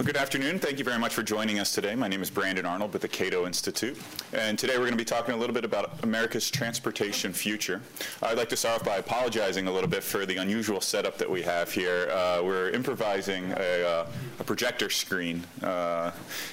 Well, 0.00 0.06
good 0.06 0.16
afternoon. 0.16 0.58
Thank 0.58 0.78
you 0.78 0.84
very 0.86 0.98
much 0.98 1.12
for 1.12 1.22
joining 1.22 1.58
us 1.58 1.74
today. 1.74 1.94
My 1.94 2.08
name 2.08 2.22
is 2.22 2.30
Brandon 2.30 2.64
Arnold 2.64 2.94
with 2.94 3.02
the 3.02 3.08
Cato 3.08 3.44
Institute. 3.44 4.00
And 4.32 4.58
today 4.58 4.76
we're 4.76 4.84
going 4.84 4.92
to 4.92 4.96
be 4.96 5.04
talking 5.04 5.34
a 5.34 5.36
little 5.36 5.52
bit 5.52 5.66
about 5.66 6.02
America's 6.02 6.50
transportation 6.50 7.34
future. 7.34 7.82
I'd 8.22 8.38
like 8.38 8.48
to 8.48 8.56
start 8.56 8.80
off 8.80 8.86
by 8.86 8.96
apologizing 8.96 9.66
a 9.66 9.70
little 9.70 9.90
bit 9.90 10.02
for 10.02 10.24
the 10.24 10.38
unusual 10.38 10.80
setup 10.80 11.18
that 11.18 11.28
we 11.28 11.42
have 11.42 11.70
here. 11.70 12.08
Uh, 12.10 12.40
we're 12.42 12.70
improvising 12.70 13.52
a, 13.58 13.86
uh, 13.86 14.06
a 14.38 14.44
projector 14.44 14.88
screen, 14.88 15.44
uh, 15.62 16.12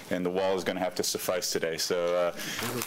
and 0.09 0.25
the 0.25 0.29
wall 0.29 0.57
is 0.57 0.65
going 0.65 0.75
to 0.75 0.83
have 0.83 0.95
to 0.95 1.03
suffice 1.03 1.49
today. 1.49 1.77
So 1.77 2.33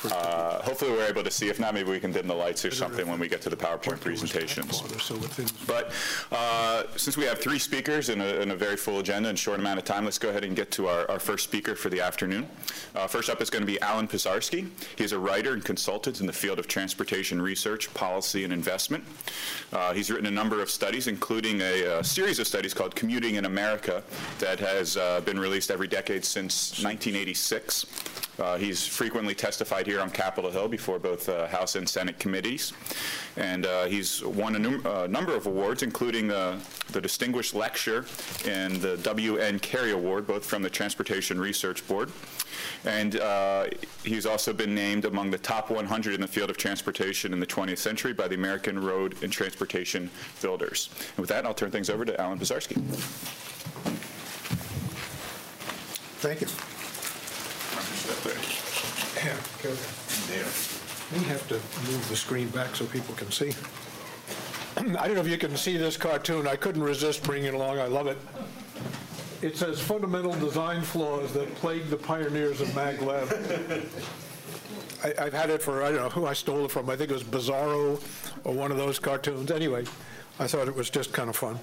uh, 0.04 0.08
uh, 0.08 0.60
hopefully 0.60 0.90
we're 0.90 1.06
able 1.06 1.24
to 1.24 1.30
see. 1.30 1.48
If 1.48 1.58
not, 1.58 1.72
maybe 1.72 1.90
we 1.90 2.00
can 2.00 2.12
dim 2.12 2.26
the 2.26 2.34
lights 2.34 2.66
or 2.66 2.70
something 2.70 3.08
when 3.08 3.18
we 3.18 3.28
get 3.28 3.40
to 3.40 3.48
the 3.48 3.56
PowerPoint 3.56 4.02
presentations. 4.02 4.82
But 5.66 5.90
uh, 6.30 6.82
since 6.96 7.16
we 7.16 7.24
have 7.24 7.38
three 7.38 7.58
speakers 7.58 8.10
and 8.10 8.20
a, 8.20 8.42
and 8.42 8.52
a 8.52 8.56
very 8.56 8.76
full 8.76 8.98
agenda 8.98 9.30
in 9.30 9.36
a 9.36 9.38
short 9.38 9.58
amount 9.58 9.78
of 9.78 9.86
time, 9.86 10.04
let's 10.04 10.18
go 10.18 10.28
ahead 10.28 10.44
and 10.44 10.49
get 10.54 10.70
to 10.72 10.86
our, 10.88 11.10
our 11.10 11.18
first 11.18 11.44
speaker 11.44 11.74
for 11.74 11.88
the 11.88 12.00
afternoon. 12.00 12.48
Uh, 12.94 13.06
first 13.06 13.30
up 13.30 13.40
is 13.40 13.50
going 13.50 13.62
to 13.62 13.66
be 13.66 13.80
Alan 13.80 14.08
Pisarski. 14.08 14.68
He's 14.96 15.12
a 15.12 15.18
writer 15.18 15.52
and 15.52 15.64
consultant 15.64 16.20
in 16.20 16.26
the 16.26 16.32
field 16.32 16.58
of 16.58 16.66
transportation 16.66 17.40
research, 17.40 17.92
policy, 17.94 18.44
and 18.44 18.52
investment. 18.52 19.04
Uh, 19.72 19.92
he's 19.92 20.10
written 20.10 20.26
a 20.26 20.30
number 20.30 20.60
of 20.62 20.70
studies, 20.70 21.06
including 21.06 21.60
a, 21.60 21.98
a, 21.98 22.04
series 22.04 22.38
of 22.38 22.46
studies 22.46 22.74
called 22.74 22.94
Commuting 22.94 23.36
in 23.36 23.44
America 23.44 24.02
that 24.38 24.58
has 24.58 24.96
uh, 24.96 25.20
been 25.20 25.38
released 25.38 25.70
every 25.70 25.88
decade 25.88 26.24
since 26.24 26.82
1986. 26.82 27.86
Uh, 28.40 28.56
he's 28.56 28.86
frequently 28.86 29.34
testified 29.34 29.86
here 29.86 30.00
on 30.00 30.10
Capitol 30.10 30.50
Hill 30.50 30.66
before 30.66 30.98
both 30.98 31.28
uh, 31.28 31.46
House 31.48 31.76
and 31.76 31.86
Senate 31.88 32.18
committees. 32.18 32.72
And 33.36 33.66
uh, 33.66 33.84
he's 33.84 34.24
won 34.24 34.56
a 34.56 34.58
num- 34.58 34.86
uh, 34.86 35.06
number 35.06 35.34
of 35.34 35.46
awards, 35.46 35.82
including 35.82 36.28
the 36.28 36.58
Distinguished 37.00 37.54
Lecture 37.54 38.06
and 38.46 38.76
the 38.76 38.96
W.N. 38.98 39.58
Carey 39.58 39.92
Award, 39.92 40.26
both 40.26 40.44
from 40.44 40.62
the 40.62 40.70
Transportation 40.70 41.38
Research 41.38 41.86
Board. 41.86 42.10
And 42.84 43.16
uh, 43.20 43.66
he's 44.04 44.24
also 44.24 44.52
been 44.52 44.74
named 44.74 45.04
among 45.04 45.30
the 45.30 45.38
top 45.38 45.70
100 45.70 46.14
in 46.14 46.20
the 46.20 46.26
field 46.26 46.50
of 46.50 46.56
transportation 46.56 47.32
in 47.32 47.40
the 47.40 47.46
20th 47.46 47.78
century 47.78 48.12
by 48.14 48.26
the 48.26 48.34
American 48.34 48.82
Road 48.82 49.16
and 49.22 49.30
Transportation 49.30 50.10
Builders. 50.40 50.88
And 51.10 51.18
with 51.18 51.28
that, 51.28 51.44
I'll 51.44 51.54
turn 51.54 51.70
things 51.70 51.90
over 51.90 52.04
to 52.04 52.18
Alan 52.20 52.38
Pisarski. 52.38 52.80
Thank 56.20 56.42
you. 56.42 56.79
Yeah, 59.16 59.36
go 59.62 59.74
There. 60.26 60.46
We 61.12 61.24
have 61.26 61.46
to 61.48 61.54
move 61.90 62.08
the 62.08 62.16
screen 62.16 62.48
back 62.48 62.74
so 62.74 62.86
people 62.86 63.14
can 63.14 63.30
see. 63.30 63.52
I 64.76 65.06
don't 65.06 65.14
know 65.14 65.20
if 65.20 65.28
you 65.28 65.38
can 65.38 65.56
see 65.56 65.76
this 65.76 65.96
cartoon. 65.96 66.46
I 66.46 66.56
couldn't 66.56 66.82
resist 66.82 67.22
bringing 67.22 67.48
it 67.48 67.54
along. 67.54 67.78
I 67.78 67.86
love 67.86 68.06
it. 68.06 68.18
It 69.42 69.56
says 69.56 69.80
fundamental 69.80 70.32
design 70.34 70.82
flaws 70.82 71.32
that 71.32 71.52
plague 71.56 71.88
the 71.88 71.96
pioneers 71.96 72.60
of 72.60 72.68
maglev. 72.68 73.30
I, 75.18 75.24
have 75.24 75.32
had 75.32 75.50
it 75.50 75.62
for, 75.62 75.82
I 75.82 75.90
don't 75.90 76.02
know 76.02 76.08
who 76.10 76.26
I 76.26 76.34
stole 76.34 76.66
it 76.66 76.70
from. 76.70 76.90
I 76.90 76.96
think 76.96 77.10
it 77.10 77.14
was 77.14 77.24
Bizarro 77.24 78.00
or 78.44 78.52
one 78.52 78.70
of 78.70 78.76
those 78.76 78.98
cartoons. 78.98 79.50
Anyway, 79.50 79.84
I 80.38 80.46
thought 80.46 80.68
it 80.68 80.74
was 80.74 80.90
just 80.90 81.12
kind 81.12 81.30
of 81.30 81.36
fun. 81.36 81.58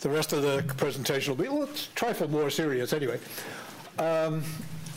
The 0.00 0.10
rest 0.10 0.32
of 0.32 0.42
the 0.42 0.62
presentation 0.76 1.34
will 1.34 1.42
be, 1.42 1.48
well, 1.48 1.62
it's 1.64 1.88
trifle 1.94 2.28
more 2.28 2.50
serious 2.50 2.92
anyway. 2.92 3.18
Um, 3.98 4.42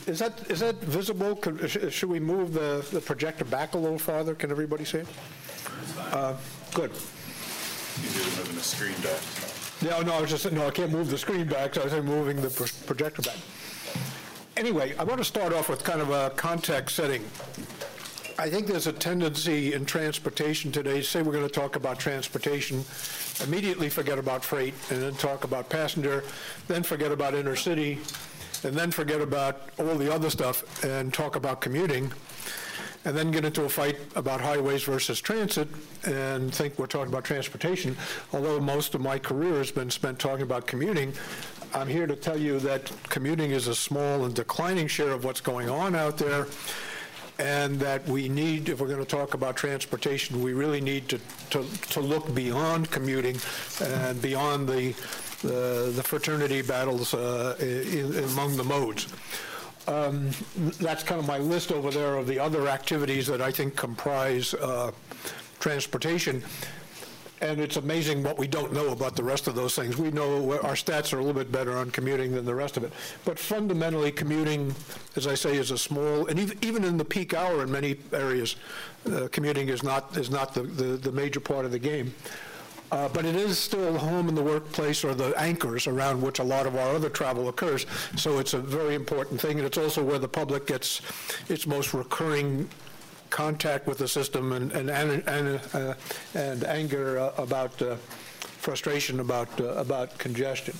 is 0.08 0.18
that 0.18 0.50
is 0.50 0.60
that 0.60 0.76
visible? 0.76 1.36
Could, 1.36 1.70
should 1.70 2.08
we 2.08 2.18
move 2.18 2.54
the, 2.54 2.86
the 2.90 3.00
projector 3.00 3.44
back 3.44 3.74
a 3.74 3.78
little 3.78 3.98
farther? 3.98 4.34
Can 4.34 4.50
everybody 4.50 4.84
see 4.84 4.98
it? 4.98 5.06
Uh, 6.12 6.34
good. 6.74 6.94
Screen 6.96 8.94
back. 9.02 9.20
No, 9.82 10.02
no, 10.02 10.14
I 10.14 10.20
was 10.20 10.30
just 10.30 10.50
no. 10.50 10.66
I 10.66 10.70
can't 10.70 10.90
move 10.90 11.10
the 11.10 11.18
screen 11.18 11.46
back, 11.46 11.74
so 11.74 11.82
I 11.82 11.84
was 11.84 11.92
saying 11.92 12.04
moving 12.04 12.40
the 12.40 12.50
projector 12.86 13.22
back. 13.22 13.36
Anyway, 14.56 14.94
I 14.98 15.04
want 15.04 15.18
to 15.18 15.24
start 15.24 15.52
off 15.52 15.68
with 15.68 15.84
kind 15.84 16.00
of 16.00 16.10
a 16.10 16.30
context 16.30 16.96
setting. 16.96 17.22
I 18.40 18.48
think 18.48 18.68
there's 18.68 18.86
a 18.86 18.92
tendency 18.92 19.72
in 19.74 19.84
transportation 19.84 20.70
today. 20.70 21.02
Say 21.02 21.22
we're 21.22 21.32
going 21.32 21.46
to 21.46 21.52
talk 21.52 21.76
about 21.76 21.98
transportation, 21.98 22.84
immediately 23.42 23.88
forget 23.88 24.18
about 24.18 24.44
freight, 24.44 24.74
and 24.90 25.02
then 25.02 25.14
talk 25.14 25.44
about 25.44 25.68
passenger, 25.68 26.24
then 26.68 26.84
forget 26.84 27.10
about 27.10 27.34
intercity, 27.34 27.98
and 28.64 28.76
then 28.76 28.90
forget 28.90 29.20
about 29.20 29.62
all 29.78 29.96
the 29.96 30.12
other 30.12 30.30
stuff 30.30 30.84
and 30.84 31.12
talk 31.12 31.36
about 31.36 31.60
commuting, 31.60 32.12
and 33.04 33.16
then 33.16 33.30
get 33.30 33.44
into 33.44 33.64
a 33.64 33.68
fight 33.68 33.96
about 34.16 34.40
highways 34.40 34.82
versus 34.82 35.20
transit 35.20 35.68
and 36.04 36.54
think 36.54 36.78
we're 36.78 36.86
talking 36.86 37.12
about 37.12 37.24
transportation. 37.24 37.96
Although 38.32 38.60
most 38.60 38.94
of 38.94 39.00
my 39.00 39.18
career 39.18 39.54
has 39.58 39.70
been 39.70 39.90
spent 39.90 40.18
talking 40.18 40.42
about 40.42 40.66
commuting, 40.66 41.12
I'm 41.74 41.88
here 41.88 42.06
to 42.06 42.16
tell 42.16 42.36
you 42.36 42.58
that 42.60 42.90
commuting 43.08 43.50
is 43.52 43.68
a 43.68 43.74
small 43.74 44.24
and 44.24 44.34
declining 44.34 44.88
share 44.88 45.12
of 45.12 45.24
what's 45.24 45.40
going 45.40 45.68
on 45.68 45.94
out 45.94 46.18
there 46.18 46.46
and 47.38 47.78
that 47.78 48.06
we 48.08 48.28
need, 48.28 48.68
if 48.68 48.80
we're 48.80 48.88
going 48.88 48.98
to 48.98 49.04
talk 49.04 49.34
about 49.34 49.56
transportation, 49.56 50.42
we 50.42 50.52
really 50.52 50.80
need 50.80 51.08
to, 51.08 51.20
to, 51.50 51.64
to 51.90 52.00
look 52.00 52.34
beyond 52.34 52.90
commuting 52.90 53.36
and 53.80 54.20
beyond 54.20 54.68
the 54.68 54.94
the, 55.42 55.92
the 55.94 56.02
fraternity 56.02 56.62
battles 56.62 57.14
uh, 57.14 57.56
in, 57.60 58.24
among 58.24 58.56
the 58.56 58.64
modes. 58.64 59.06
Um, 59.86 60.30
that's 60.80 61.02
kind 61.02 61.20
of 61.20 61.26
my 61.26 61.38
list 61.38 61.72
over 61.72 61.90
there 61.90 62.16
of 62.16 62.26
the 62.26 62.38
other 62.38 62.68
activities 62.68 63.26
that 63.28 63.40
I 63.40 63.50
think 63.50 63.74
comprise 63.76 64.52
uh, 64.54 64.90
transportation. 65.60 66.42
And 67.40 67.60
it's 67.60 67.76
amazing 67.76 68.22
what 68.22 68.36
we 68.36 68.48
don't 68.48 68.72
know 68.72 68.88
about 68.88 69.14
the 69.14 69.22
rest 69.22 69.46
of 69.46 69.54
those 69.54 69.76
things. 69.76 69.96
We 69.96 70.10
know 70.10 70.52
our 70.62 70.74
stats 70.74 71.12
are 71.12 71.18
a 71.18 71.24
little 71.24 71.40
bit 71.40 71.52
better 71.52 71.76
on 71.76 71.90
commuting 71.90 72.32
than 72.32 72.44
the 72.44 72.54
rest 72.54 72.76
of 72.76 72.82
it. 72.82 72.92
But 73.24 73.38
fundamentally, 73.38 74.10
commuting, 74.10 74.74
as 75.14 75.26
I 75.26 75.34
say, 75.34 75.56
is 75.56 75.70
a 75.70 75.78
small, 75.78 76.26
and 76.26 76.38
even 76.38 76.58
even 76.62 76.84
in 76.84 76.96
the 76.96 77.04
peak 77.04 77.34
hour 77.34 77.62
in 77.62 77.70
many 77.70 77.96
areas, 78.12 78.56
uh, 79.12 79.28
commuting 79.30 79.68
is 79.68 79.82
not, 79.82 80.16
is 80.16 80.30
not 80.30 80.52
the, 80.52 80.62
the, 80.62 80.84
the 80.96 81.12
major 81.12 81.40
part 81.40 81.64
of 81.64 81.70
the 81.70 81.78
game. 81.78 82.12
Uh, 82.90 83.08
but 83.10 83.24
it 83.26 83.36
is 83.36 83.58
still 83.58 83.98
home 83.98 84.28
and 84.28 84.36
the 84.36 84.42
workplace 84.42 85.04
or 85.04 85.14
the 85.14 85.38
anchors 85.38 85.86
around 85.86 86.22
which 86.22 86.38
a 86.38 86.42
lot 86.42 86.66
of 86.66 86.74
our 86.74 86.94
other 86.94 87.10
travel 87.10 87.48
occurs. 87.48 87.84
So 88.16 88.38
it's 88.38 88.54
a 88.54 88.58
very 88.58 88.94
important 88.94 89.40
thing, 89.40 89.58
and 89.58 89.66
it's 89.66 89.76
also 89.76 90.02
where 90.02 90.18
the 90.18 90.28
public 90.28 90.66
gets 90.66 91.02
its 91.50 91.66
most 91.66 91.92
recurring 91.92 92.68
contact 93.30 93.86
with 93.86 93.98
the 93.98 94.08
system 94.08 94.52
and 94.52 94.72
and 94.72 94.90
and, 94.90 95.60
uh, 95.74 95.94
and 96.34 96.64
anger 96.64 97.18
uh, 97.18 97.32
about 97.38 97.80
uh, 97.82 97.96
frustration 98.58 99.20
about 99.20 99.48
uh, 99.60 99.68
about 99.74 100.16
congestion. 100.18 100.74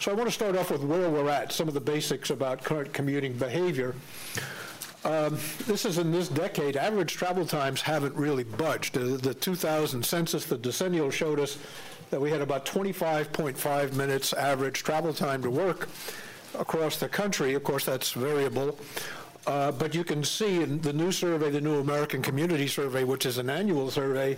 So 0.00 0.10
I 0.10 0.14
want 0.14 0.28
to 0.28 0.34
start 0.34 0.56
off 0.56 0.70
with 0.70 0.82
where 0.82 1.08
we're 1.08 1.28
at, 1.28 1.52
some 1.52 1.68
of 1.68 1.74
the 1.74 1.80
basics 1.80 2.30
about 2.30 2.64
current 2.64 2.92
commuting 2.92 3.34
behavior. 3.34 3.94
Um, 5.04 5.38
this 5.66 5.84
is 5.84 5.98
in 5.98 6.12
this 6.12 6.28
decade, 6.28 6.76
average 6.76 7.14
travel 7.14 7.44
times 7.44 7.82
haven't 7.82 8.14
really 8.14 8.44
budged. 8.44 8.94
The, 8.94 9.16
the 9.16 9.34
2000 9.34 10.04
census, 10.04 10.44
the 10.44 10.58
decennial 10.58 11.10
showed 11.10 11.40
us 11.40 11.58
that 12.10 12.20
we 12.20 12.30
had 12.30 12.40
about 12.40 12.66
25.5 12.66 13.94
minutes 13.94 14.32
average 14.32 14.82
travel 14.82 15.12
time 15.12 15.42
to 15.42 15.50
work 15.50 15.88
across 16.58 16.98
the 16.98 17.08
country. 17.08 17.54
Of 17.54 17.64
course, 17.64 17.84
that's 17.84 18.12
variable. 18.12 18.78
Uh, 19.46 19.72
but 19.72 19.94
you 19.94 20.04
can 20.04 20.22
see 20.22 20.62
in 20.62 20.80
the 20.82 20.92
new 20.92 21.10
survey, 21.10 21.50
the 21.50 21.60
New 21.60 21.80
American 21.80 22.22
Community 22.22 22.68
Survey, 22.68 23.02
which 23.02 23.26
is 23.26 23.38
an 23.38 23.50
annual 23.50 23.90
survey, 23.90 24.36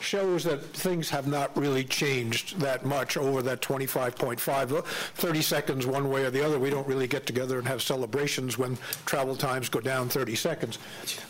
shows 0.00 0.42
that 0.44 0.62
things 0.62 1.10
have 1.10 1.26
not 1.26 1.54
really 1.56 1.84
changed 1.84 2.58
that 2.58 2.86
much 2.86 3.16
over 3.16 3.42
that 3.42 3.60
25.5, 3.60 4.84
30 4.84 5.42
seconds 5.42 5.86
one 5.86 6.08
way 6.08 6.24
or 6.24 6.30
the 6.30 6.44
other. 6.44 6.58
We 6.58 6.70
don't 6.70 6.86
really 6.88 7.06
get 7.06 7.26
together 7.26 7.58
and 7.58 7.68
have 7.68 7.82
celebrations 7.82 8.56
when 8.56 8.78
travel 9.04 9.36
times 9.36 9.68
go 9.68 9.80
down 9.80 10.08
30 10.08 10.34
seconds. 10.34 10.78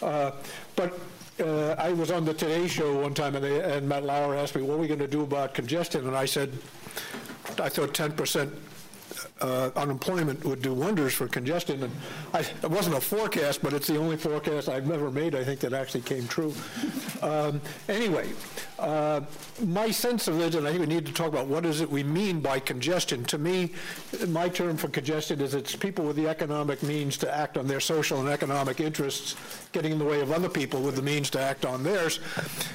Uh, 0.00 0.30
but 0.76 0.98
uh, 1.40 1.74
I 1.78 1.92
was 1.92 2.10
on 2.10 2.24
the 2.24 2.34
Today 2.34 2.68
Show 2.68 3.00
one 3.02 3.14
time, 3.14 3.34
and, 3.34 3.44
they, 3.44 3.60
and 3.60 3.88
Matt 3.88 4.04
Lauer 4.04 4.36
asked 4.36 4.54
me, 4.54 4.62
what 4.62 4.74
are 4.74 4.78
we 4.78 4.86
going 4.86 5.00
to 5.00 5.08
do 5.08 5.22
about 5.22 5.54
congestion? 5.54 6.06
And 6.06 6.16
I 6.16 6.24
said, 6.24 6.52
I 7.60 7.68
thought 7.68 7.94
10% 7.94 8.52
uh, 9.40 9.70
unemployment 9.76 10.44
would 10.44 10.62
do 10.62 10.72
wonders 10.74 11.14
for 11.14 11.28
congestion. 11.28 11.82
And 11.82 11.92
I, 12.32 12.40
it 12.40 12.70
wasn't 12.70 12.96
a 12.96 13.00
forecast, 13.00 13.62
but 13.62 13.72
it's 13.72 13.86
the 13.86 13.96
only 13.96 14.16
forecast 14.16 14.68
I've 14.68 14.90
ever 14.90 15.10
made, 15.10 15.34
I 15.34 15.44
think, 15.44 15.60
that 15.60 15.72
actually 15.72 16.02
came 16.02 16.26
true. 16.28 16.54
Um, 17.22 17.60
anyway, 17.88 18.28
uh, 18.78 19.20
my 19.64 19.90
sense 19.90 20.28
of 20.28 20.40
it, 20.40 20.54
and 20.54 20.66
I 20.66 20.70
think 20.70 20.80
we 20.80 20.86
need 20.86 21.06
to 21.06 21.12
talk 21.12 21.28
about 21.28 21.46
what 21.46 21.66
is 21.66 21.80
it 21.80 21.90
we 21.90 22.02
mean 22.02 22.40
by 22.40 22.58
congestion. 22.58 23.24
To 23.24 23.38
me, 23.38 23.72
my 24.28 24.48
term 24.48 24.76
for 24.76 24.88
congestion 24.88 25.40
is 25.40 25.54
it's 25.54 25.74
people 25.74 26.04
with 26.04 26.16
the 26.16 26.28
economic 26.28 26.82
means 26.82 27.16
to 27.18 27.34
act 27.34 27.56
on 27.56 27.66
their 27.66 27.80
social 27.80 28.20
and 28.20 28.28
economic 28.28 28.80
interests 28.80 29.36
getting 29.72 29.92
in 29.92 29.98
the 29.98 30.04
way 30.04 30.20
of 30.20 30.32
other 30.32 30.48
people 30.48 30.80
with 30.80 30.96
the 30.96 31.02
means 31.02 31.30
to 31.30 31.40
act 31.40 31.64
on 31.64 31.82
theirs. 31.82 32.20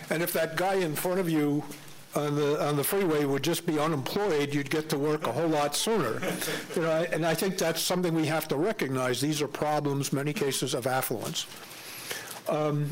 And 0.10 0.22
if 0.22 0.34
that 0.34 0.58
guy 0.58 0.76
in 0.76 0.96
front 0.96 1.20
of 1.20 1.30
you 1.30 1.64
on 2.16 2.36
the 2.36 2.64
on 2.64 2.76
the 2.76 2.84
freeway 2.84 3.26
would 3.26 3.44
just 3.44 3.66
be 3.66 3.80
unemployed, 3.80 4.54
you'd 4.54 4.70
get 4.70 4.90
to 4.90 4.98
work 4.98 5.28
a 5.28 5.32
whole 5.32 5.48
lot 5.48 5.76
sooner. 5.76 6.22
You 6.76 6.82
know, 6.84 7.06
and 7.12 7.26
I 7.26 7.34
think 7.34 7.58
that's 7.58 7.82
something 7.82 8.14
we 8.14 8.28
have 8.28 8.48
to 8.50 8.56
recognize. 8.56 9.20
These 9.20 9.42
are 9.42 9.48
problems, 9.48 10.14
many 10.14 10.34
cases 10.34 10.74
of 10.74 10.88
affluence. 10.88 11.48
Um, 12.50 12.90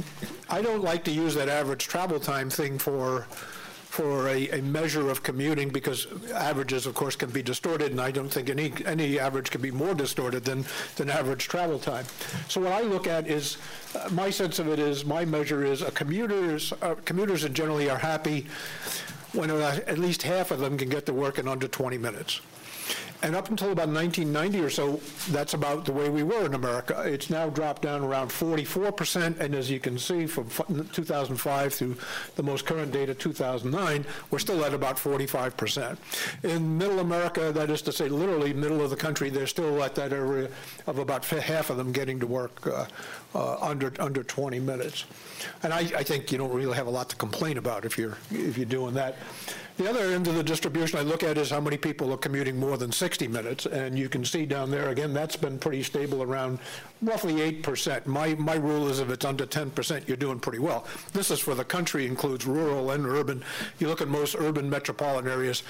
I 0.49 0.61
don't 0.61 0.83
like 0.83 1.03
to 1.05 1.11
use 1.11 1.35
that 1.35 1.49
average 1.49 1.87
travel 1.87 2.19
time 2.19 2.49
thing 2.49 2.77
for 2.77 3.27
for 3.91 4.29
a, 4.29 4.47
a 4.51 4.61
measure 4.61 5.09
of 5.09 5.21
commuting 5.21 5.67
because 5.67 6.07
averages, 6.31 6.85
of 6.85 6.95
course, 6.95 7.17
can 7.17 7.29
be 7.29 7.43
distorted, 7.43 7.91
and 7.91 7.99
I 7.99 8.09
don't 8.09 8.29
think 8.29 8.49
any, 8.49 8.71
any 8.85 9.19
average 9.19 9.51
can 9.51 9.59
be 9.59 9.69
more 9.69 9.93
distorted 9.93 10.45
than, 10.45 10.63
than 10.95 11.09
average 11.09 11.49
travel 11.49 11.77
time. 11.77 12.05
So 12.47 12.61
what 12.61 12.71
I 12.71 12.83
look 12.83 13.05
at 13.05 13.27
is, 13.27 13.57
uh, 13.93 14.07
my 14.13 14.29
sense 14.29 14.59
of 14.59 14.69
it 14.69 14.79
is, 14.79 15.03
my 15.03 15.25
measure 15.25 15.65
is, 15.65 15.81
a 15.81 15.91
commuters, 15.91 16.71
uh, 16.81 16.95
commuters 17.03 17.43
generally 17.49 17.89
are 17.89 17.97
happy 17.97 18.47
when 19.33 19.49
at 19.49 19.97
least 19.97 20.23
half 20.23 20.51
of 20.51 20.59
them 20.59 20.77
can 20.77 20.89
get 20.89 21.05
to 21.05 21.13
work 21.13 21.39
in 21.39 21.47
under 21.47 21.67
20 21.67 21.97
minutes. 21.97 22.41
And 23.23 23.35
up 23.35 23.49
until 23.49 23.71
about 23.71 23.87
1990 23.89 24.59
or 24.65 24.69
so, 24.69 24.99
that's 25.29 25.53
about 25.53 25.85
the 25.85 25.91
way 25.91 26.09
we 26.09 26.23
were 26.23 26.45
in 26.45 26.55
America. 26.55 27.03
It's 27.05 27.29
now 27.29 27.49
dropped 27.49 27.83
down 27.83 28.03
around 28.03 28.29
44%, 28.29 29.39
and 29.39 29.53
as 29.53 29.69
you 29.69 29.79
can 29.79 29.99
see, 29.99 30.25
from 30.25 30.49
2005 30.91 31.73
through 31.73 31.97
the 32.35 32.41
most 32.41 32.65
current 32.65 32.91
data, 32.91 33.13
2009, 33.13 34.05
we're 34.31 34.39
still 34.39 34.65
at 34.65 34.73
about 34.73 34.97
45%. 34.97 35.97
In 36.43 36.77
middle 36.77 36.99
America, 36.99 37.51
that 37.51 37.69
is 37.69 37.83
to 37.83 37.91
say, 37.91 38.09
literally 38.09 38.53
middle 38.53 38.81
of 38.81 38.89
the 38.89 38.95
country, 38.95 39.29
they're 39.29 39.45
still 39.45 39.83
at 39.83 39.93
that 39.95 40.13
area 40.13 40.49
of 40.87 40.97
about 40.97 41.23
half 41.25 41.69
of 41.69 41.77
them 41.77 41.91
getting 41.91 42.19
to 42.19 42.27
work 42.27 42.65
uh, 42.65 42.85
uh, 43.35 43.57
under 43.61 43.93
under 43.99 44.23
20 44.23 44.59
minutes. 44.59 45.05
And 45.63 45.73
I, 45.73 45.79
I 45.79 46.03
think 46.03 46.31
you 46.31 46.37
don't 46.37 46.53
really 46.53 46.75
have 46.75 46.87
a 46.87 46.91
lot 46.91 47.09
to 47.09 47.15
complain 47.15 47.57
about 47.57 47.85
if 47.85 47.97
you're 47.97 48.17
if 48.31 48.57
you're 48.57 48.65
doing 48.65 48.93
that. 48.95 49.15
The 49.77 49.89
other 49.89 50.11
end 50.11 50.27
of 50.27 50.35
the 50.35 50.43
distribution 50.43 50.99
I 50.99 51.01
look 51.01 51.23
at 51.23 51.37
is 51.37 51.49
how 51.49 51.59
many 51.59 51.77
people 51.77 52.11
are 52.13 52.17
commuting 52.17 52.59
more 52.59 52.77
than 52.77 52.91
60 52.91 53.27
minutes, 53.27 53.65
and 53.65 53.97
you 53.97 54.09
can 54.09 54.23
see 54.23 54.45
down 54.45 54.69
there, 54.69 54.89
again, 54.89 55.13
that's 55.13 55.35
been 55.35 55.57
pretty 55.57 55.81
stable 55.81 56.21
around 56.21 56.59
roughly 57.01 57.35
8%. 57.61 58.05
My, 58.05 58.35
my 58.35 58.55
rule 58.55 58.89
is 58.89 58.99
if 58.99 59.09
it's 59.09 59.25
under 59.25 59.45
10%, 59.45 60.07
you're 60.07 60.17
doing 60.17 60.39
pretty 60.39 60.59
well. 60.59 60.85
This 61.13 61.31
is 61.31 61.39
for 61.39 61.55
the 61.55 61.63
country, 61.63 62.05
includes 62.05 62.45
rural 62.45 62.91
and 62.91 63.05
urban. 63.05 63.43
You 63.79 63.87
look 63.87 64.01
at 64.01 64.07
most 64.07 64.35
urban 64.35 64.69
metropolitan 64.69 65.31
areas, 65.31 65.63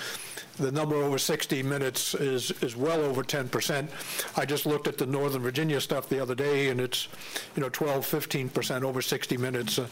the 0.57 0.71
number 0.71 0.95
over 0.95 1.17
60 1.17 1.63
minutes 1.63 2.13
is, 2.15 2.51
is 2.61 2.75
well 2.75 3.01
over 3.01 3.23
10%. 3.23 3.87
I 4.35 4.45
just 4.45 4.65
looked 4.65 4.87
at 4.87 4.97
the 4.97 5.05
Northern 5.05 5.41
Virginia 5.41 5.79
stuff 5.79 6.09
the 6.09 6.19
other 6.19 6.35
day, 6.35 6.69
and 6.69 6.81
it's, 6.81 7.07
you 7.55 7.61
know, 7.61 7.69
12, 7.69 8.05
15% 8.05 8.83
over 8.83 9.01
60 9.01 9.37
minutes. 9.37 9.79
Uh, 9.79 9.87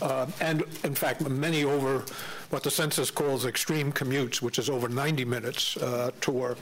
uh, 0.00 0.26
and 0.40 0.62
in 0.84 0.94
fact, 0.94 1.28
many 1.28 1.64
over 1.64 2.04
what 2.50 2.62
the 2.62 2.70
census 2.70 3.10
calls 3.10 3.44
extreme 3.44 3.92
commutes, 3.92 4.40
which 4.40 4.58
is 4.58 4.70
over 4.70 4.88
90 4.88 5.24
minutes 5.24 5.76
uh, 5.76 6.10
to 6.20 6.30
work. 6.30 6.58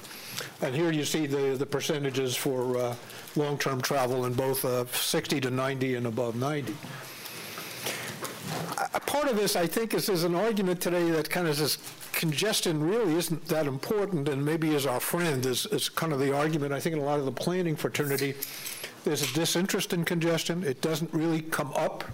And 0.62 0.74
here 0.74 0.90
you 0.90 1.04
see 1.04 1.26
the, 1.26 1.56
the 1.56 1.66
percentages 1.66 2.34
for 2.34 2.76
uh, 2.76 2.96
long-term 3.36 3.82
travel 3.82 4.26
in 4.26 4.32
both 4.32 4.64
uh, 4.64 4.86
60 4.86 5.40
to 5.42 5.50
90 5.50 5.94
and 5.94 6.06
above 6.06 6.34
90. 6.36 6.74
A 8.94 9.00
part 9.00 9.28
of 9.28 9.36
this, 9.36 9.54
I 9.54 9.66
think, 9.66 9.94
is 9.94 10.06
there's 10.06 10.24
an 10.24 10.34
argument 10.34 10.80
today 10.80 11.10
that 11.10 11.28
kind 11.30 11.46
of 11.46 11.56
says 11.56 11.78
congestion 12.12 12.82
really 12.82 13.14
isn't 13.14 13.46
that 13.46 13.66
important 13.66 14.28
and 14.28 14.44
maybe 14.44 14.74
is 14.74 14.86
our 14.86 15.00
friend, 15.00 15.44
is, 15.44 15.66
is 15.66 15.88
kind 15.88 16.12
of 16.12 16.18
the 16.18 16.34
argument, 16.34 16.72
I 16.72 16.80
think, 16.80 16.96
in 16.96 17.02
a 17.02 17.04
lot 17.04 17.18
of 17.18 17.26
the 17.26 17.32
planning 17.32 17.76
fraternity. 17.76 18.34
There's 19.04 19.22
a 19.22 19.34
disinterest 19.34 19.92
in 19.92 20.04
congestion. 20.04 20.64
It 20.64 20.80
doesn't 20.80 21.12
really 21.12 21.42
come 21.42 21.72
up 21.74 22.04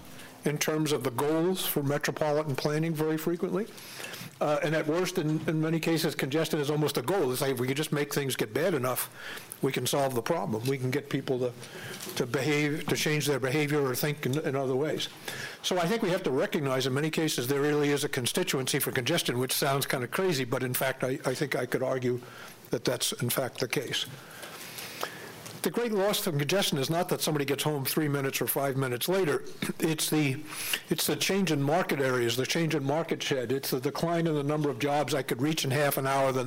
in 0.44 0.58
terms 0.58 0.92
of 0.92 1.04
the 1.04 1.10
goals 1.10 1.64
for 1.64 1.82
metropolitan 1.82 2.56
planning 2.56 2.94
very 2.94 3.16
frequently. 3.16 3.66
Uh, 4.40 4.58
and 4.64 4.74
at 4.74 4.84
worst, 4.88 5.18
in, 5.18 5.40
in 5.46 5.60
many 5.60 5.78
cases, 5.78 6.16
congestion 6.16 6.58
is 6.58 6.68
almost 6.68 6.98
a 6.98 7.02
goal. 7.02 7.30
It's 7.30 7.40
like 7.40 7.52
if 7.52 7.60
we 7.60 7.68
can 7.68 7.76
just 7.76 7.92
make 7.92 8.12
things 8.12 8.34
get 8.34 8.52
bad 8.52 8.74
enough, 8.74 9.08
we 9.62 9.70
can 9.70 9.86
solve 9.86 10.16
the 10.16 10.22
problem. 10.22 10.64
We 10.64 10.78
can 10.78 10.90
get 10.90 11.08
people 11.08 11.38
to, 11.38 11.52
to 12.16 12.26
behave, 12.26 12.84
to 12.88 12.96
change 12.96 13.26
their 13.26 13.38
behavior 13.38 13.80
or 13.80 13.94
think 13.94 14.26
in, 14.26 14.36
in 14.40 14.56
other 14.56 14.74
ways. 14.74 15.08
So 15.62 15.78
I 15.78 15.86
think 15.86 16.02
we 16.02 16.10
have 16.10 16.24
to 16.24 16.32
recognize 16.32 16.86
in 16.86 16.94
many 16.94 17.08
cases 17.08 17.46
there 17.46 17.60
really 17.60 17.90
is 17.90 18.02
a 18.02 18.08
constituency 18.08 18.80
for 18.80 18.90
congestion, 18.90 19.38
which 19.38 19.52
sounds 19.52 19.86
kind 19.86 20.02
of 20.02 20.10
crazy, 20.10 20.44
but 20.44 20.64
in 20.64 20.74
fact, 20.74 21.04
I, 21.04 21.20
I 21.24 21.34
think 21.34 21.54
I 21.54 21.64
could 21.64 21.84
argue 21.84 22.20
that 22.70 22.84
that's 22.84 23.12
in 23.12 23.30
fact 23.30 23.60
the 23.60 23.68
case 23.68 24.06
the 25.62 25.70
great 25.70 25.92
loss 25.92 26.18
from 26.18 26.38
congestion 26.38 26.78
is 26.78 26.90
not 26.90 27.08
that 27.08 27.20
somebody 27.20 27.44
gets 27.44 27.62
home 27.62 27.84
three 27.84 28.08
minutes 28.08 28.40
or 28.40 28.46
five 28.46 28.76
minutes 28.76 29.08
later. 29.08 29.42
It's 29.82 30.08
the, 30.10 30.36
it's 30.90 31.06
the 31.06 31.16
change 31.16 31.50
in 31.50 31.60
market 31.60 32.00
areas, 32.00 32.36
the 32.36 32.46
change 32.46 32.74
in 32.74 32.84
market 32.84 33.22
shed. 33.22 33.50
It's 33.50 33.70
the 33.70 33.80
decline 33.80 34.26
in 34.26 34.34
the 34.34 34.42
number 34.42 34.70
of 34.70 34.78
jobs 34.78 35.12
I 35.12 35.22
could 35.22 35.42
reach 35.42 35.64
in 35.64 35.70
half 35.70 35.98
an 35.98 36.06
hour, 36.06 36.30
the, 36.30 36.44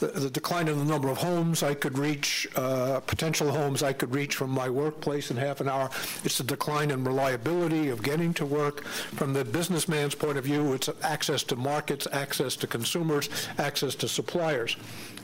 the, 0.00 0.06
the 0.06 0.30
decline 0.30 0.68
in 0.68 0.78
the 0.78 0.84
number 0.84 1.08
of 1.08 1.18
homes 1.18 1.62
I 1.62 1.74
could 1.74 1.98
reach, 1.98 2.48
uh, 2.56 3.00
potential 3.00 3.50
homes 3.52 3.82
I 3.82 3.92
could 3.92 4.14
reach 4.14 4.34
from 4.34 4.50
my 4.50 4.70
workplace 4.70 5.30
in 5.30 5.36
half 5.36 5.60
an 5.60 5.68
hour. 5.68 5.90
It's 6.24 6.38
the 6.38 6.44
decline 6.44 6.90
in 6.90 7.04
reliability 7.04 7.88
of 7.90 8.02
getting 8.02 8.32
to 8.34 8.46
work. 8.46 8.84
From 8.84 9.34
the 9.34 9.44
businessman's 9.44 10.14
point 10.14 10.38
of 10.38 10.44
view, 10.44 10.72
it's 10.72 10.88
access 11.02 11.42
to 11.44 11.56
markets, 11.56 12.08
access 12.10 12.56
to 12.56 12.66
consumers, 12.66 13.28
access 13.58 13.94
to 13.96 14.08
suppliers 14.08 14.76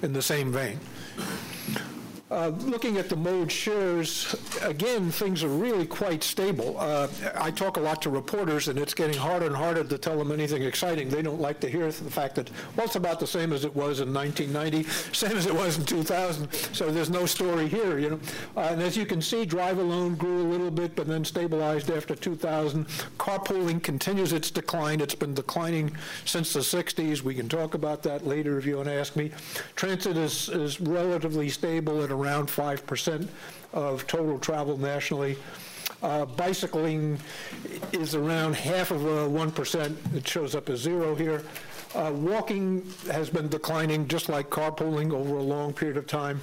in 0.03 0.13
the 0.13 0.23
same 0.23 0.53
vein. 0.53 0.79
Uh, 2.31 2.49
looking 2.67 2.99
at 2.99 3.09
the 3.09 3.17
mode 3.17 3.51
shares, 3.51 4.37
again, 4.63 5.11
things 5.11 5.43
are 5.43 5.49
really 5.49 5.87
quite 5.87 6.23
stable. 6.23 6.77
Uh, 6.79 7.09
I 7.37 7.51
talk 7.51 7.79
a 7.79 7.81
lot 7.81 8.03
to 8.03 8.11
reporters, 8.11 8.69
and 8.69 8.79
it's 8.79 8.93
getting 8.93 9.17
harder 9.17 9.47
and 9.47 9.57
harder 9.57 9.83
to 9.83 9.97
tell 9.97 10.19
them 10.19 10.31
anything 10.31 10.63
exciting. 10.63 11.09
They 11.09 11.23
don't 11.23 11.41
like 11.41 11.59
to 11.61 11.71
hear 11.71 11.91
the 11.91 12.11
fact 12.11 12.35
that, 12.35 12.51
well, 12.77 12.85
it's 12.85 12.97
about 12.97 13.19
the 13.19 13.27
same 13.27 13.55
as 13.55 13.65
it 13.65 13.75
was 13.75 14.01
in 14.01 14.13
1990, 14.13 14.89
same 15.15 15.39
as 15.39 15.47
it 15.47 15.55
was 15.55 15.79
in 15.79 15.87
2000, 15.87 16.53
so 16.75 16.91
there's 16.91 17.09
no 17.09 17.25
story 17.25 17.67
here, 17.67 17.99
you 17.99 18.11
know. 18.11 18.21
Uh, 18.55 18.69
and 18.73 18.83
as 18.83 18.95
you 18.95 19.07
can 19.07 19.23
see, 19.23 19.47
drive 19.47 19.79
alone 19.79 20.15
grew 20.15 20.43
a 20.43 20.49
little 20.51 20.71
bit, 20.71 20.95
but 20.97 21.07
then 21.07 21.25
stabilized 21.25 21.91
after 21.91 22.15
2000. 22.15 22.87
Carpooling 23.19 23.83
continues 23.83 24.35
its 24.35 24.51
decline. 24.51 25.01
It's 25.01 25.15
been 25.15 25.33
declining 25.33 25.97
since 26.27 26.53
the 26.53 26.61
60s. 26.61 27.23
We 27.23 27.35
can 27.35 27.49
talk 27.49 27.73
about 27.73 28.03
that 28.03 28.27
later 28.27 28.59
if 28.59 28.67
you 28.67 28.77
want 28.77 28.89
to 28.89 28.95
ask 28.95 29.17
me. 29.17 29.31
Transit 29.77 30.19
is, 30.19 30.51
is 30.51 30.79
relatively 30.79 31.49
stable 31.49 32.03
at 32.03 32.18
around 32.19 32.49
5% 32.49 33.29
of 33.73 34.07
total 34.07 34.39
travel 34.39 34.77
nationally. 34.77 35.37
Uh, 36.03 36.25
bicycling 36.25 37.19
is 37.93 38.15
around 38.15 38.55
half 38.55 38.91
of 38.91 39.05
a 39.05 39.29
1%. 39.29 40.15
It 40.15 40.27
shows 40.27 40.55
up 40.55 40.69
as 40.69 40.81
zero 40.81 41.15
here. 41.15 41.43
Uh, 41.95 42.13
walking 42.15 42.87
has 43.11 43.31
been 43.31 43.49
declining 43.49 44.07
just 44.07 44.29
like 44.29 44.51
carpooling 44.51 45.13
over 45.13 45.39
a 45.39 45.43
long 45.43 45.73
period 45.73 45.97
of 45.97 46.07
time. 46.07 46.41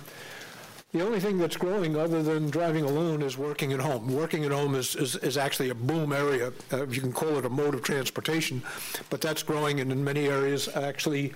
The 0.92 1.06
only 1.06 1.20
thing 1.20 1.38
that's 1.38 1.58
growing 1.58 1.98
other 1.98 2.24
than 2.24 2.50
driving 2.50 2.86
alone 2.86 3.22
is 3.22 3.38
working 3.38 3.74
at 3.74 3.82
home. 3.82 4.14
Working 4.14 4.46
at 4.46 4.52
home 4.52 4.76
is, 4.76 4.96
is, 4.96 5.18
is 5.18 5.38
actually 5.38 5.70
a 5.70 5.76
boom 5.76 6.14
area. 6.14 6.54
Uh, 6.72 6.88
you 6.88 7.02
can 7.02 7.12
call 7.12 7.38
it 7.38 7.46
a 7.46 7.50
mode 7.50 7.76
of 7.76 7.84
transportation, 7.84 8.64
but 9.10 9.20
that's 9.20 9.44
growing 9.44 9.82
and 9.82 9.92
in 9.92 10.04
many 10.04 10.28
areas 10.28 10.70
actually, 10.76 11.34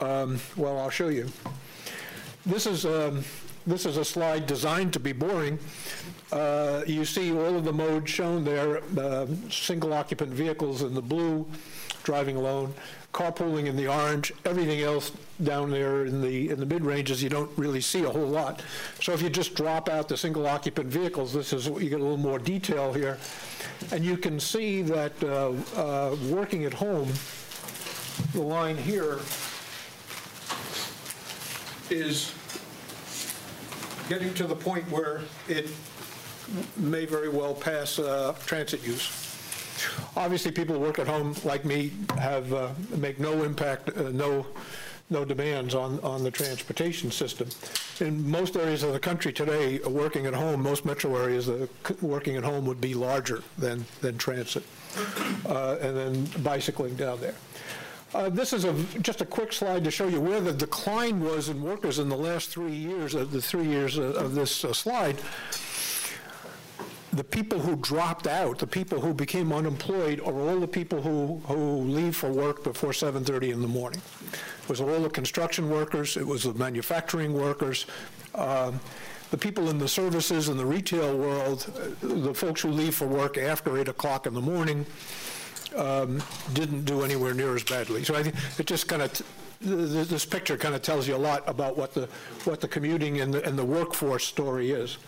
um, 0.00 0.40
well, 0.56 0.78
I'll 0.78 0.90
show 0.90 1.08
you. 1.08 1.28
This 2.44 2.66
is 2.66 2.84
um, 2.84 3.22
this 3.68 3.84
is 3.84 3.98
a 3.98 4.04
slide 4.04 4.46
designed 4.46 4.92
to 4.94 5.00
be 5.00 5.12
boring. 5.12 5.58
Uh, 6.32 6.82
you 6.86 7.04
see 7.04 7.30
all 7.32 7.56
of 7.56 7.64
the 7.64 7.72
modes 7.72 8.10
shown 8.10 8.44
there, 8.44 8.82
uh, 8.98 9.26
single 9.50 9.92
occupant 9.92 10.30
vehicles 10.30 10.82
in 10.82 10.94
the 10.94 11.02
blue, 11.02 11.46
driving 12.02 12.36
alone, 12.36 12.72
carpooling 13.12 13.66
in 13.66 13.76
the 13.76 13.86
orange, 13.86 14.32
everything 14.44 14.80
else 14.80 15.12
down 15.44 15.70
there 15.70 16.06
in 16.06 16.20
the 16.22 16.48
in 16.50 16.58
the 16.58 16.66
mid 16.66 16.84
ranges 16.84 17.22
you 17.22 17.28
don't 17.28 17.50
really 17.56 17.80
see 17.80 18.04
a 18.04 18.10
whole 18.10 18.26
lot. 18.26 18.62
So 19.00 19.12
if 19.12 19.22
you 19.22 19.28
just 19.28 19.54
drop 19.54 19.88
out 19.88 20.08
the 20.08 20.16
single 20.16 20.46
occupant 20.46 20.88
vehicles, 20.88 21.32
this 21.32 21.52
is 21.52 21.66
you 21.66 21.90
get 21.90 22.00
a 22.00 22.02
little 22.02 22.16
more 22.16 22.38
detail 22.38 22.92
here, 22.92 23.18
and 23.92 24.04
you 24.04 24.16
can 24.16 24.40
see 24.40 24.82
that 24.82 25.12
uh, 25.22 25.52
uh 25.76 26.16
working 26.28 26.64
at 26.64 26.72
home, 26.72 27.12
the 28.32 28.42
line 28.42 28.76
here 28.76 29.18
is 31.90 32.32
getting 34.08 34.32
to 34.34 34.44
the 34.44 34.54
point 34.54 34.90
where 34.90 35.20
it 35.48 35.68
may 36.76 37.04
very 37.04 37.28
well 37.28 37.54
pass 37.54 37.98
uh, 37.98 38.34
transit 38.46 38.84
use. 38.86 39.24
Obviously, 40.16 40.50
people 40.50 40.74
who 40.74 40.80
work 40.80 40.98
at 40.98 41.06
home, 41.06 41.34
like 41.44 41.64
me, 41.64 41.92
have 42.18 42.52
uh, 42.52 42.70
make 42.96 43.20
no 43.20 43.44
impact, 43.44 43.96
uh, 43.96 44.10
no 44.10 44.46
no 45.10 45.24
demands 45.24 45.74
on, 45.74 45.98
on 46.00 46.22
the 46.22 46.30
transportation 46.30 47.10
system. 47.10 47.48
In 48.00 48.30
most 48.30 48.56
areas 48.56 48.82
of 48.82 48.92
the 48.92 49.00
country 49.00 49.32
today, 49.32 49.78
working 49.78 50.26
at 50.26 50.34
home, 50.34 50.62
most 50.62 50.84
metro 50.84 51.16
areas, 51.16 51.48
uh, 51.48 51.66
working 52.02 52.36
at 52.36 52.44
home 52.44 52.66
would 52.66 52.78
be 52.78 52.92
larger 52.92 53.42
than, 53.56 53.86
than 54.02 54.18
transit, 54.18 54.62
uh, 55.46 55.76
and 55.80 55.96
then 55.96 56.42
bicycling 56.42 56.94
down 56.96 57.20
there. 57.20 57.34
Uh, 58.14 58.30
this 58.30 58.54
is 58.54 58.64
a, 58.64 58.72
just 59.02 59.20
a 59.20 59.26
quick 59.26 59.52
slide 59.52 59.84
to 59.84 59.90
show 59.90 60.08
you 60.08 60.20
where 60.20 60.40
the 60.40 60.52
decline 60.52 61.20
was 61.20 61.50
in 61.50 61.62
workers 61.62 61.98
in 61.98 62.08
the 62.08 62.16
last 62.16 62.48
three 62.48 62.72
years, 62.72 63.14
uh, 63.14 63.26
the 63.30 63.40
three 63.40 63.66
years 63.66 63.98
uh, 63.98 64.02
of 64.14 64.34
this 64.34 64.64
uh, 64.64 64.72
slide. 64.72 65.16
The 67.12 67.24
people 67.24 67.58
who 67.58 67.76
dropped 67.76 68.26
out, 68.26 68.58
the 68.58 68.66
people 68.66 69.00
who 69.00 69.12
became 69.12 69.52
unemployed, 69.52 70.20
are 70.20 70.32
all 70.32 70.58
the 70.58 70.68
people 70.68 71.02
who, 71.02 71.38
who 71.46 71.82
leave 71.82 72.16
for 72.16 72.30
work 72.30 72.64
before 72.64 72.90
7.30 72.90 73.52
in 73.52 73.60
the 73.60 73.68
morning. 73.68 74.00
It 74.62 74.68
was 74.68 74.80
all 74.80 75.00
the 75.00 75.10
construction 75.10 75.68
workers, 75.68 76.16
it 76.16 76.26
was 76.26 76.44
the 76.44 76.54
manufacturing 76.54 77.34
workers, 77.34 77.86
um, 78.34 78.80
the 79.30 79.38
people 79.38 79.68
in 79.68 79.78
the 79.78 79.88
services 79.88 80.48
and 80.48 80.58
the 80.58 80.64
retail 80.64 81.16
world, 81.16 81.70
uh, 81.76 82.06
the 82.06 82.32
folks 82.32 82.62
who 82.62 82.70
leave 82.70 82.94
for 82.94 83.06
work 83.06 83.36
after 83.36 83.76
8 83.76 83.88
o'clock 83.88 84.26
in 84.26 84.32
the 84.32 84.40
morning, 84.40 84.86
um, 85.76 86.22
didn't 86.54 86.84
do 86.84 87.02
anywhere 87.02 87.34
near 87.34 87.54
as 87.54 87.64
badly. 87.64 88.04
So 88.04 88.14
I 88.14 88.22
think 88.22 88.36
it 88.58 88.66
just 88.66 88.88
kind 88.88 89.02
of, 89.02 89.22
this 89.60 90.24
picture 90.24 90.56
kind 90.56 90.74
of 90.74 90.82
tells 90.82 91.08
you 91.08 91.16
a 91.16 91.18
lot 91.18 91.42
about 91.46 91.76
what 91.76 91.94
the, 91.94 92.08
what 92.44 92.60
the 92.60 92.68
commuting 92.68 93.20
and 93.20 93.34
the, 93.34 93.44
and 93.44 93.58
the 93.58 93.64
workforce 93.64 94.24
story 94.24 94.70
is. 94.70 94.98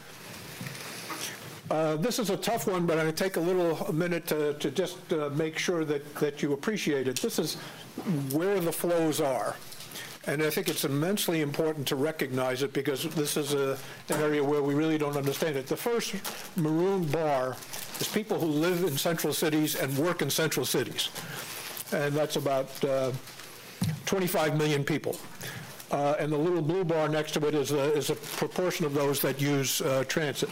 Uh, 1.70 1.96
This 1.96 2.18
is 2.18 2.30
a 2.30 2.36
tough 2.36 2.66
one, 2.66 2.84
but 2.84 2.98
I'm 2.98 3.04
going 3.04 3.14
to 3.14 3.24
take 3.24 3.36
a 3.36 3.40
little 3.40 3.78
a 3.86 3.92
minute 3.92 4.26
to, 4.26 4.54
to 4.54 4.70
just 4.70 5.12
uh, 5.12 5.30
make 5.34 5.56
sure 5.56 5.84
that, 5.84 6.14
that 6.16 6.42
you 6.42 6.52
appreciate 6.52 7.06
it. 7.06 7.20
This 7.20 7.38
is 7.38 7.56
where 8.32 8.58
the 8.58 8.72
flows 8.72 9.20
are. 9.20 9.54
And 10.26 10.42
I 10.42 10.50
think 10.50 10.68
it's 10.68 10.84
immensely 10.84 11.40
important 11.40 11.86
to 11.88 11.96
recognize 11.96 12.62
it 12.62 12.72
because 12.74 13.04
this 13.14 13.36
is 13.38 13.54
a, 13.54 13.78
an 14.10 14.20
area 14.20 14.44
where 14.44 14.62
we 14.62 14.74
really 14.74 14.98
don't 14.98 15.16
understand 15.16 15.56
it. 15.56 15.66
The 15.66 15.76
first 15.76 16.14
maroon 16.56 17.06
bar 17.06 17.56
is 17.98 18.08
people 18.08 18.38
who 18.38 18.46
live 18.46 18.84
in 18.84 18.98
central 18.98 19.32
cities 19.32 19.76
and 19.76 19.96
work 19.96 20.20
in 20.20 20.28
central 20.28 20.66
cities. 20.66 21.08
And 21.92 22.14
that's 22.14 22.36
about 22.36 22.84
uh, 22.84 23.12
25 24.04 24.58
million 24.58 24.84
people. 24.84 25.16
Uh, 25.90 26.16
and 26.20 26.30
the 26.30 26.36
little 26.36 26.62
blue 26.62 26.84
bar 26.84 27.08
next 27.08 27.32
to 27.32 27.46
it 27.48 27.54
is 27.54 27.72
a, 27.72 27.92
is 27.94 28.10
a 28.10 28.14
proportion 28.14 28.84
of 28.84 28.92
those 28.92 29.20
that 29.22 29.40
use 29.40 29.80
uh, 29.80 30.04
transit. 30.06 30.50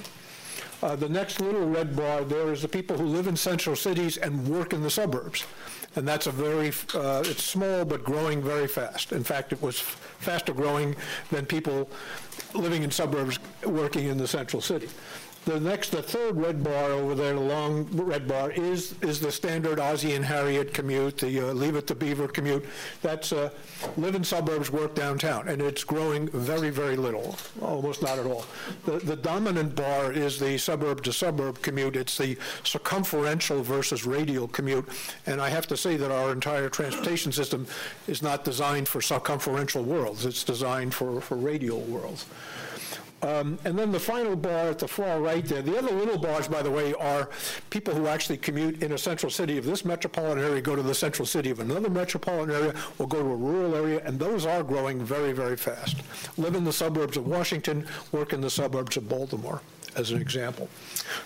Uh, 0.82 0.96
the 0.96 1.08
next 1.08 1.40
little 1.40 1.68
red 1.68 1.94
bar 1.94 2.24
there 2.24 2.52
is 2.52 2.62
the 2.62 2.68
people 2.68 2.96
who 2.96 3.04
live 3.04 3.26
in 3.26 3.36
central 3.36 3.76
cities 3.76 4.16
and 4.16 4.46
work 4.48 4.72
in 4.72 4.82
the 4.82 4.90
suburbs. 4.90 5.44
And 5.96 6.06
that's 6.06 6.26
a 6.26 6.32
very, 6.32 6.68
uh, 6.94 7.22
it's 7.24 7.42
small 7.42 7.84
but 7.84 8.04
growing 8.04 8.42
very 8.42 8.68
fast. 8.68 9.12
In 9.12 9.24
fact, 9.24 9.52
it 9.52 9.60
was 9.62 9.80
faster 9.80 10.52
growing 10.52 10.94
than 11.30 11.46
people 11.46 11.88
living 12.54 12.82
in 12.82 12.90
suburbs 12.90 13.38
working 13.64 14.06
in 14.06 14.18
the 14.18 14.28
central 14.28 14.62
city. 14.62 14.88
The 15.44 15.58
next, 15.58 15.92
the 15.92 16.02
third 16.02 16.36
red 16.36 16.62
bar 16.62 16.90
over 16.90 17.14
there, 17.14 17.32
the 17.32 17.40
long 17.40 17.88
red 17.92 18.28
bar, 18.28 18.50
is 18.50 18.94
is 19.00 19.18
the 19.18 19.32
standard 19.32 19.80
Ozzie 19.80 20.14
and 20.14 20.24
Harriet 20.24 20.74
commute, 20.74 21.16
the 21.18 21.40
uh, 21.40 21.52
Leave 21.54 21.74
It 21.74 21.86
to 21.86 21.94
Beaver 21.94 22.28
commute. 22.28 22.66
That's 23.00 23.32
uh, 23.32 23.48
live 23.96 24.14
in 24.14 24.24
suburbs, 24.24 24.70
work 24.70 24.94
downtown, 24.94 25.48
and 25.48 25.62
it's 25.62 25.84
growing 25.84 26.28
very, 26.28 26.68
very 26.68 26.96
little, 26.96 27.36
almost 27.62 28.02
not 28.02 28.18
at 28.18 28.26
all. 28.26 28.44
The, 28.84 28.98
the 28.98 29.16
dominant 29.16 29.74
bar 29.74 30.12
is 30.12 30.38
the 30.38 30.58
suburb 30.58 31.02
to 31.04 31.12
suburb 31.14 31.62
commute. 31.62 31.96
It's 31.96 32.18
the 32.18 32.36
circumferential 32.62 33.62
versus 33.62 34.04
radial 34.04 34.48
commute, 34.48 34.86
and 35.24 35.40
I 35.40 35.48
have 35.48 35.66
to 35.68 35.78
say 35.78 35.96
that 35.96 36.10
our 36.10 36.30
entire 36.30 36.68
transportation 36.68 37.32
system 37.32 37.66
is 38.06 38.22
not 38.22 38.44
designed 38.44 38.86
for 38.86 39.00
circumferential 39.00 39.82
worlds. 39.82 40.26
It's 40.26 40.44
designed 40.44 40.92
for, 40.92 41.22
for 41.22 41.36
radial 41.36 41.80
worlds. 41.80 42.26
Um, 43.22 43.58
and 43.64 43.76
then 43.76 43.90
the 43.90 43.98
final 43.98 44.36
bar 44.36 44.68
at 44.68 44.78
the 44.78 44.86
far 44.86 45.20
right 45.20 45.44
there, 45.44 45.60
the 45.60 45.76
other 45.76 45.92
little 45.92 46.18
bars, 46.18 46.46
by 46.46 46.62
the 46.62 46.70
way, 46.70 46.94
are 46.94 47.28
people 47.68 47.92
who 47.92 48.06
actually 48.06 48.36
commute 48.36 48.82
in 48.82 48.92
a 48.92 48.98
central 48.98 49.30
city 49.30 49.58
of 49.58 49.64
this 49.64 49.84
metropolitan 49.84 50.44
area, 50.44 50.60
go 50.60 50.76
to 50.76 50.82
the 50.82 50.94
central 50.94 51.26
city 51.26 51.50
of 51.50 51.58
another 51.58 51.90
metropolitan 51.90 52.54
area, 52.54 52.74
or 52.98 53.08
go 53.08 53.20
to 53.20 53.28
a 53.28 53.36
rural 53.36 53.74
area, 53.74 54.00
and 54.04 54.20
those 54.20 54.46
are 54.46 54.62
growing 54.62 55.04
very, 55.04 55.32
very 55.32 55.56
fast. 55.56 55.96
Live 56.36 56.54
in 56.54 56.62
the 56.62 56.72
suburbs 56.72 57.16
of 57.16 57.26
Washington, 57.26 57.84
work 58.12 58.32
in 58.32 58.40
the 58.40 58.50
suburbs 58.50 58.96
of 58.96 59.08
Baltimore, 59.08 59.62
as 59.96 60.12
an 60.12 60.20
example. 60.20 60.68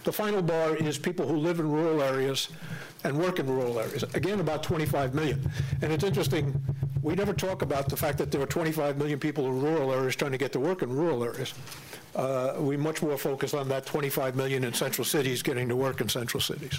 The 0.05 0.13
final 0.13 0.41
bar 0.41 0.77
is 0.77 0.97
people 0.97 1.27
who 1.27 1.37
live 1.37 1.61
in 1.61 1.71
rural 1.71 2.03
areas 2.03 2.49
and 3.05 3.19
work 3.19 3.39
in 3.39 3.47
rural 3.47 3.79
areas. 3.79 4.03
Again, 4.15 4.41
about 4.41 4.63
25 4.63 5.15
million. 5.15 5.51
And 5.83 5.93
it's 5.93 6.05
interesting, 6.05 6.59
we 7.03 7.15
never 7.17 7.33
talk 7.33 7.63
about 7.63 7.89
the 7.89 7.97
fact 7.97 8.19
that 8.19 8.31
there 8.31 8.41
are 8.41 8.47
25 8.47 8.97
million 8.97 9.19
people 9.19 9.47
in 9.47 9.61
rural 9.61 9.93
areas 9.93 10.15
trying 10.15 10.33
to 10.33 10.39
get 10.39 10.53
to 10.53 10.61
work 10.61 10.83
in 10.83 10.91
rural 10.95 11.25
areas. 11.25 11.53
Uh, 12.15 12.55
we 12.59 12.77
much 12.77 13.03
more 13.03 13.19
focus 13.19 13.55
on 13.55 13.69
that 13.69 13.85
25 13.87 14.37
million 14.37 14.63
in 14.65 14.73
central 14.73 15.05
cities 15.05 15.43
getting 15.43 15.69
to 15.69 15.75
work 15.75 16.01
in 16.01 16.09
central 16.09 16.41
cities. 16.41 16.79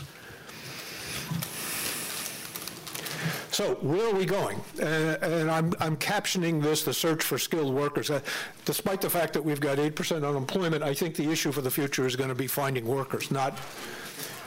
So 3.51 3.75
where 3.81 4.07
are 4.07 4.15
we 4.15 4.25
going? 4.25 4.59
And 4.81 5.51
I'm, 5.51 5.73
I'm 5.79 5.95
captioning 5.97 6.61
this 6.61 6.83
the 6.83 6.93
search 6.93 7.21
for 7.21 7.37
skilled 7.37 7.73
workers. 7.73 8.09
Uh, 8.09 8.21
despite 8.65 8.99
the 8.99 9.09
fact 9.09 9.33
that 9.33 9.43
we've 9.43 9.59
got 9.59 9.77
8% 9.77 10.27
unemployment, 10.27 10.81
I 10.81 10.95
think 10.95 11.15
the 11.15 11.29
issue 11.29 11.51
for 11.51 11.61
the 11.61 11.69
future 11.69 12.07
is 12.07 12.15
going 12.15 12.29
to 12.29 12.35
be 12.35 12.47
finding 12.47 12.85
workers, 12.85 13.29
not 13.29 13.59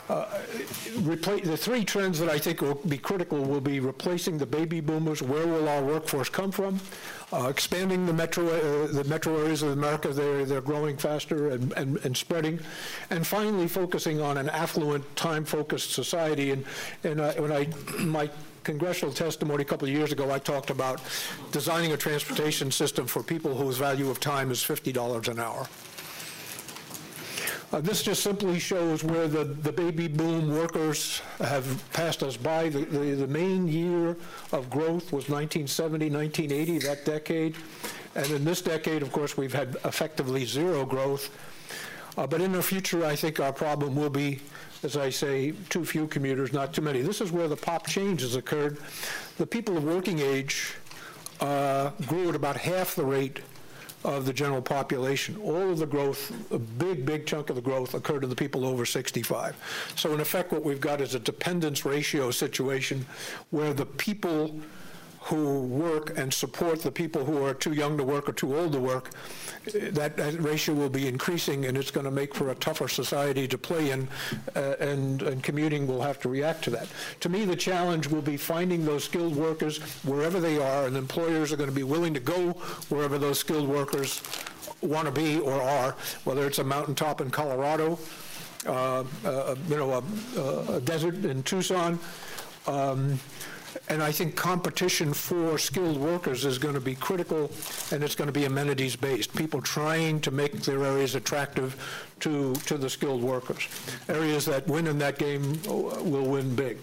the 0.06 1.56
three 1.56 1.84
trends 1.84 2.18
that 2.18 2.28
I 2.28 2.38
think 2.38 2.60
will 2.60 2.74
be 2.74 2.98
critical 2.98 3.42
will 3.42 3.60
be 3.60 3.80
replacing 3.80 4.38
the 4.38 4.46
baby 4.46 4.80
boomers. 4.80 5.22
Where 5.22 5.46
will 5.46 5.68
our 5.68 5.82
workforce 5.82 6.28
come 6.28 6.52
from? 6.52 6.80
Uh, 7.32 7.48
expanding 7.48 8.06
the 8.06 8.12
metro, 8.12 8.46
uh, 8.46 8.86
the 8.86 9.04
metro 9.04 9.36
areas 9.38 9.62
of 9.62 9.70
America. 9.70 10.12
They're, 10.12 10.44
they're 10.44 10.60
growing 10.60 10.96
faster 10.96 11.50
and, 11.50 11.72
and, 11.72 12.04
and 12.04 12.16
spreading. 12.16 12.60
And 13.10 13.26
finally, 13.26 13.66
focusing 13.66 14.20
on 14.20 14.38
an 14.38 14.48
affluent, 14.48 15.16
time-focused 15.16 15.90
society. 15.90 16.52
And, 16.52 16.64
and 17.02 17.20
when 17.40 17.50
I, 17.50 17.66
my 17.98 18.30
congressional 18.62 19.12
testimony 19.12 19.62
a 19.62 19.64
couple 19.64 19.88
of 19.88 19.94
years 19.94 20.12
ago, 20.12 20.30
I 20.30 20.38
talked 20.38 20.70
about 20.70 21.00
designing 21.50 21.92
a 21.92 21.96
transportation 21.96 22.70
system 22.70 23.06
for 23.06 23.22
people 23.22 23.54
whose 23.54 23.78
value 23.78 24.10
of 24.10 24.20
time 24.20 24.50
is 24.50 24.58
$50 24.58 25.28
an 25.28 25.38
hour. 25.38 25.66
Uh, 27.72 27.80
this 27.80 28.02
just 28.02 28.22
simply 28.22 28.60
shows 28.60 29.02
where 29.02 29.26
the, 29.26 29.42
the 29.42 29.72
baby 29.72 30.06
boom 30.06 30.54
workers 30.54 31.20
have 31.38 31.82
passed 31.92 32.22
us 32.22 32.36
by. 32.36 32.68
The, 32.68 32.84
the, 32.84 33.14
the 33.14 33.26
main 33.26 33.66
year 33.66 34.16
of 34.52 34.70
growth 34.70 35.12
was 35.12 35.28
1970, 35.28 36.10
1980, 36.10 36.78
that 36.86 37.04
decade. 37.04 37.56
And 38.14 38.30
in 38.30 38.44
this 38.44 38.62
decade, 38.62 39.02
of 39.02 39.10
course, 39.10 39.36
we've 39.36 39.52
had 39.52 39.76
effectively 39.84 40.44
zero 40.44 40.84
growth. 40.84 41.28
Uh, 42.16 42.26
but 42.26 42.40
in 42.40 42.52
the 42.52 42.62
future, 42.62 43.04
I 43.04 43.16
think 43.16 43.40
our 43.40 43.52
problem 43.52 43.96
will 43.96 44.10
be, 44.10 44.38
as 44.84 44.96
I 44.96 45.10
say, 45.10 45.52
too 45.68 45.84
few 45.84 46.06
commuters, 46.06 46.52
not 46.52 46.72
too 46.72 46.82
many. 46.82 47.02
This 47.02 47.20
is 47.20 47.32
where 47.32 47.48
the 47.48 47.56
pop 47.56 47.88
change 47.88 48.20
has 48.22 48.36
occurred. 48.36 48.78
The 49.38 49.46
people 49.46 49.76
of 49.76 49.84
working 49.84 50.20
age 50.20 50.76
uh, 51.40 51.90
grew 52.06 52.28
at 52.28 52.36
about 52.36 52.56
half 52.56 52.94
the 52.94 53.04
rate 53.04 53.40
of 54.04 54.26
the 54.26 54.32
general 54.32 54.62
population. 54.62 55.36
All 55.38 55.70
of 55.70 55.78
the 55.78 55.86
growth, 55.86 56.32
a 56.52 56.58
big, 56.58 57.04
big 57.04 57.26
chunk 57.26 57.50
of 57.50 57.56
the 57.56 57.62
growth 57.62 57.94
occurred 57.94 58.22
in 58.22 58.30
the 58.30 58.36
people 58.36 58.64
over 58.64 58.86
65. 58.86 59.56
So 59.96 60.14
in 60.14 60.20
effect, 60.20 60.52
what 60.52 60.64
we've 60.64 60.80
got 60.80 61.00
is 61.00 61.14
a 61.14 61.18
dependence 61.18 61.84
ratio 61.84 62.30
situation 62.30 63.04
where 63.50 63.74
the 63.74 63.86
people 63.86 64.58
who 65.26 65.62
work 65.62 66.16
and 66.16 66.32
support 66.32 66.82
the 66.82 66.90
people 66.90 67.24
who 67.24 67.44
are 67.44 67.52
too 67.52 67.72
young 67.72 67.96
to 67.96 68.04
work 68.04 68.28
or 68.28 68.32
too 68.32 68.56
old 68.56 68.72
to 68.72 68.78
work, 68.78 69.10
that, 69.72 70.16
that 70.16 70.40
ratio 70.40 70.72
will 70.72 70.88
be 70.88 71.08
increasing 71.08 71.66
and 71.66 71.76
it's 71.76 71.90
going 71.90 72.04
to 72.04 72.12
make 72.12 72.32
for 72.32 72.50
a 72.50 72.54
tougher 72.54 72.86
society 72.86 73.48
to 73.48 73.58
play 73.58 73.90
in 73.90 74.06
uh, 74.54 74.74
and, 74.78 75.22
and 75.22 75.42
commuting 75.42 75.86
will 75.86 76.00
have 76.00 76.20
to 76.20 76.28
react 76.28 76.62
to 76.62 76.70
that. 76.70 76.86
To 77.20 77.28
me, 77.28 77.44
the 77.44 77.56
challenge 77.56 78.06
will 78.06 78.22
be 78.22 78.36
finding 78.36 78.84
those 78.84 79.02
skilled 79.02 79.34
workers 79.34 79.78
wherever 80.04 80.38
they 80.38 80.60
are 80.62 80.86
and 80.86 80.96
employers 80.96 81.52
are 81.52 81.56
going 81.56 81.70
to 81.70 81.74
be 81.74 81.82
willing 81.82 82.14
to 82.14 82.20
go 82.20 82.52
wherever 82.88 83.18
those 83.18 83.40
skilled 83.40 83.68
workers 83.68 84.22
want 84.80 85.06
to 85.06 85.12
be 85.12 85.40
or 85.40 85.60
are, 85.60 85.96
whether 86.22 86.46
it's 86.46 86.60
a 86.60 86.64
mountaintop 86.64 87.20
in 87.20 87.30
Colorado, 87.30 87.98
uh, 88.66 89.02
uh, 89.24 89.56
you 89.68 89.76
know, 89.76 89.92
a, 89.92 90.72
a, 90.74 90.80
desert 90.80 91.24
in 91.24 91.42
Tucson, 91.42 91.98
um, 92.66 93.18
and 93.88 94.02
I 94.02 94.12
think 94.12 94.36
competition 94.36 95.12
for 95.12 95.58
skilled 95.58 95.96
workers 95.96 96.44
is 96.44 96.58
going 96.58 96.74
to 96.74 96.80
be 96.80 96.94
critical, 96.94 97.50
and 97.90 98.02
it's 98.02 98.14
going 98.14 98.28
to 98.28 98.32
be 98.32 98.44
amenities-based. 98.44 99.34
People 99.34 99.60
trying 99.60 100.20
to 100.20 100.30
make 100.30 100.62
their 100.62 100.84
areas 100.84 101.14
attractive 101.14 102.05
to, 102.20 102.54
to 102.54 102.78
the 102.78 102.88
skilled 102.88 103.22
workers. 103.22 103.68
Areas 104.08 104.44
that 104.46 104.66
win 104.66 104.86
in 104.86 104.98
that 104.98 105.18
game 105.18 105.60
will 105.66 106.26
win 106.26 106.54
big. 106.54 106.78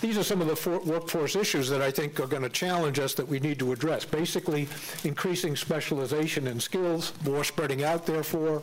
These 0.00 0.18
are 0.18 0.22
some 0.22 0.40
of 0.40 0.46
the 0.46 0.56
for- 0.56 0.80
workforce 0.80 1.36
issues 1.36 1.68
that 1.70 1.80
I 1.80 1.90
think 1.90 2.20
are 2.20 2.26
going 2.26 2.42
to 2.42 2.48
challenge 2.48 2.98
us 2.98 3.14
that 3.14 3.26
we 3.26 3.40
need 3.40 3.58
to 3.60 3.72
address. 3.72 4.04
Basically, 4.04 4.68
increasing 5.04 5.56
specialization 5.56 6.46
in 6.46 6.60
skills, 6.60 7.12
more 7.24 7.44
spreading 7.44 7.82
out, 7.82 8.04
therefore, 8.06 8.62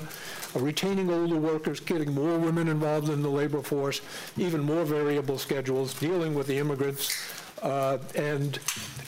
uh, 0.55 0.59
retaining 0.59 1.09
older 1.09 1.38
workers, 1.38 1.79
getting 1.79 2.13
more 2.13 2.38
women 2.38 2.67
involved 2.67 3.09
in 3.09 3.21
the 3.21 3.29
labor 3.29 3.62
force, 3.62 4.01
even 4.38 4.62
more 4.62 4.85
variable 4.85 5.38
schedules, 5.38 5.93
dealing 5.95 6.35
with 6.35 6.47
the 6.47 6.57
immigrants, 6.57 7.12
uh, 7.62 7.97
and 8.15 8.59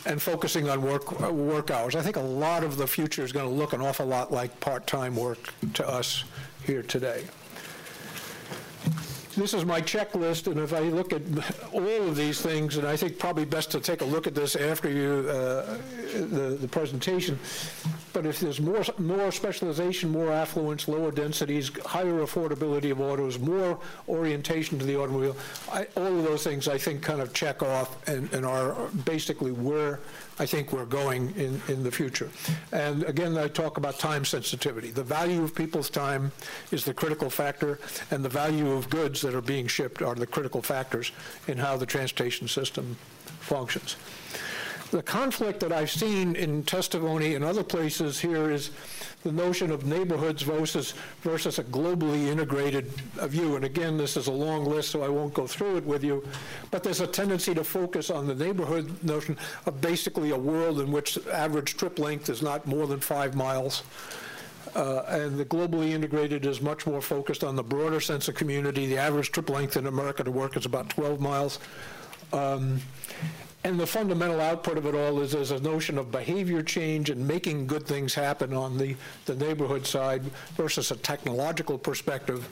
and 0.06 0.22
focusing 0.22 0.70
on 0.70 0.82
work 0.82 1.20
work 1.32 1.70
hours. 1.70 1.96
I 1.96 2.02
think 2.02 2.16
a 2.16 2.22
lot 2.22 2.64
of 2.64 2.78
the 2.78 2.88
future 2.88 3.24
is 3.24 3.32
going 3.32 3.48
to 3.48 3.54
look 3.54 3.74
an 3.74 3.82
awful 3.82 4.06
lot 4.06 4.32
like 4.32 4.58
part-time 4.62 5.16
work 5.16 5.54
to 5.74 5.88
us 5.88 6.24
here 6.68 6.84
today. 6.84 7.24
This 9.38 9.54
is 9.54 9.66
my 9.66 9.82
checklist, 9.82 10.48
and 10.48 10.60
if 10.60 10.74
I 10.74 10.80
look 10.80 11.14
at 11.14 11.22
all 11.72 12.08
of 12.08 12.16
these 12.16 12.42
things, 12.42 12.78
and 12.78 12.88
I 12.88 12.98
think 12.98 13.20
probably 13.20 13.46
best 13.46 13.72
to 13.72 13.80
take 13.80 14.02
a 14.02 14.06
look 14.06 14.28
at 14.28 14.36
this 14.36 14.56
after 14.56 14.90
you 14.90 15.30
uh, 15.30 15.78
the, 16.14 16.58
the 16.60 16.68
presentation, 16.68 17.40
but 18.14 18.26
if 18.26 18.40
there's 18.40 18.60
more, 18.60 18.84
more 18.98 19.32
specialization, 19.32 20.10
more 20.10 20.32
affluence, 20.32 20.88
lower 20.88 21.12
densities, 21.12 21.70
higher 21.86 22.22
affordability 22.26 22.92
of 22.92 23.00
autos, 23.00 23.38
more 23.38 23.80
orientation 24.10 24.80
to 24.80 24.86
the 24.86 25.00
automobile, 25.00 25.38
I, 25.72 25.88
all 25.96 26.18
of 26.18 26.24
those 26.24 26.44
things 26.44 26.68
I 26.68 26.80
think 26.80 27.04
kind 27.04 27.22
of 27.22 27.32
check 27.32 27.62
off 27.62 27.96
and, 28.10 28.34
and 28.34 28.44
are 28.44 28.90
basically 29.06 29.52
where 29.52 30.00
I 30.40 30.46
think 30.46 30.72
we're 30.72 30.86
going 30.86 31.34
in, 31.36 31.62
in 31.68 31.84
the 31.84 31.92
future. 31.92 32.30
And 32.72 33.04
again, 33.04 33.38
I 33.38 33.48
talk 33.48 33.78
about 33.78 33.98
time 33.98 34.24
sensitivity. 34.24 34.92
The 34.92 35.04
value 35.04 35.44
of 35.44 35.56
people's 35.56 35.90
time 35.90 36.32
is 36.72 36.86
the 36.86 36.94
critical 36.94 37.30
factor, 37.30 37.80
and 38.12 38.24
the 38.24 38.30
value 38.30 38.72
of 38.72 38.90
goods 38.90 39.22
that 39.22 39.34
are 39.34 39.42
being 39.42 39.68
shipped 39.68 40.02
are 40.02 40.16
the 40.16 40.28
critical 40.28 40.62
factors 40.62 41.12
in 41.48 41.58
how 41.58 41.78
the 41.78 41.86
transportation 41.86 42.48
system 42.48 42.96
functions. 43.40 43.96
The 44.92 45.04
conflict 45.04 45.60
that 45.60 45.74
I've 45.74 45.92
seen 45.92 46.38
in 46.38 46.64
testimony 46.64 47.36
in 47.36 47.44
other 47.44 47.64
places 47.64 48.20
here 48.20 48.50
is 48.52 48.72
the 49.24 49.34
notion 49.34 49.70
of 49.70 49.86
neighborhoods 49.86 50.44
versus, 50.44 50.94
versus 51.24 51.60
a 51.60 51.64
globally 51.66 52.28
integrated 52.28 52.86
view. 52.86 53.58
And 53.58 53.66
again, 53.66 53.98
this 53.98 54.16
is 54.16 54.28
a 54.28 54.32
long 54.32 54.64
list, 54.64 54.92
so 54.92 55.04
I 55.04 55.10
won't 55.10 55.34
go 55.34 55.46
through 55.46 55.78
it 55.78 55.86
with 55.86 56.06
you. 56.06 56.26
But 56.72 56.84
there's 56.84 57.02
a 57.02 57.08
tendency 57.08 57.54
to 57.54 57.66
focus 57.66 58.10
on 58.10 58.28
the 58.28 58.36
neighborhood 58.36 59.04
notion 59.04 59.38
of 59.66 59.82
basically 59.82 60.32
a 60.32 60.38
world 60.38 60.80
in 60.80 60.90
which 60.90 61.18
average 61.28 61.76
trip 61.76 62.00
length 62.00 62.30
is 62.30 62.42
not 62.42 62.66
more 62.66 62.88
than 62.88 63.02
five 63.02 63.36
miles. 63.36 63.84
Uh, 64.74 65.02
and 65.08 65.38
the 65.38 65.46
globally 65.46 65.90
integrated 65.90 66.46
is 66.46 66.62
much 66.62 66.86
more 66.88 67.02
focused 67.02 67.44
on 67.44 67.58
the 67.58 67.64
broader 67.64 68.00
sense 68.00 68.30
of 68.30 68.36
community. 68.36 68.86
The 68.86 69.00
average 69.00 69.32
trip 69.34 69.50
length 69.50 69.76
in 69.76 69.88
America 69.88 70.24
to 70.24 70.32
work 70.32 70.56
is 70.56 70.66
about 70.66 70.90
12 70.90 71.20
miles. 71.20 71.60
Um, 72.32 72.80
and 73.68 73.78
the 73.78 73.86
fundamental 73.86 74.40
output 74.40 74.78
of 74.78 74.86
it 74.86 74.96
all 74.96 75.20
is 75.20 75.34
there's 75.34 75.52
a 75.52 75.60
notion 75.60 75.98
of 75.98 76.10
behavior 76.10 76.64
change 76.64 77.10
and 77.10 77.28
making 77.28 77.68
good 77.68 77.86
things 77.86 78.14
happen 78.14 78.54
on 78.54 78.78
the, 78.78 78.96
the 79.26 79.36
neighborhood 79.36 79.86
side 79.86 80.24
versus 80.56 80.90
a 80.92 80.96
technological 80.96 81.78
perspective 81.78 82.48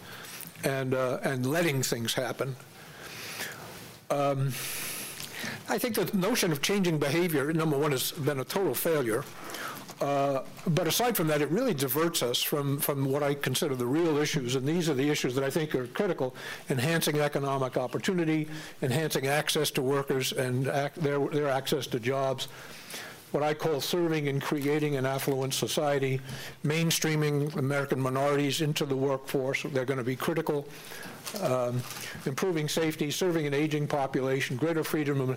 and, 0.65 0.93
uh, 0.93 1.19
and 1.23 1.45
letting 1.45 1.81
things 1.81 2.13
happen. 2.13 2.53
Um, 4.09 4.47
I 5.69 5.77
think 5.77 5.95
the 5.95 6.17
notion 6.17 6.51
of 6.51 6.61
changing 6.61 6.99
behavior, 6.99 7.53
number 7.53 7.77
one, 7.77 7.91
has 7.91 8.11
been 8.11 8.41
a 8.41 8.43
total 8.45 8.73
failure. 8.73 9.23
Uh, 10.01 10.41
but 10.67 10.87
aside 10.87 11.15
from 11.15 11.27
that, 11.27 11.41
it 11.41 11.49
really 11.49 11.73
diverts 11.73 12.21
us 12.21 12.41
from, 12.41 12.77
from 12.79 13.05
what 13.05 13.23
I 13.23 13.33
consider 13.33 13.75
the 13.75 13.85
real 13.85 14.17
issues, 14.17 14.55
and 14.55 14.67
these 14.67 14.89
are 14.89 14.93
the 14.93 15.09
issues 15.09 15.35
that 15.35 15.43
I 15.43 15.49
think 15.49 15.73
are 15.73 15.87
critical, 15.87 16.35
enhancing 16.69 17.19
economic 17.19 17.77
opportunity, 17.77 18.47
enhancing 18.81 19.27
access 19.27 19.71
to 19.71 19.81
workers 19.81 20.33
and 20.33 20.67
ac 20.67 20.91
their, 20.97 21.19
their 21.27 21.47
access 21.47 21.87
to 21.87 21.99
jobs, 21.99 22.49
what 23.31 23.43
I 23.43 23.53
call 23.53 23.81
serving 23.81 24.27
and 24.27 24.41
creating 24.41 24.95
an 24.95 25.05
affluent 25.05 25.53
society, 25.53 26.21
mainstreaming 26.63 27.55
American 27.55 27.99
minorities 27.99 28.61
into 28.61 28.85
the 28.85 28.95
workforce. 28.95 29.63
They're 29.63 29.85
going 29.85 29.97
to 29.97 30.03
be 30.05 30.15
critical. 30.15 30.67
Um, 31.41 31.81
improving 32.25 32.69
safety, 32.69 33.11
serving 33.11 33.47
an 33.47 33.53
aging 33.53 33.87
population, 33.87 34.57
greater 34.57 34.83
freedom. 34.83 35.35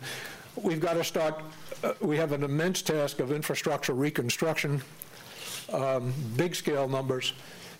We've 0.57 0.81
got 0.81 0.95
to 0.95 1.05
start 1.05 1.43
uh, 1.85 1.93
we 2.00 2.17
have 2.17 2.33
an 2.33 2.43
immense 2.43 2.83
task 2.83 3.21
of 3.21 3.31
infrastructure 3.31 3.93
reconstruction, 3.93 4.83
um, 5.73 6.12
big 6.37 6.55
scale 6.55 6.88
numbers. 6.88 7.35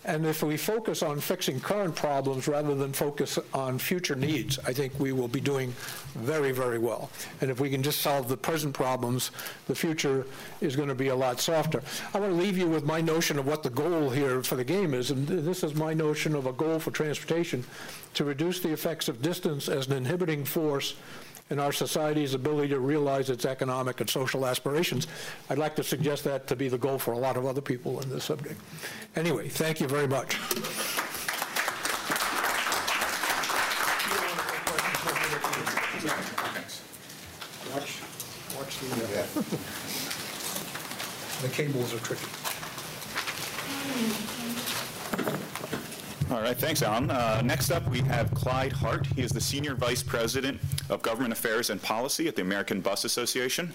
And 0.05 0.25
if 0.25 0.41
we 0.41 0.55
focus 0.55 1.03
on 1.03 1.19
fixing 1.19 1.59
current 1.59 1.93
problems 1.93 2.47
rather 2.47 2.73
than 2.73 2.93
focus 2.93 3.37
on 3.53 3.77
future 3.77 4.15
needs, 4.15 4.57
I 4.59 4.71
think 4.71 4.97
we 4.97 5.11
will 5.11 5.27
be 5.27 5.41
doing 5.41 5.73
very, 6.15 6.53
very 6.53 6.79
well. 6.79 7.09
And 7.41 7.51
if 7.51 7.59
we 7.59 7.69
can 7.69 7.83
just 7.83 7.99
solve 7.99 8.29
the 8.29 8.37
present 8.37 8.73
problems, 8.73 9.31
the 9.67 9.75
future 9.75 10.25
is 10.61 10.77
going 10.77 10.87
to 10.87 10.95
be 10.95 11.09
a 11.09 11.15
lot 11.15 11.41
softer. 11.41 11.83
I 12.13 12.19
want 12.19 12.31
to 12.31 12.41
leave 12.41 12.57
you 12.57 12.67
with 12.67 12.85
my 12.85 13.01
notion 13.01 13.37
of 13.37 13.45
what 13.45 13.61
the 13.61 13.69
goal 13.69 14.09
here 14.09 14.41
for 14.41 14.55
the 14.55 14.63
game 14.63 14.93
is. 14.93 15.11
And 15.11 15.27
this 15.27 15.63
is 15.63 15.75
my 15.75 15.93
notion 15.93 16.33
of 16.33 16.45
a 16.45 16.53
goal 16.53 16.79
for 16.79 16.91
transportation 16.91 17.65
to 18.13 18.23
reduce 18.23 18.61
the 18.61 18.71
effects 18.71 19.09
of 19.09 19.21
distance 19.21 19.67
as 19.67 19.87
an 19.87 19.93
inhibiting 19.93 20.45
force 20.45 20.95
in 21.49 21.59
our 21.59 21.71
society's 21.71 22.33
ability 22.33 22.69
to 22.69 22.79
realize 22.79 23.29
its 23.29 23.45
economic 23.45 23.99
and 24.01 24.09
social 24.09 24.45
aspirations. 24.45 25.07
I'd 25.49 25.57
like 25.57 25.75
to 25.77 25.83
suggest 25.83 26.23
that 26.25 26.47
to 26.47 26.55
be 26.55 26.69
the 26.69 26.77
goal 26.77 26.99
for 26.99 27.13
a 27.13 27.17
lot 27.17 27.37
of 27.37 27.45
other 27.45 27.61
people 27.61 27.99
in 28.01 28.09
this 28.09 28.25
subject. 28.25 28.59
Anyway, 29.15 29.49
thank 29.49 29.81
you 29.81 29.87
very 29.87 30.07
much. 30.07 30.37
Watch, 37.73 38.01
watch 38.57 38.79
the, 38.79 38.85
uh, 39.19 39.25
the 41.41 41.49
cables 41.49 41.93
are 41.93 41.99
tricky. 41.99 42.25
All 46.31 46.41
right, 46.41 46.55
thanks, 46.55 46.83
Alan. 46.83 47.09
Uh, 47.09 47.41
next 47.43 47.71
up, 47.71 47.87
we 47.87 48.01
have 48.01 48.31
Clyde 48.35 48.71
Hart. 48.71 49.07
He 49.15 49.23
is 49.23 49.31
the 49.31 49.41
Senior 49.41 49.73
Vice 49.73 50.03
President 50.03 50.61
of 50.91 51.01
Government 51.01 51.33
Affairs 51.33 51.71
and 51.71 51.81
Policy 51.81 52.27
at 52.27 52.35
the 52.35 52.43
American 52.43 52.81
Bus 52.81 53.03
Association. 53.03 53.73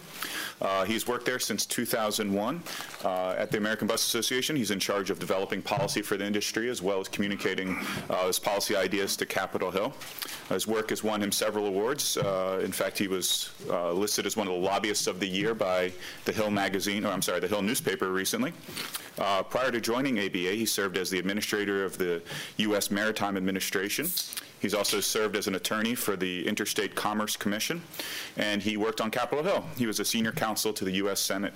Uh, 0.60 0.84
he's 0.84 1.08
worked 1.08 1.26
there 1.26 1.40
since 1.40 1.66
2001. 1.66 2.62
Uh, 3.04 3.34
at 3.36 3.50
the 3.50 3.58
American 3.58 3.88
Bus 3.88 4.06
Association, 4.06 4.54
he's 4.54 4.70
in 4.70 4.78
charge 4.78 5.10
of 5.10 5.18
developing 5.18 5.62
policy 5.62 6.00
for 6.00 6.16
the 6.16 6.24
industry 6.24 6.70
as 6.70 6.80
well 6.80 7.00
as 7.00 7.08
communicating 7.08 7.76
uh, 8.08 8.28
his 8.28 8.38
policy 8.38 8.76
ideas 8.76 9.16
to 9.16 9.26
Capitol 9.26 9.72
Hill. 9.72 9.92
His 10.48 10.68
work 10.68 10.90
has 10.90 11.02
won 11.02 11.20
him 11.20 11.32
several 11.32 11.66
awards. 11.66 12.16
Uh, 12.16 12.60
in 12.64 12.70
fact, 12.70 12.96
he 12.96 13.08
was 13.08 13.50
uh, 13.68 13.90
listed 13.90 14.26
as 14.26 14.36
one 14.36 14.46
of 14.46 14.54
the 14.54 14.60
lobbyists 14.60 15.08
of 15.08 15.18
the 15.18 15.26
year 15.26 15.56
by 15.56 15.90
the 16.24 16.32
Hill 16.32 16.52
magazine, 16.52 17.04
or 17.04 17.08
I'm 17.08 17.22
sorry, 17.22 17.40
the 17.40 17.48
Hill 17.48 17.62
newspaper 17.62 18.12
recently. 18.12 18.52
Prior 19.16 19.70
to 19.70 19.80
joining 19.80 20.18
ABA, 20.18 20.54
he 20.54 20.66
served 20.66 20.96
as 20.96 21.08
the 21.08 21.18
administrator 21.18 21.84
of 21.84 21.98
the 21.98 22.20
U.S. 22.58 22.90
Maritime 22.90 23.36
Administration. 23.36 24.08
He's 24.64 24.72
also 24.72 25.00
served 25.00 25.36
as 25.36 25.46
an 25.46 25.56
attorney 25.56 25.94
for 25.94 26.16
the 26.16 26.48
Interstate 26.48 26.94
Commerce 26.94 27.36
Commission, 27.36 27.82
and 28.38 28.62
he 28.62 28.78
worked 28.78 29.02
on 29.02 29.10
Capitol 29.10 29.44
Hill. 29.44 29.64
He 29.76 29.86
was 29.86 30.00
a 30.00 30.06
senior 30.06 30.32
counsel 30.32 30.72
to 30.72 30.84
the 30.86 30.92
U.S. 30.92 31.20
Senate 31.20 31.52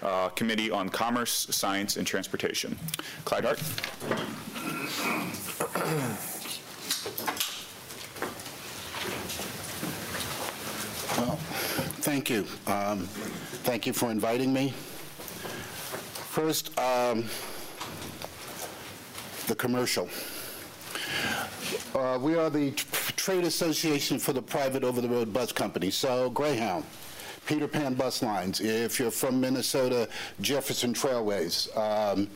uh, 0.00 0.28
Committee 0.28 0.70
on 0.70 0.88
Commerce, 0.88 1.48
Science, 1.50 1.96
and 1.96 2.06
Transportation. 2.06 2.78
Clyde 3.24 3.44
Hart. 3.44 3.58
Well, 11.18 11.36
thank 12.02 12.30
you. 12.30 12.46
Um, 12.68 13.08
thank 13.64 13.86
you 13.86 13.92
for 13.92 14.10
inviting 14.12 14.52
me. 14.52 14.70
First, 16.30 16.78
um, 16.78 17.24
the 19.46 19.54
commercial. 19.54 20.08
Uh, 21.94 22.18
we 22.20 22.36
are 22.36 22.50
the 22.50 22.70
trade 23.16 23.44
association 23.44 24.18
for 24.18 24.32
the 24.32 24.42
private 24.42 24.82
over-the-road 24.84 25.32
bus 25.32 25.52
company. 25.52 25.90
So 25.90 26.30
Greyhound, 26.30 26.84
Peter 27.46 27.68
Pan 27.68 27.94
bus 27.94 28.22
lines. 28.22 28.60
If 28.60 28.98
you're 28.98 29.10
from 29.10 29.40
Minnesota, 29.40 30.08
Jefferson 30.40 30.94
Trailways. 30.94 31.76
Um, 31.76 32.28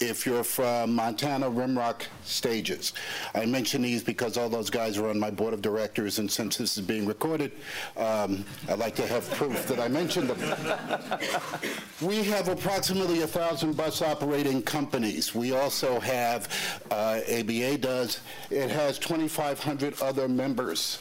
if 0.00 0.24
you're 0.24 0.44
from 0.44 0.94
Montana, 0.94 1.50
Rimrock 1.50 2.02
Stages. 2.24 2.94
I 3.34 3.44
mention 3.44 3.82
these 3.82 4.02
because 4.02 4.38
all 4.38 4.48
those 4.48 4.70
guys 4.70 4.96
are 4.96 5.08
on 5.08 5.18
my 5.18 5.30
board 5.30 5.52
of 5.52 5.60
directors, 5.60 6.18
and 6.18 6.30
since 6.30 6.56
this 6.56 6.78
is 6.78 6.84
being 6.84 7.06
recorded, 7.06 7.52
um, 7.98 8.44
I'd 8.68 8.78
like 8.78 8.94
to 8.96 9.06
have 9.06 9.30
proof 9.32 9.66
that 9.66 9.78
I 9.78 9.88
mentioned 9.88 10.30
them. 10.30 11.20
we 12.00 12.22
have 12.24 12.48
approximately 12.48 13.22
a 13.22 13.26
thousand 13.26 13.76
bus 13.76 14.00
operating 14.00 14.62
companies. 14.62 15.34
We 15.34 15.52
also 15.52 16.00
have, 16.00 16.48
uh, 16.90 17.20
ABA 17.30 17.78
does, 17.78 18.20
it 18.50 18.70
has 18.70 18.98
2,500 18.98 20.00
other 20.00 20.28
members. 20.28 20.98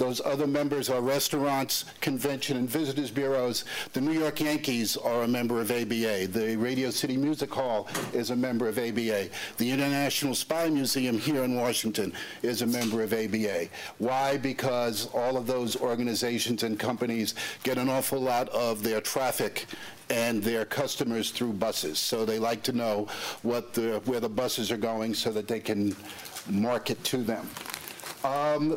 Those 0.00 0.22
other 0.24 0.46
members 0.46 0.88
are 0.88 1.02
restaurants, 1.02 1.84
convention 2.00 2.56
and 2.56 2.66
visitors 2.66 3.10
bureaus. 3.10 3.66
The 3.92 4.00
New 4.00 4.18
York 4.18 4.40
Yankees 4.40 4.96
are 4.96 5.24
a 5.24 5.28
member 5.28 5.60
of 5.60 5.70
ABA. 5.70 6.28
The 6.28 6.56
Radio 6.56 6.88
City 6.88 7.18
Music 7.18 7.52
Hall 7.52 7.86
is 8.14 8.30
a 8.30 8.36
member 8.36 8.66
of 8.66 8.78
ABA. 8.78 9.28
The 9.58 9.70
International 9.70 10.34
Spy 10.34 10.70
Museum 10.70 11.18
here 11.18 11.44
in 11.44 11.54
Washington 11.54 12.14
is 12.42 12.62
a 12.62 12.66
member 12.66 13.02
of 13.02 13.12
ABA. 13.12 13.66
Why? 13.98 14.38
Because 14.38 15.10
all 15.12 15.36
of 15.36 15.46
those 15.46 15.76
organizations 15.76 16.62
and 16.62 16.80
companies 16.80 17.34
get 17.62 17.76
an 17.76 17.90
awful 17.90 18.20
lot 18.20 18.48
of 18.48 18.82
their 18.82 19.02
traffic 19.02 19.66
and 20.08 20.42
their 20.42 20.64
customers 20.64 21.30
through 21.30 21.52
buses. 21.52 21.98
So 21.98 22.24
they 22.24 22.38
like 22.38 22.62
to 22.62 22.72
know 22.72 23.06
what 23.42 23.74
the, 23.74 24.00
where 24.06 24.20
the 24.20 24.30
buses 24.30 24.72
are 24.72 24.78
going 24.78 25.12
so 25.12 25.30
that 25.32 25.46
they 25.46 25.60
can 25.60 25.94
market 26.48 27.04
to 27.04 27.18
them. 27.18 27.46
Um, 28.22 28.72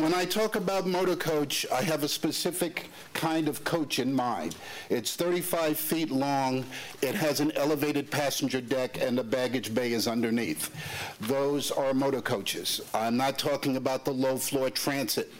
when 0.00 0.12
I 0.14 0.24
talk 0.24 0.56
about 0.56 0.86
motor 0.86 1.14
coach, 1.14 1.64
I 1.72 1.82
have 1.82 2.02
a 2.02 2.08
specific 2.08 2.88
kind 3.14 3.46
of 3.46 3.62
coach 3.62 4.00
in 4.00 4.12
mind. 4.12 4.56
It's 4.90 5.14
35 5.14 5.78
feet 5.78 6.10
long. 6.10 6.64
It 7.02 7.14
has 7.14 7.38
an 7.38 7.52
elevated 7.52 8.10
passenger 8.10 8.60
deck, 8.60 9.00
and 9.00 9.16
the 9.16 9.22
baggage 9.22 9.72
bay 9.74 9.92
is 9.92 10.08
underneath. 10.08 10.74
Those 11.20 11.70
are 11.70 11.94
motor 11.94 12.20
coaches. 12.20 12.80
I'm 12.92 13.16
not 13.16 13.38
talking 13.38 13.76
about 13.76 14.04
the 14.04 14.12
low 14.12 14.36
floor 14.38 14.70
transit 14.70 15.32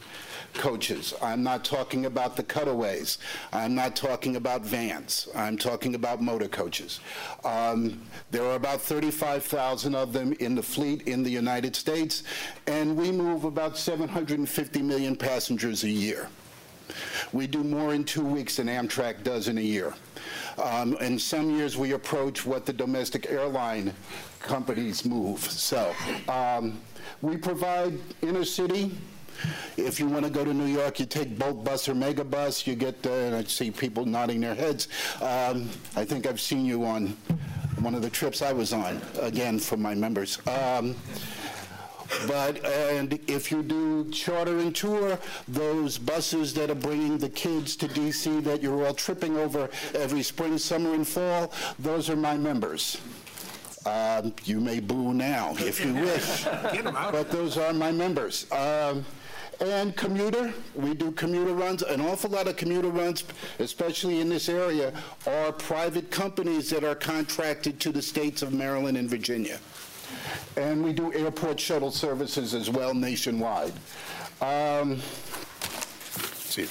coaches. 0.54 1.14
I'm 1.22 1.42
not 1.42 1.64
talking 1.64 2.06
about 2.06 2.36
the 2.36 2.42
cutaways. 2.42 3.18
I'm 3.52 3.74
not 3.74 3.96
talking 3.96 4.36
about 4.36 4.62
vans. 4.62 5.28
I'm 5.34 5.56
talking 5.56 5.94
about 5.94 6.22
motor 6.22 6.48
coaches. 6.48 7.00
Um, 7.44 8.02
there 8.30 8.44
are 8.44 8.56
about 8.56 8.80
35,000 8.80 9.94
of 9.94 10.12
them 10.12 10.32
in 10.34 10.54
the 10.54 10.62
fleet 10.62 11.02
in 11.08 11.22
the 11.22 11.30
United 11.30 11.74
States, 11.76 12.22
and 12.66 12.96
we 12.96 13.10
move 13.10 13.44
about 13.44 13.76
750 13.76 14.82
million 14.82 15.16
passengers 15.16 15.84
a 15.84 15.90
year. 15.90 16.28
We 17.32 17.46
do 17.46 17.64
more 17.64 17.94
in 17.94 18.04
two 18.04 18.24
weeks 18.24 18.56
than 18.56 18.66
Amtrak 18.66 19.24
does 19.24 19.48
in 19.48 19.58
a 19.58 19.62
year. 19.62 19.94
Um, 20.58 20.96
in 21.00 21.18
some 21.18 21.56
years, 21.56 21.76
we 21.76 21.92
approach 21.92 22.44
what 22.44 22.66
the 22.66 22.72
domestic 22.72 23.30
airline 23.30 23.94
companies 24.40 25.04
move. 25.04 25.40
So 25.40 25.94
um, 26.28 26.80
we 27.22 27.36
provide 27.36 27.98
inner 28.20 28.44
city. 28.44 28.92
If 29.76 29.98
you 30.00 30.07
want 30.07 30.24
to 30.24 30.31
go 30.31 30.44
to 30.44 30.52
New 30.52 30.66
York, 30.66 31.00
you 31.00 31.07
take 31.07 31.38
Bolt 31.38 31.64
Bus 31.64 31.88
or 31.88 31.94
Megabus. 31.94 32.66
You 32.66 32.74
get, 32.74 33.02
there, 33.02 33.26
and 33.26 33.37
I 33.37 33.44
see 33.44 33.70
people 33.70 34.05
nodding 34.05 34.40
their 34.40 34.55
heads. 34.55 34.88
Um, 35.20 35.68
I 35.96 36.05
think 36.05 36.26
I've 36.26 36.40
seen 36.40 36.64
you 36.64 36.85
on 36.85 37.16
one 37.81 37.94
of 37.94 38.02
the 38.02 38.11
trips 38.11 38.42
I 38.42 38.52
was 38.52 38.72
on, 38.72 39.00
again, 39.20 39.59
for 39.59 39.76
my 39.76 39.94
members. 39.94 40.38
Um, 40.46 40.94
but, 42.26 42.64
and 42.64 43.18
if 43.26 43.50
you 43.50 43.62
do 43.62 44.11
charter 44.11 44.59
and 44.59 44.74
tour, 44.74 45.18
those 45.48 45.98
buses 45.98 46.55
that 46.55 46.70
are 46.70 46.74
bringing 46.74 47.18
the 47.18 47.31
kids 47.31 47.74
to 47.76 47.88
DC 47.88 48.44
that 48.44 48.62
you're 48.62 48.87
all 48.87 48.94
tripping 48.94 49.37
over 49.37 49.68
every 49.94 50.22
spring, 50.22 50.59
summer, 50.59 50.94
and 50.94 51.07
fall, 51.07 51.52
those 51.78 52.11
are 52.11 52.16
my 52.16 52.37
members. 52.37 52.98
Um, 53.85 54.33
you 54.44 54.61
may 54.61 54.78
boo 54.78 55.12
now 55.12 55.55
if 55.59 55.85
you 55.85 55.94
wish, 55.94 56.44
but 56.44 57.31
those 57.31 57.59
are 57.59 57.72
my 57.72 57.90
members. 57.90 58.50
Um, 58.52 59.05
and 59.60 59.96
commuter, 59.96 60.52
we 60.74 60.94
do 60.94 61.12
commuter 61.12 61.54
runs. 61.54 61.82
An 61.82 62.00
awful 62.00 62.30
lot 62.30 62.48
of 62.48 62.56
commuter 62.56 62.88
runs, 62.88 63.24
especially 63.58 64.20
in 64.20 64.28
this 64.28 64.48
area, 64.48 64.92
are 65.26 65.52
private 65.52 66.10
companies 66.10 66.70
that 66.70 66.84
are 66.84 66.94
contracted 66.94 67.78
to 67.80 67.92
the 67.92 68.02
states 68.02 68.42
of 68.42 68.52
Maryland 68.52 68.96
and 68.96 69.08
Virginia. 69.08 69.58
And 70.56 70.84
we 70.84 70.92
do 70.92 71.12
airport 71.14 71.58
shuttle 71.58 71.90
services 71.90 72.54
as 72.54 72.70
well 72.70 72.94
nationwide. 72.94 73.72
Um, 74.40 75.00
see 76.34 76.66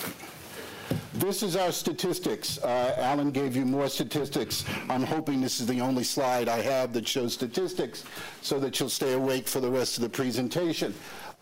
this 1.14 1.44
is 1.44 1.56
our 1.56 1.72
statistics. 1.72 2.58
Uh, 2.60 2.96
Alan 2.98 3.32
gave 3.32 3.56
you 3.56 3.66
more 3.66 3.90
statistics. 3.90 4.64
I'm 4.90 5.04
hoping 5.04 5.42
this 5.42 5.60
is 5.60 5.68
the 5.68 5.82
only 5.82 6.04
slide 6.04 6.48
I 6.48 6.62
have 6.62 6.94
that 6.94 7.08
shows 7.08 7.34
statistics 7.34 8.04
so 8.42 8.60
that 8.60 8.80
you'll 8.80 8.90
stay 8.90 9.14
awake 9.14 9.48
for 9.48 9.60
the 9.60 9.70
rest 9.70 9.98
of 9.98 10.04
the 10.04 10.10
presentation. 10.10 10.94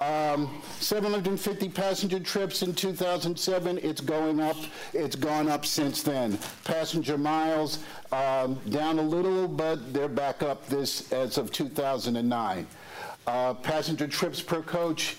Um, 0.01 0.61
750 0.79 1.67
passenger 1.67 2.21
trips 2.21 2.63
in 2.63 2.73
2007. 2.73 3.79
It's 3.79 3.99
going 3.99 4.39
up. 4.39 4.55
It's 4.93 5.17
gone 5.17 5.49
up 5.49 5.65
since 5.65 6.03
then. 6.03 6.39
Passenger 6.63 7.17
miles 7.17 7.79
um, 8.13 8.55
down 8.69 8.97
a 8.99 9.01
little, 9.01 9.45
but 9.45 9.93
they're 9.93 10.07
back 10.07 10.41
up 10.41 10.65
this 10.67 11.11
as 11.11 11.37
of 11.37 11.51
2009. 11.51 12.65
Uh, 13.27 13.53
passenger 13.55 14.07
trips 14.07 14.41
per 14.41 14.61
coach. 14.61 15.17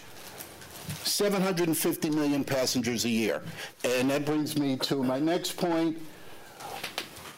750 1.04 2.10
million 2.10 2.42
passengers 2.42 3.04
a 3.04 3.10
year. 3.10 3.42
And 3.84 4.10
that 4.10 4.24
brings 4.24 4.58
me 4.58 4.76
to 4.78 5.02
my 5.02 5.20
next 5.20 5.58
point. 5.58 5.98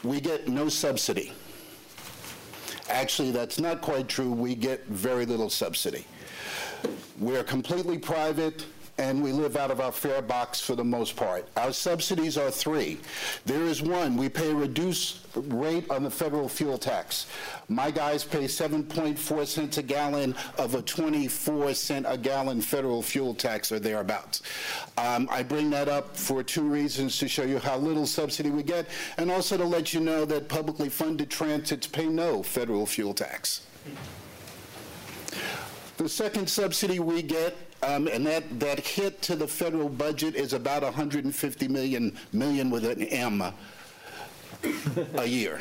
We 0.04 0.20
get 0.20 0.46
no 0.46 0.68
subsidy. 0.68 1.32
Actually, 2.88 3.32
that's 3.32 3.58
not 3.58 3.80
quite 3.80 4.06
true. 4.06 4.30
We 4.30 4.54
get 4.54 4.86
very 4.86 5.26
little 5.26 5.50
subsidy. 5.50 6.06
We're 7.18 7.44
completely 7.44 7.98
private 7.98 8.64
and 8.98 9.22
we 9.22 9.32
live 9.32 9.56
out 9.56 9.70
of 9.70 9.80
our 9.80 9.90
fare 9.90 10.20
box 10.20 10.60
for 10.60 10.76
the 10.76 10.84
most 10.84 11.16
part. 11.16 11.48
Our 11.56 11.72
subsidies 11.72 12.36
are 12.36 12.50
three. 12.50 12.98
There 13.46 13.62
is 13.62 13.82
one, 13.82 14.16
we 14.16 14.28
pay 14.28 14.50
a 14.50 14.54
reduced 14.54 15.26
rate 15.34 15.90
on 15.90 16.02
the 16.02 16.10
federal 16.10 16.48
fuel 16.48 16.76
tax. 16.76 17.26
My 17.68 17.90
guys 17.90 18.22
pay 18.22 18.44
7.4 18.44 19.46
cents 19.46 19.78
a 19.78 19.82
gallon 19.82 20.34
of 20.58 20.74
a 20.74 20.82
24 20.82 21.74
cent 21.74 22.06
a 22.08 22.18
gallon 22.18 22.60
federal 22.60 23.02
fuel 23.02 23.34
tax 23.34 23.72
or 23.72 23.78
thereabouts. 23.78 24.42
Um, 24.98 25.26
I 25.30 25.42
bring 25.42 25.70
that 25.70 25.88
up 25.88 26.16
for 26.16 26.42
two 26.42 26.68
reasons 26.68 27.18
to 27.18 27.28
show 27.28 27.44
you 27.44 27.58
how 27.58 27.78
little 27.78 28.06
subsidy 28.06 28.50
we 28.50 28.62
get 28.62 28.86
and 29.16 29.30
also 29.30 29.56
to 29.56 29.64
let 29.64 29.94
you 29.94 30.00
know 30.00 30.24
that 30.26 30.48
publicly 30.48 30.90
funded 30.90 31.30
transits 31.30 31.86
pay 31.86 32.06
no 32.06 32.42
federal 32.42 32.84
fuel 32.84 33.14
tax. 33.14 33.66
The 36.02 36.08
second 36.08 36.50
subsidy 36.50 36.98
we 36.98 37.22
get, 37.22 37.56
um, 37.84 38.08
and 38.08 38.26
that, 38.26 38.58
that 38.58 38.80
hit 38.80 39.22
to 39.22 39.36
the 39.36 39.46
federal 39.46 39.88
budget 39.88 40.34
is 40.34 40.52
about 40.52 40.82
150 40.82 41.68
million, 41.68 42.18
million 42.32 42.70
with 42.70 42.84
an 42.84 43.04
M 43.04 43.40
a 45.14 45.24
year. 45.24 45.60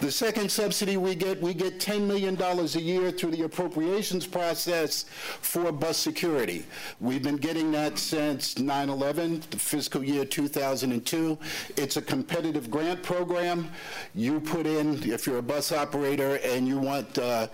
The 0.00 0.10
second 0.10 0.50
subsidy 0.50 0.96
we 0.96 1.14
get, 1.14 1.40
we 1.40 1.54
get 1.54 1.80
$10 1.80 2.06
million 2.06 2.40
a 2.40 2.64
year 2.78 3.10
through 3.10 3.30
the 3.30 3.42
appropriations 3.42 4.26
process 4.26 5.06
for 5.40 5.72
bus 5.72 5.96
security. 5.96 6.64
We've 7.00 7.22
been 7.22 7.36
getting 7.36 7.72
that 7.72 7.98
since 7.98 8.54
9-11, 8.54 9.48
the 9.50 9.58
fiscal 9.58 10.04
year 10.04 10.24
2002. 10.24 11.38
It's 11.76 11.96
a 11.96 12.02
competitive 12.02 12.70
grant 12.70 13.02
program. 13.02 13.70
You 14.14 14.40
put 14.40 14.66
in, 14.66 15.02
if 15.10 15.26
you're 15.26 15.38
a 15.38 15.42
bus 15.42 15.72
operator 15.72 16.40
and 16.44 16.68
you 16.68 16.78
want 16.78 17.18
uh, 17.18 17.48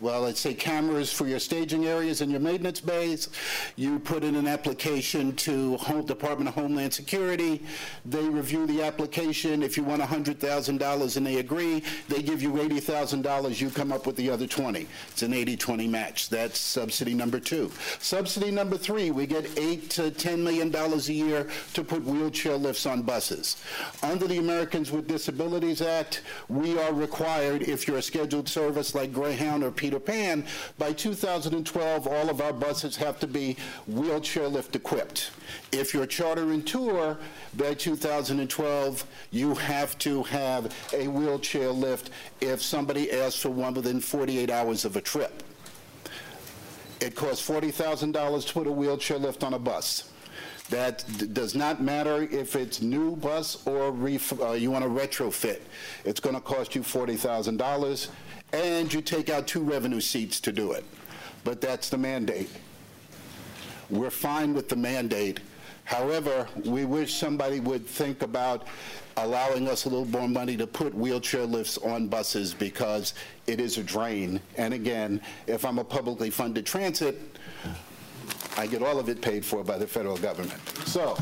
well, 0.00 0.22
let's 0.22 0.40
say 0.40 0.54
cameras 0.54 1.12
for 1.12 1.26
your 1.26 1.38
staging 1.38 1.86
areas 1.86 2.20
and 2.20 2.30
your 2.30 2.40
maintenance 2.40 2.80
bays. 2.80 3.28
You 3.76 3.98
put 3.98 4.24
in 4.24 4.34
an 4.34 4.46
application 4.46 5.34
to 5.36 5.76
Home 5.78 6.04
Department 6.04 6.48
of 6.48 6.54
Homeland 6.54 6.92
Security. 6.92 7.62
They 8.04 8.28
review 8.28 8.66
the 8.66 8.82
application. 8.82 9.62
If 9.62 9.76
you 9.76 9.82
want 9.82 10.02
$100,000 10.02 11.16
and 11.16 11.26
they 11.26 11.36
agree, 11.38 11.82
they 12.08 12.22
give 12.22 12.42
you 12.42 12.52
$80,000. 12.52 13.60
You 13.60 13.70
come 13.70 13.92
up 13.92 14.06
with 14.06 14.16
the 14.16 14.30
other 14.30 14.46
20. 14.46 14.86
It's 15.10 15.22
an 15.22 15.32
80-20 15.32 15.88
match. 15.88 16.28
That's 16.28 16.58
subsidy 16.58 17.14
number 17.14 17.40
two. 17.40 17.70
Subsidy 17.98 18.50
number 18.50 18.76
three, 18.76 19.10
we 19.10 19.26
get 19.26 19.58
8 19.58 19.90
to 19.90 20.10
$10 20.10 20.38
million 20.38 20.74
a 20.74 20.96
year 20.98 21.48
to 21.74 21.84
put 21.84 22.04
wheelchair 22.04 22.56
lifts 22.56 22.86
on 22.86 23.02
buses. 23.02 23.56
Under 24.02 24.26
the 24.26 24.38
Americans 24.38 24.90
with 24.90 25.08
Disabilities 25.08 25.80
Act, 25.80 26.22
we 26.48 26.78
are 26.78 26.92
required, 26.92 27.62
if 27.62 27.86
you're 27.88 27.98
a 27.98 28.02
scheduled 28.02 28.48
service 28.48 28.94
like 28.94 29.12
Greyhound 29.12 29.43
or 29.44 29.70
Peter 29.70 29.98
Pan, 29.98 30.44
by 30.78 30.92
2012, 30.92 32.06
all 32.06 32.30
of 32.30 32.40
our 32.40 32.52
buses 32.52 32.96
have 32.96 33.18
to 33.20 33.26
be 33.26 33.56
wheelchair 33.86 34.48
lift 34.48 34.74
equipped. 34.74 35.30
If 35.72 35.92
you're 35.92 36.06
charter 36.06 36.52
and 36.52 36.66
tour, 36.66 37.18
by 37.56 37.74
2012, 37.74 39.04
you 39.30 39.54
have 39.54 39.98
to 39.98 40.22
have 40.24 40.74
a 40.92 41.08
wheelchair 41.08 41.70
lift 41.70 42.10
if 42.40 42.62
somebody 42.62 43.12
asks 43.12 43.40
for 43.40 43.50
one 43.50 43.74
within 43.74 44.00
48 44.00 44.50
hours 44.50 44.84
of 44.84 44.96
a 44.96 45.00
trip. 45.00 45.42
It 47.00 47.14
costs 47.14 47.46
$40,000 47.48 48.46
to 48.46 48.52
put 48.52 48.66
a 48.66 48.72
wheelchair 48.72 49.18
lift 49.18 49.44
on 49.44 49.54
a 49.54 49.58
bus. 49.58 50.10
That 50.70 51.04
does 51.34 51.54
not 51.54 51.82
matter 51.82 52.22
if 52.22 52.56
it's 52.56 52.80
new 52.80 53.16
bus 53.16 53.66
or 53.66 53.88
uh, 53.88 54.52
you 54.52 54.70
want 54.70 54.84
to 54.84 54.90
retrofit. 54.90 55.60
It's 56.04 56.20
going 56.20 56.34
to 56.34 56.40
cost 56.40 56.74
you 56.74 56.80
$40,000 56.80 58.08
and 58.52 58.92
you 58.92 59.00
take 59.00 59.30
out 59.30 59.46
two 59.46 59.62
revenue 59.62 60.00
seats 60.00 60.40
to 60.40 60.52
do 60.52 60.72
it. 60.72 60.84
But 61.42 61.60
that's 61.60 61.88
the 61.88 61.98
mandate. 61.98 62.50
We're 63.90 64.10
fine 64.10 64.54
with 64.54 64.68
the 64.68 64.76
mandate. 64.76 65.40
However, 65.84 66.48
we 66.64 66.84
wish 66.84 67.14
somebody 67.14 67.60
would 67.60 67.86
think 67.86 68.22
about 68.22 68.66
allowing 69.16 69.68
us 69.68 69.84
a 69.84 69.88
little 69.88 70.06
more 70.06 70.28
money 70.28 70.56
to 70.56 70.66
put 70.66 70.94
wheelchair 70.94 71.44
lifts 71.44 71.78
on 71.78 72.08
buses 72.08 72.54
because 72.54 73.14
it 73.46 73.60
is 73.60 73.78
a 73.78 73.82
drain. 73.82 74.40
And 74.56 74.72
again, 74.72 75.20
if 75.46 75.64
I'm 75.64 75.78
a 75.78 75.84
publicly 75.84 76.30
funded 76.30 76.64
transit, 76.64 77.20
I 78.56 78.66
get 78.66 78.82
all 78.82 78.98
of 78.98 79.08
it 79.08 79.20
paid 79.20 79.44
for 79.44 79.62
by 79.62 79.78
the 79.78 79.86
federal 79.86 80.16
government. 80.16 80.60
So 80.86 81.16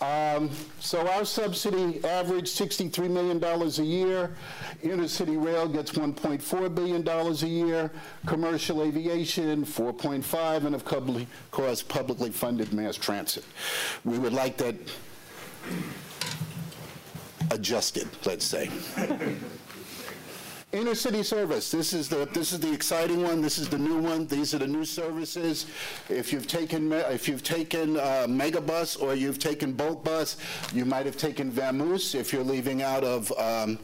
um, 0.00 0.50
so 0.78 1.06
our 1.08 1.24
subsidy 1.24 2.04
averaged 2.04 2.48
$63 2.48 3.10
million 3.10 3.42
a 3.42 3.82
year. 3.82 4.36
Intercity 4.82 5.42
rail 5.42 5.68
gets 5.68 5.92
$1.4 5.92 6.74
billion 6.74 7.08
a 7.08 7.32
year. 7.46 7.90
Commercial 8.26 8.82
aviation, 8.82 9.64
4.5, 9.64 10.66
and 10.66 10.74
of 10.74 10.84
course, 11.50 11.82
publicly 11.82 12.30
funded 12.30 12.72
mass 12.72 12.96
transit. 12.96 13.44
We 14.04 14.18
would 14.18 14.34
like 14.34 14.58
that 14.58 14.76
adjusted, 17.50 18.08
let's 18.24 18.44
say. 18.44 18.70
Inner 20.76 20.94
city 20.94 21.22
service. 21.22 21.70
This 21.70 21.94
is 21.94 22.06
the 22.06 22.28
this 22.34 22.52
is 22.52 22.60
the 22.60 22.70
exciting 22.70 23.22
one. 23.22 23.40
This 23.40 23.56
is 23.56 23.66
the 23.66 23.78
new 23.78 23.96
one. 23.96 24.26
These 24.26 24.52
are 24.52 24.58
the 24.58 24.66
new 24.66 24.84
services. 24.84 25.64
If 26.10 26.34
you've 26.34 26.46
taken 26.46 26.92
if 26.92 27.26
you've 27.28 27.42
taken 27.42 27.96
uh, 27.96 28.26
Megabus 28.28 29.00
or 29.00 29.14
you've 29.14 29.38
taken 29.38 29.72
Bolt 29.72 30.04
Bus, 30.04 30.36
you 30.74 30.84
might 30.84 31.06
have 31.06 31.16
taken 31.16 31.50
Vamoose 31.50 32.14
if 32.14 32.30
you're 32.30 32.44
leaving 32.44 32.82
out 32.82 33.04
of 33.04 33.32
um, 33.38 33.78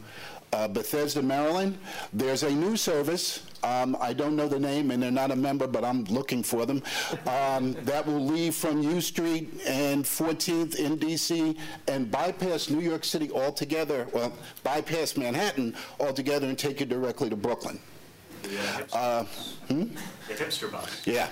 uh, 0.53 0.67
Bethesda, 0.67 1.21
Maryland. 1.21 1.77
There's 2.13 2.43
a 2.43 2.51
new 2.51 2.77
service. 2.77 3.43
Um, 3.63 3.97
I 3.99 4.13
don't 4.13 4.35
know 4.35 4.47
the 4.47 4.59
name, 4.59 4.91
and 4.91 5.01
they're 5.01 5.11
not 5.11 5.31
a 5.31 5.35
member, 5.35 5.67
but 5.67 5.83
I'm 5.83 6.03
looking 6.05 6.43
for 6.43 6.65
them. 6.65 6.83
Um, 7.27 7.73
that 7.85 8.05
will 8.05 8.23
leave 8.23 8.55
from 8.55 8.83
U 8.83 9.01
Street 9.01 9.61
and 9.65 10.03
14th 10.03 10.75
in 10.75 10.97
D.C. 10.97 11.57
and 11.87 12.11
bypass 12.11 12.69
New 12.69 12.81
York 12.81 13.03
City 13.03 13.31
altogether. 13.31 14.07
Well, 14.13 14.33
bypass 14.63 15.17
Manhattan 15.17 15.75
altogether 15.99 16.47
and 16.47 16.57
take 16.57 16.81
you 16.81 16.85
directly 16.85 17.29
to 17.29 17.35
Brooklyn. 17.35 17.79
Uh, 18.93 19.23
hmm? 19.67 19.83
The 20.27 20.33
hipster 20.33 20.71
bus. 20.71 21.01
Yeah. 21.05 21.29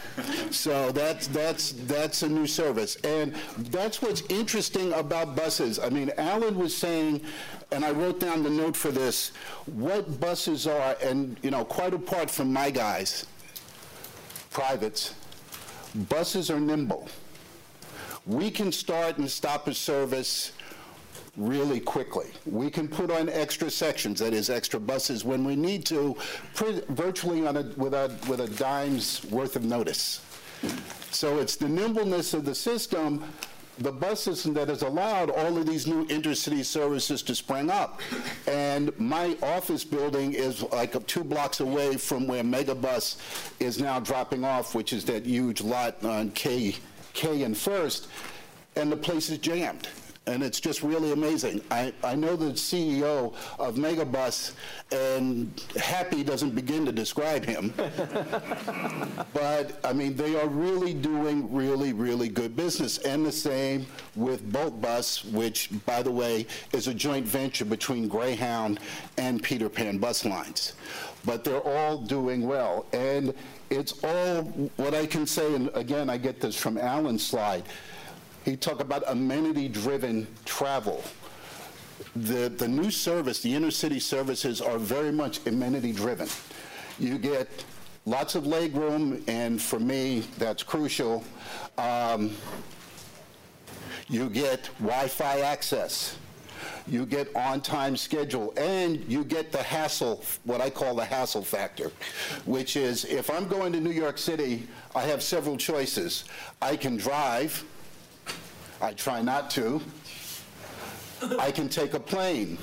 So 0.52 0.92
that's 0.92 1.28
that's 1.28 1.72
that's 1.72 2.24
a 2.24 2.30
new 2.30 2.48
service, 2.48 2.96
and 2.98 3.34
that's 3.58 4.02
what's 4.02 4.22
interesting 4.30 4.94
about 4.94 5.36
buses. 5.36 5.80
I 5.80 5.90
mean, 5.90 6.12
Alan 6.18 6.58
was 6.58 6.76
saying, 6.76 7.22
and 7.72 7.86
I 7.86 7.92
wrote 7.92 8.20
down 8.20 8.44
the 8.44 8.50
note 8.50 8.76
for 8.76 8.92
this, 8.92 9.32
what 9.66 10.20
buses 10.20 10.68
are, 10.68 10.96
and 11.02 11.38
you 11.42 11.52
know, 11.52 11.64
quite 11.66 11.94
apart 11.94 12.30
from 12.30 12.52
my 12.52 12.70
guys, 12.70 13.26
privates, 14.52 15.16
buses 16.10 16.50
are 16.50 16.60
nimble. 16.60 17.08
We 18.26 18.52
can 18.52 18.72
start 18.72 19.18
and 19.18 19.30
stop 19.30 19.68
a 19.68 19.74
service 19.74 20.52
really 21.38 21.80
quickly. 21.80 22.28
We 22.46 22.70
can 22.70 22.88
put 22.88 23.10
on 23.10 23.30
extra 23.30 23.70
sections, 23.70 24.20
that 24.20 24.34
is, 24.34 24.50
extra 24.50 24.80
buses, 24.80 25.24
when 25.24 25.46
we 25.46 25.56
need 25.56 25.86
to, 25.86 26.16
virtually 26.90 27.48
on 27.48 27.58
a, 27.58 27.64
with, 27.78 27.94
a, 27.94 28.12
with 28.28 28.42
a 28.42 28.48
dime's 28.48 29.24
worth 29.26 29.56
of 29.56 29.64
notice. 29.64 30.22
So 31.12 31.40
it's 31.40 31.56
the 31.56 31.70
nimbleness 31.70 32.34
of 32.34 32.46
the 32.46 32.54
system, 32.54 33.24
the 33.80 33.92
bus 33.92 34.20
system 34.20 34.54
that 34.54 34.68
has 34.68 34.82
allowed 34.82 35.32
all 35.32 35.58
of 35.58 35.66
these 35.66 35.88
new 35.88 36.06
intercity 36.08 36.64
services 36.64 37.22
to 37.24 37.34
spring 37.34 37.70
up. 37.70 38.02
And 38.46 38.98
my 39.00 39.38
office 39.42 39.84
building 39.84 40.34
is 40.34 40.62
like 40.64 41.06
two 41.08 41.24
blocks 41.24 41.62
away 41.62 41.98
from 41.98 42.28
where 42.28 42.44
Megabus 42.44 43.18
is 43.60 43.80
now 43.80 44.00
dropping 44.00 44.44
off, 44.44 44.76
which 44.76 44.94
is 44.94 45.06
that 45.06 45.26
huge 45.26 45.62
lot 45.62 46.04
on 46.04 46.32
K, 46.32 46.76
K 47.14 47.44
and 47.44 47.58
First, 47.58 48.08
and 48.76 48.92
the 48.92 48.98
place 48.98 49.30
is 49.30 49.38
jammed 49.38 49.88
and 50.28 50.44
it's 50.44 50.60
just 50.60 50.84
really 50.84 51.14
amazing. 51.14 51.62
I, 51.72 51.94
I 52.04 52.14
know 52.14 52.36
the 52.36 52.52
CEO 52.52 53.34
of 53.58 53.76
Megabus, 53.76 54.54
and 54.92 55.52
happy 55.76 56.24
doesn't 56.24 56.54
begin 56.54 56.86
to 56.86 56.92
describe 56.92 57.44
him. 57.44 57.74
but, 59.34 59.80
I 59.84 59.94
mean, 59.94 60.16
they 60.16 60.40
are 60.40 60.48
really 60.48 60.94
doing 60.94 61.52
really, 61.52 61.92
really 61.94 62.30
good 62.30 62.56
business. 62.56 63.00
And 63.00 63.26
the 63.26 63.32
same 63.32 63.88
with 64.16 64.52
Bolt 64.52 64.80
Bus, 64.80 65.26
which, 65.26 65.70
by 65.88 66.04
the 66.04 66.12
way, 66.12 66.46
is 66.72 66.88
a 66.88 66.94
joint 66.94 67.26
venture 67.26 67.66
between 67.66 68.08
Greyhound 68.08 68.80
and 69.18 69.42
Peter 69.42 69.70
Pan 69.70 69.98
Bus 69.98 70.24
Lines. 70.24 70.74
But 71.26 71.44
they're 71.44 71.62
all 71.62 71.98
doing 71.98 72.48
well. 72.48 72.86
And 72.94 73.34
it's 73.72 74.04
all 74.04 74.44
what 74.76 74.94
I 74.94 75.08
can 75.08 75.26
say, 75.26 75.56
and 75.56 75.72
again, 75.74 76.12
I 76.12 76.18
get 76.18 76.42
this 76.42 76.56
from 76.56 76.78
Alan's 76.78 77.26
slide 77.26 77.64
he 78.44 78.56
talked 78.56 78.82
about 78.82 79.04
amenity-driven 79.08 80.28
travel. 80.46 81.04
The, 82.16 82.50
the 82.50 82.68
new 82.68 82.92
service, 82.92 83.42
the 83.42 83.54
inner 83.54 83.72
city 83.72 84.00
services 84.00 84.62
are 84.62 84.78
very 84.78 85.12
much 85.12 85.46
amenity-driven. 85.46 86.28
You 87.00 87.18
get 87.18 87.48
lots 88.06 88.36
of 88.36 88.48
leg 88.48 88.76
room, 88.76 89.24
and 89.28 89.62
for 89.62 89.80
me, 89.80 90.24
that's 90.38 90.64
crucial. 90.64 91.24
Um, 91.78 92.32
you 94.10 94.30
get 94.30 94.70
Wi-Fi 94.80 95.42
access. 95.42 96.18
You 96.88 97.06
get 97.06 97.34
on-time 97.36 97.96
schedule, 97.96 98.54
and 98.58 99.06
you 99.08 99.24
get 99.24 99.52
the 99.52 99.62
hassle, 99.62 100.24
what 100.44 100.62
I 100.62 100.70
call 100.70 100.96
the 100.96 101.06
hassle 101.06 101.44
factor, 101.44 101.92
which 102.46 102.76
is 102.76 103.06
if 103.06 103.30
I'm 103.30 103.48
going 103.48 103.72
to 103.74 103.80
New 103.80 103.92
York 103.92 104.18
City, 104.18 104.68
I 104.96 105.04
have 105.04 105.22
several 105.22 105.58
choices. 105.58 106.26
I 106.62 106.76
can 106.76 106.98
drive, 106.98 107.64
I 108.82 108.94
try 108.94 109.22
not 109.22 109.50
to. 109.52 109.80
I 111.40 111.52
can 111.52 111.70
take 111.70 111.94
a 111.94 112.00
plane 112.00 112.58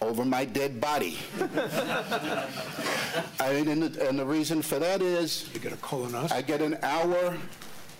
over 0.00 0.24
my 0.24 0.44
dead 0.44 0.80
body. 0.80 1.18
I 3.40 3.52
mean, 3.52 3.68
and 3.68 3.82
the, 3.82 4.08
and 4.08 4.18
the, 4.18 4.24
reason 4.24 4.62
for 4.62 4.78
that 4.78 5.02
is 5.02 5.48
you 5.52 5.60
get 5.60 5.72
a 5.72 5.76
colonoscopy. 5.76 6.32
I 6.32 6.42
get 6.42 6.62
an 6.62 6.78
hour 6.82 7.36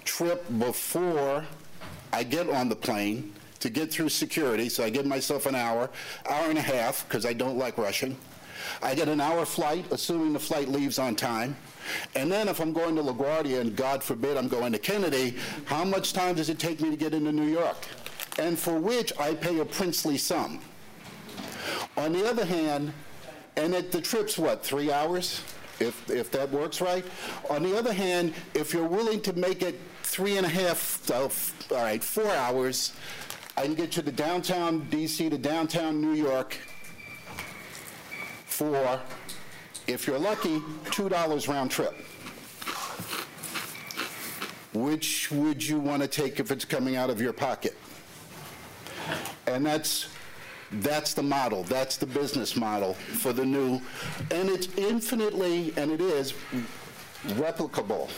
trip 0.04 0.46
before 0.58 1.44
I 2.12 2.22
get 2.22 2.48
on 2.48 2.68
the 2.68 2.76
plane 2.76 3.34
to 3.60 3.70
get 3.70 3.92
through 3.92 4.08
security, 4.08 4.68
so 4.68 4.84
I 4.84 4.90
give 4.90 5.06
myself 5.06 5.46
an 5.46 5.54
hour, 5.54 5.90
hour 6.28 6.48
and 6.48 6.58
a 6.58 6.62
half, 6.62 7.06
because 7.08 7.24
I 7.26 7.32
don't 7.32 7.56
like 7.56 7.78
rushing. 7.78 8.16
I 8.82 8.94
get 8.94 9.08
an 9.08 9.20
hour 9.20 9.44
flight, 9.44 9.84
assuming 9.90 10.32
the 10.32 10.40
flight 10.40 10.68
leaves 10.68 10.98
on 10.98 11.16
time. 11.16 11.56
And 12.14 12.30
then 12.30 12.48
if 12.48 12.60
I'm 12.60 12.72
going 12.72 12.96
to 12.96 13.02
LaGuardia 13.02 13.60
and 13.60 13.76
God 13.76 14.02
forbid 14.02 14.36
I'm 14.36 14.48
going 14.48 14.72
to 14.72 14.78
Kennedy, 14.78 15.36
how 15.64 15.84
much 15.84 16.12
time 16.12 16.36
does 16.36 16.48
it 16.48 16.58
take 16.58 16.80
me 16.80 16.90
to 16.90 16.96
get 16.96 17.14
into 17.14 17.32
New 17.32 17.46
York? 17.46 17.86
And 18.38 18.58
for 18.58 18.78
which 18.78 19.12
I 19.18 19.34
pay 19.34 19.58
a 19.60 19.64
princely 19.64 20.18
sum. 20.18 20.60
On 21.96 22.12
the 22.12 22.28
other 22.28 22.44
hand, 22.44 22.92
and 23.56 23.72
the 23.72 24.00
trip's 24.00 24.36
what, 24.36 24.64
three 24.64 24.90
hours? 24.90 25.40
If, 25.80 26.08
if 26.08 26.30
that 26.32 26.50
works 26.50 26.80
right. 26.80 27.04
On 27.50 27.62
the 27.62 27.76
other 27.76 27.92
hand, 27.92 28.34
if 28.54 28.72
you're 28.72 28.86
willing 28.86 29.20
to 29.22 29.32
make 29.32 29.62
it 29.62 29.78
three 30.02 30.36
and 30.36 30.46
a 30.46 30.48
half, 30.48 31.10
uh, 31.10 31.28
all 31.74 31.82
right, 31.82 32.02
four 32.02 32.30
hours, 32.30 32.92
I 33.56 33.62
can 33.62 33.74
get 33.74 33.96
you 33.96 34.02
to 34.02 34.12
downtown 34.12 34.82
DC 34.90 35.30
to 35.30 35.38
downtown 35.38 36.00
New 36.00 36.14
York 36.14 36.56
for 38.46 39.00
if 39.86 40.06
you're 40.06 40.18
lucky, 40.18 40.60
$2 40.86 41.48
round 41.48 41.70
trip. 41.70 41.94
Which 44.72 45.30
would 45.30 45.64
you 45.64 45.78
want 45.78 46.02
to 46.02 46.08
take 46.08 46.40
if 46.40 46.50
it's 46.50 46.64
coming 46.64 46.96
out 46.96 47.10
of 47.10 47.20
your 47.20 47.32
pocket? 47.32 47.76
And 49.46 49.64
that's 49.64 50.08
that's 50.80 51.14
the 51.14 51.22
model. 51.22 51.62
That's 51.64 51.96
the 51.96 52.06
business 52.06 52.56
model 52.56 52.94
for 52.94 53.32
the 53.32 53.44
new, 53.44 53.80
and 54.32 54.48
it's 54.48 54.68
infinitely, 54.76 55.72
and 55.76 55.92
it 55.92 56.00
is 56.00 56.34
replicable. 57.28 58.10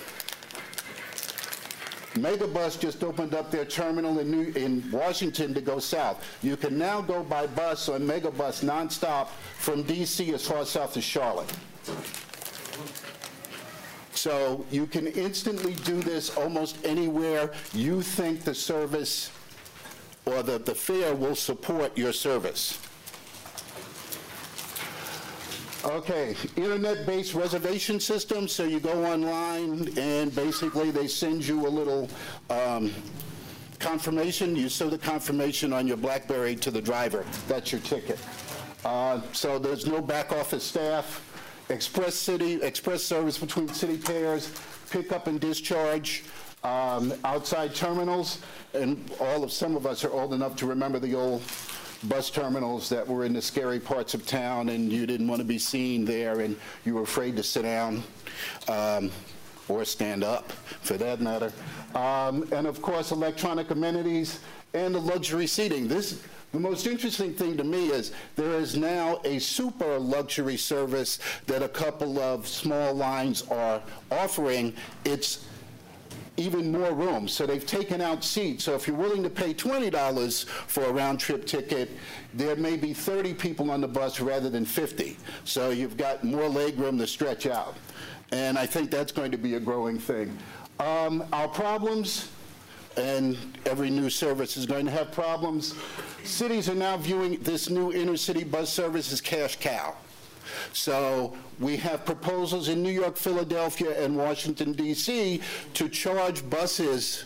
Megabus 2.16 2.78
just 2.78 3.04
opened 3.04 3.34
up 3.34 3.50
their 3.50 3.64
terminal 3.64 4.18
in, 4.18 4.30
New, 4.30 4.52
in 4.52 4.90
Washington 4.90 5.54
to 5.54 5.60
go 5.60 5.78
south. 5.78 6.24
You 6.42 6.56
can 6.56 6.78
now 6.78 7.00
go 7.00 7.22
by 7.22 7.46
bus 7.46 7.88
on 7.88 8.02
Megabus 8.02 8.64
nonstop 8.64 9.28
from 9.58 9.82
D.C. 9.82 10.32
as 10.32 10.46
far 10.46 10.64
south 10.64 10.96
as 10.96 11.04
Charlotte. 11.04 11.52
So 14.12 14.64
you 14.70 14.86
can 14.86 15.06
instantly 15.08 15.74
do 15.74 16.00
this 16.00 16.36
almost 16.36 16.78
anywhere 16.84 17.52
you 17.72 18.02
think 18.02 18.42
the 18.42 18.54
service 18.54 19.30
or 20.24 20.42
the, 20.42 20.58
the 20.58 20.74
fare 20.74 21.14
will 21.14 21.36
support 21.36 21.96
your 21.96 22.12
service. 22.12 22.78
Okay, 25.86 26.34
internet-based 26.56 27.34
reservation 27.34 28.00
system. 28.00 28.48
So 28.48 28.64
you 28.64 28.80
go 28.80 29.04
online 29.04 29.88
and 29.96 30.34
basically 30.34 30.90
they 30.90 31.06
send 31.06 31.46
you 31.46 31.64
a 31.64 31.68
little 31.68 32.10
um, 32.50 32.92
confirmation. 33.78 34.56
You 34.56 34.68
show 34.68 34.90
the 34.90 34.98
confirmation 34.98 35.72
on 35.72 35.86
your 35.86 35.96
BlackBerry 35.96 36.56
to 36.56 36.72
the 36.72 36.82
driver. 36.82 37.24
That's 37.46 37.70
your 37.70 37.80
ticket. 37.82 38.18
Uh, 38.84 39.20
so 39.32 39.60
there's 39.60 39.86
no 39.86 40.02
back 40.02 40.32
office 40.32 40.64
staff. 40.64 41.22
Express 41.68 42.16
city, 42.16 42.54
express 42.62 43.04
service 43.04 43.38
between 43.38 43.68
city 43.68 43.96
pairs, 43.96 44.52
pickup 44.90 45.28
and 45.28 45.38
discharge. 45.38 46.24
Um, 46.64 47.14
outside 47.24 47.76
terminals, 47.76 48.40
and 48.74 49.08
all 49.20 49.44
of 49.44 49.52
some 49.52 49.76
of 49.76 49.86
us 49.86 50.04
are 50.04 50.10
old 50.10 50.34
enough 50.34 50.56
to 50.56 50.66
remember 50.66 50.98
the 50.98 51.14
old 51.14 51.42
bus 52.04 52.30
terminals 52.30 52.88
that 52.88 53.06
were 53.06 53.24
in 53.24 53.32
the 53.32 53.42
scary 53.42 53.80
parts 53.80 54.14
of 54.14 54.26
town 54.26 54.68
and 54.68 54.92
you 54.92 55.06
didn't 55.06 55.28
want 55.28 55.40
to 55.40 55.46
be 55.46 55.58
seen 55.58 56.04
there 56.04 56.40
and 56.40 56.56
you 56.84 56.94
were 56.94 57.02
afraid 57.02 57.36
to 57.36 57.42
sit 57.42 57.62
down 57.62 58.02
um, 58.68 59.10
or 59.68 59.84
stand 59.84 60.22
up 60.22 60.52
for 60.52 60.94
that 60.94 61.20
matter. 61.20 61.52
Um, 61.94 62.46
and 62.52 62.66
of 62.66 62.80
course, 62.82 63.10
electronic 63.10 63.70
amenities 63.70 64.40
and 64.74 64.94
the 64.94 65.00
luxury 65.00 65.46
seating. 65.46 65.88
This, 65.88 66.22
the 66.52 66.60
most 66.60 66.86
interesting 66.86 67.34
thing 67.34 67.56
to 67.56 67.64
me 67.64 67.88
is 67.88 68.12
there 68.36 68.52
is 68.52 68.76
now 68.76 69.20
a 69.24 69.38
super 69.38 69.98
luxury 69.98 70.56
service 70.56 71.18
that 71.46 71.62
a 71.62 71.68
couple 71.68 72.18
of 72.18 72.46
small 72.46 72.94
lines 72.94 73.42
are 73.50 73.82
offering. 74.10 74.74
It's 75.04 75.46
even 76.36 76.72
more 76.72 76.92
room. 76.92 77.28
So 77.28 77.46
they've 77.46 77.66
taken 77.66 78.00
out 78.00 78.24
seats. 78.24 78.64
So 78.64 78.74
if 78.74 78.86
you're 78.86 78.96
willing 78.96 79.22
to 79.22 79.30
pay 79.30 79.54
$20 79.54 80.46
for 80.46 80.84
a 80.84 80.92
round 80.92 81.20
trip 81.20 81.46
ticket, 81.46 81.90
there 82.34 82.56
may 82.56 82.76
be 82.76 82.92
30 82.92 83.34
people 83.34 83.70
on 83.70 83.80
the 83.80 83.88
bus 83.88 84.20
rather 84.20 84.50
than 84.50 84.64
50. 84.64 85.16
So 85.44 85.70
you've 85.70 85.96
got 85.96 86.24
more 86.24 86.48
leg 86.48 86.78
room 86.78 86.98
to 86.98 87.06
stretch 87.06 87.46
out. 87.46 87.76
And 88.32 88.58
I 88.58 88.66
think 88.66 88.90
that's 88.90 89.12
going 89.12 89.30
to 89.30 89.38
be 89.38 89.54
a 89.54 89.60
growing 89.60 89.98
thing. 89.98 90.36
Um, 90.80 91.24
our 91.32 91.48
problems, 91.48 92.30
and 92.96 93.36
every 93.66 93.90
new 93.90 94.10
service 94.10 94.56
is 94.56 94.66
going 94.66 94.86
to 94.86 94.92
have 94.92 95.12
problems. 95.12 95.74
Cities 96.24 96.68
are 96.68 96.74
now 96.74 96.96
viewing 96.96 97.40
this 97.42 97.70
new 97.70 97.92
inner 97.92 98.16
city 98.16 98.44
bus 98.44 98.72
service 98.72 99.12
as 99.12 99.20
cash 99.20 99.56
cow. 99.56 99.94
So 100.72 101.36
we 101.58 101.76
have 101.78 102.04
proposals 102.04 102.68
in 102.68 102.82
New 102.82 102.90
York, 102.90 103.16
Philadelphia, 103.16 104.02
and 104.02 104.16
Washington, 104.16 104.72
D.C. 104.72 105.40
to 105.74 105.88
charge 105.88 106.48
buses 106.48 107.24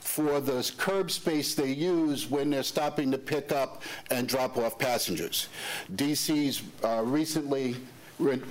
for 0.00 0.40
the 0.40 0.70
curb 0.76 1.10
space 1.10 1.54
they 1.54 1.72
use 1.72 2.30
when 2.30 2.50
they're 2.50 2.62
stopping 2.62 3.10
to 3.10 3.18
pick 3.18 3.50
up 3.50 3.82
and 4.10 4.28
drop 4.28 4.58
off 4.58 4.78
passengers. 4.78 5.48
DC's 5.94 6.62
uh, 6.84 7.02
recently 7.04 7.76
re- 8.18 8.42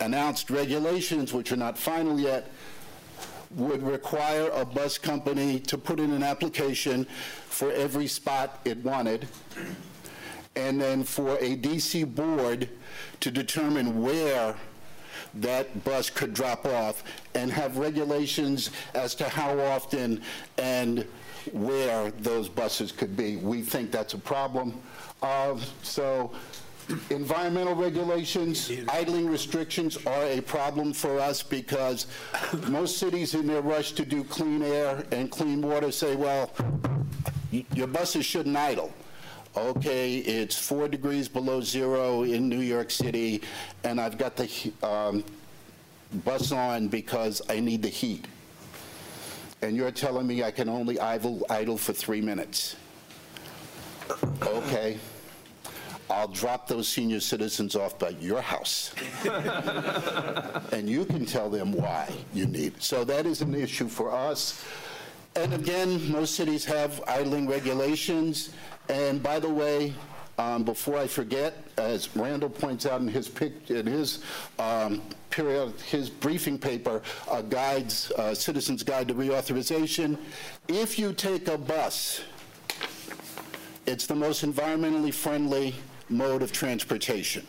announced 0.00 0.50
regulations, 0.50 1.32
which 1.32 1.52
are 1.52 1.56
not 1.56 1.78
final 1.78 2.18
yet, 2.18 2.50
would 3.56 3.82
require 3.82 4.50
a 4.50 4.64
bus 4.64 4.98
company 4.98 5.58
to 5.58 5.76
put 5.78 5.98
in 5.98 6.12
an 6.12 6.22
application 6.22 7.04
for 7.48 7.72
every 7.72 8.06
spot 8.06 8.60
it 8.64 8.78
wanted, 8.84 9.26
and 10.56 10.80
then 10.80 11.04
for 11.04 11.36
a 11.38 11.56
DC 11.56 12.14
board 12.14 12.68
to 13.20 13.30
determine 13.30 14.02
where 14.02 14.56
that 15.34 15.84
bus 15.84 16.10
could 16.10 16.34
drop 16.34 16.66
off, 16.66 17.04
and 17.34 17.52
have 17.52 17.78
regulations 17.78 18.70
as 18.94 19.14
to 19.14 19.28
how 19.28 19.58
often 19.60 20.20
and 20.58 21.06
where 21.52 22.10
those 22.12 22.48
buses 22.48 22.90
could 22.92 23.16
be. 23.16 23.36
We 23.36 23.62
think 23.62 23.92
that's 23.92 24.14
a 24.14 24.18
problem. 24.18 24.74
Uh, 25.22 25.56
So 25.82 26.32
environmental 27.10 27.74
regulations, 27.74 28.70
idling 28.88 29.28
restrictions 29.30 29.96
are 30.06 30.24
a 30.24 30.40
problem 30.40 30.92
for 30.92 31.20
us 31.20 31.42
because 31.42 32.06
most 32.68 32.98
cities 32.98 33.34
in 33.34 33.46
their 33.46 33.62
rush 33.62 33.92
to 33.92 34.04
do 34.04 34.24
clean 34.24 34.62
air 34.62 35.04
and 35.12 35.30
clean 35.30 35.62
water 35.62 35.92
say, 35.92 36.16
well, 36.16 36.50
your 37.74 37.86
buses 37.86 38.26
shouldn't 38.26 38.56
idle. 38.56 38.92
Okay, 39.60 40.16
it's 40.16 40.56
four 40.56 40.88
degrees 40.88 41.28
below 41.28 41.60
zero 41.60 42.22
in 42.22 42.48
New 42.48 42.60
York 42.60 42.90
City, 42.90 43.42
and 43.84 44.00
I've 44.00 44.16
got 44.16 44.34
the 44.34 44.72
um, 44.82 45.22
bus 46.24 46.50
on 46.50 46.88
because 46.88 47.42
I 47.50 47.60
need 47.60 47.82
the 47.82 47.90
heat. 47.90 48.24
And 49.60 49.76
you're 49.76 49.90
telling 49.90 50.26
me 50.26 50.42
I 50.42 50.50
can 50.50 50.70
only 50.70 50.98
idle, 50.98 51.44
idle 51.50 51.76
for 51.76 51.92
three 51.92 52.22
minutes. 52.22 52.76
Okay. 54.42 54.96
I'll 56.08 56.28
drop 56.28 56.66
those 56.66 56.88
senior 56.88 57.20
citizens 57.20 57.76
off 57.76 57.98
by 57.98 58.10
your 58.18 58.40
house. 58.40 58.94
And 60.72 60.88
you 60.88 61.04
can 61.04 61.26
tell 61.26 61.50
them 61.50 61.72
why 61.72 62.10
you 62.32 62.46
need. 62.46 62.80
So 62.82 63.04
that 63.04 63.26
is 63.26 63.42
an 63.42 63.54
issue 63.54 63.88
for 63.88 64.10
us. 64.10 64.64
And 65.36 65.52
again, 65.52 66.10
most 66.10 66.34
cities 66.34 66.64
have 66.64 67.02
idling 67.06 67.46
regulations. 67.46 68.50
And 68.90 69.22
by 69.22 69.38
the 69.38 69.48
way, 69.48 69.94
um, 70.36 70.64
before 70.64 70.98
I 70.98 71.06
forget, 71.06 71.64
as 71.78 72.14
Randall 72.14 72.50
points 72.50 72.84
out 72.84 73.00
in 73.00 73.08
his 73.08 73.28
pic, 73.28 73.70
in 73.70 73.86
his 73.86 74.22
um, 74.58 75.00
period, 75.30 75.72
his 75.80 76.10
briefing 76.10 76.58
paper, 76.58 77.00
uh, 77.30 77.40
guides, 77.42 78.10
uh, 78.18 78.34
Citizens 78.34 78.82
Guide 78.82 79.08
to 79.08 79.14
Reauthorization, 79.14 80.18
if 80.68 80.98
you 80.98 81.12
take 81.12 81.48
a 81.48 81.56
bus 81.56 82.20
it's 83.90 84.06
the 84.06 84.14
most 84.14 84.44
environmentally 84.44 85.12
friendly 85.12 85.74
mode 86.08 86.42
of 86.42 86.52
transportation. 86.52 87.44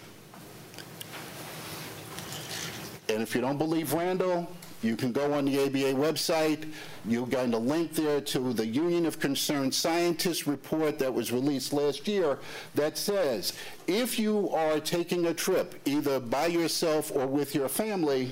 And 3.09 3.21
if 3.21 3.35
you 3.35 3.41
don't 3.41 3.57
believe 3.57 3.93
Randall, 3.93 4.49
you 4.81 4.95
can 4.95 5.11
go 5.11 5.33
on 5.33 5.45
the 5.45 5.59
ABA 5.59 5.93
website. 5.93 6.71
You'll 7.05 7.27
find 7.27 7.53
a 7.53 7.57
link 7.57 7.93
there 7.93 8.21
to 8.21 8.53
the 8.53 8.65
Union 8.65 9.05
of 9.05 9.19
Concerned 9.19 9.73
Scientists 9.73 10.47
report 10.47 10.97
that 10.99 11.13
was 11.13 11.31
released 11.31 11.73
last 11.73 12.07
year 12.07 12.39
that 12.75 12.97
says 12.97 13.53
if 13.87 14.17
you 14.17 14.49
are 14.49 14.79
taking 14.79 15.27
a 15.27 15.33
trip, 15.33 15.75
either 15.85 16.19
by 16.19 16.47
yourself 16.47 17.11
or 17.13 17.27
with 17.27 17.53
your 17.53 17.69
family, 17.69 18.31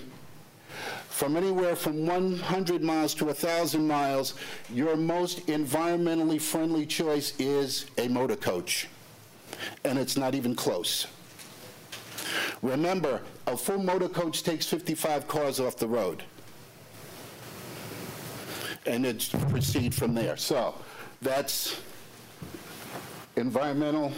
from 1.10 1.36
anywhere 1.36 1.76
from 1.76 2.06
100 2.06 2.82
miles 2.82 3.14
to 3.16 3.26
1,000 3.26 3.86
miles, 3.86 4.36
your 4.74 4.96
most 4.96 5.46
environmentally 5.48 6.42
friendly 6.42 6.86
choice 6.86 7.34
is 7.40 7.88
a 7.98 8.08
motor 8.08 8.38
coach. 8.38 8.88
And 9.84 10.00
it's 10.00 10.16
not 10.16 10.36
even 10.36 10.56
close. 10.56 11.08
Remember, 12.62 13.22
a 13.48 13.58
full 13.58 13.80
motor 13.80 14.08
coach 14.08 14.44
takes 14.44 14.66
55 14.66 15.28
cars 15.28 15.60
off 15.60 15.78
the 15.78 15.88
road. 15.88 16.24
And 18.86 19.06
it's 19.06 19.30
proceed 19.30 19.94
from 19.94 20.14
there. 20.14 20.38
So 20.38 20.76
that's 21.22 21.80
environmental, 23.36 24.12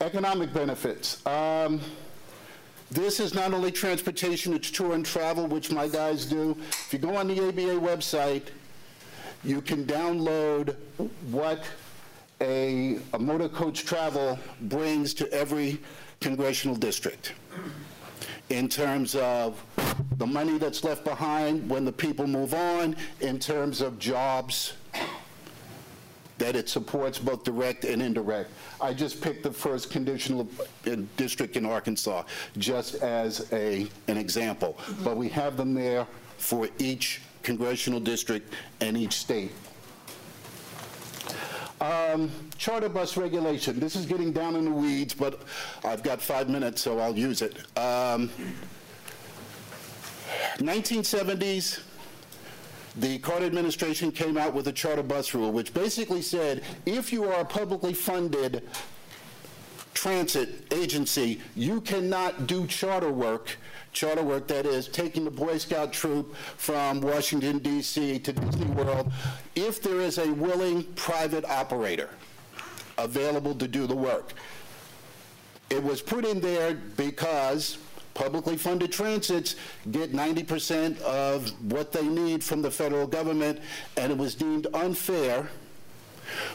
economic 0.00 0.52
benefits. 0.52 1.24
Um, 1.26 1.80
this 2.90 3.18
is 3.18 3.34
not 3.34 3.52
only 3.52 3.72
transportation, 3.72 4.54
it's 4.54 4.70
tour 4.70 4.94
and 4.94 5.04
travel, 5.04 5.46
which 5.46 5.72
my 5.72 5.88
guys 5.88 6.24
do. 6.24 6.56
If 6.70 6.92
you 6.92 6.98
go 6.98 7.16
on 7.16 7.28
the 7.28 7.48
ABA 7.48 7.80
website, 7.80 8.48
you 9.42 9.60
can 9.60 9.84
download 9.84 10.76
what 11.30 11.64
a, 12.40 12.98
a 13.12 13.18
motor 13.18 13.48
coach 13.48 13.84
travel 13.84 14.38
brings 14.62 15.14
to 15.14 15.32
every 15.32 15.80
congressional 16.20 16.76
district 16.76 17.32
in 18.50 18.68
terms 18.68 19.14
of 19.16 19.62
the 20.18 20.26
money 20.26 20.58
that's 20.58 20.84
left 20.84 21.04
behind 21.04 21.68
when 21.68 21.84
the 21.84 21.92
people 21.92 22.26
move 22.26 22.54
on, 22.54 22.96
in 23.20 23.38
terms 23.38 23.80
of 23.80 23.98
jobs, 23.98 24.74
that 26.38 26.54
it 26.54 26.68
supports 26.68 27.18
both 27.18 27.44
direct 27.44 27.84
and 27.84 28.02
indirect. 28.02 28.50
I 28.80 28.92
just 28.92 29.20
picked 29.20 29.42
the 29.42 29.52
first 29.52 29.90
conditional 29.90 30.48
uh, 30.86 30.96
district 31.16 31.56
in 31.56 31.64
Arkansas, 31.64 32.24
just 32.58 32.96
as 32.96 33.50
a, 33.52 33.88
an 34.08 34.18
example. 34.18 34.78
But 35.02 35.16
we 35.16 35.28
have 35.30 35.56
them 35.56 35.74
there 35.74 36.06
for 36.36 36.68
each 36.78 37.22
congressional 37.42 38.00
district 38.00 38.52
and 38.80 38.96
each 38.96 39.14
state. 39.14 39.52
Um, 41.80 42.30
Charter 42.58 42.88
bus 42.88 43.16
regulation, 43.16 43.78
this 43.78 43.96
is 43.96 44.06
getting 44.06 44.32
down 44.32 44.56
in 44.56 44.64
the 44.64 44.70
weeds, 44.70 45.14
but 45.14 45.42
I've 45.84 46.02
got 46.02 46.22
five 46.22 46.48
minutes, 46.48 46.80
so 46.80 46.98
I'll 46.98 47.16
use 47.16 47.42
it. 47.42 47.58
Um, 47.76 48.30
1970s, 50.58 51.82
the 52.96 53.18
Carter 53.18 53.44
administration 53.44 54.10
came 54.10 54.38
out 54.38 54.54
with 54.54 54.68
a 54.68 54.72
charter 54.72 55.02
bus 55.02 55.34
rule, 55.34 55.52
which 55.52 55.74
basically 55.74 56.22
said 56.22 56.62
if 56.86 57.12
you 57.12 57.24
are 57.24 57.40
a 57.40 57.44
publicly 57.44 57.92
funded 57.92 58.62
transit 59.92 60.72
agency, 60.72 61.40
you 61.54 61.80
cannot 61.82 62.46
do 62.46 62.66
charter 62.66 63.12
work, 63.12 63.58
charter 63.92 64.22
work 64.22 64.46
that 64.48 64.64
is 64.64 64.88
taking 64.88 65.24
the 65.24 65.30
Boy 65.30 65.58
Scout 65.58 65.92
troop 65.92 66.34
from 66.56 67.00
Washington, 67.02 67.58
D.C. 67.58 68.18
to 68.20 68.32
Disney 68.32 68.66
World, 68.66 69.12
if 69.54 69.82
there 69.82 70.00
is 70.00 70.18
a 70.18 70.32
willing 70.32 70.84
private 70.94 71.44
operator 71.44 72.08
available 72.98 73.54
to 73.54 73.68
do 73.68 73.86
the 73.86 73.96
work. 73.96 74.32
It 75.70 75.82
was 75.82 76.00
put 76.00 76.24
in 76.24 76.40
there 76.40 76.74
because 76.96 77.78
publicly 78.14 78.56
funded 78.56 78.92
transits 78.92 79.56
get 79.90 80.12
90% 80.12 81.00
of 81.02 81.50
what 81.70 81.92
they 81.92 82.06
need 82.06 82.42
from 82.42 82.62
the 82.62 82.70
federal 82.70 83.06
government, 83.06 83.60
and 83.96 84.10
it 84.10 84.16
was 84.16 84.34
deemed 84.34 84.66
unfair 84.74 85.48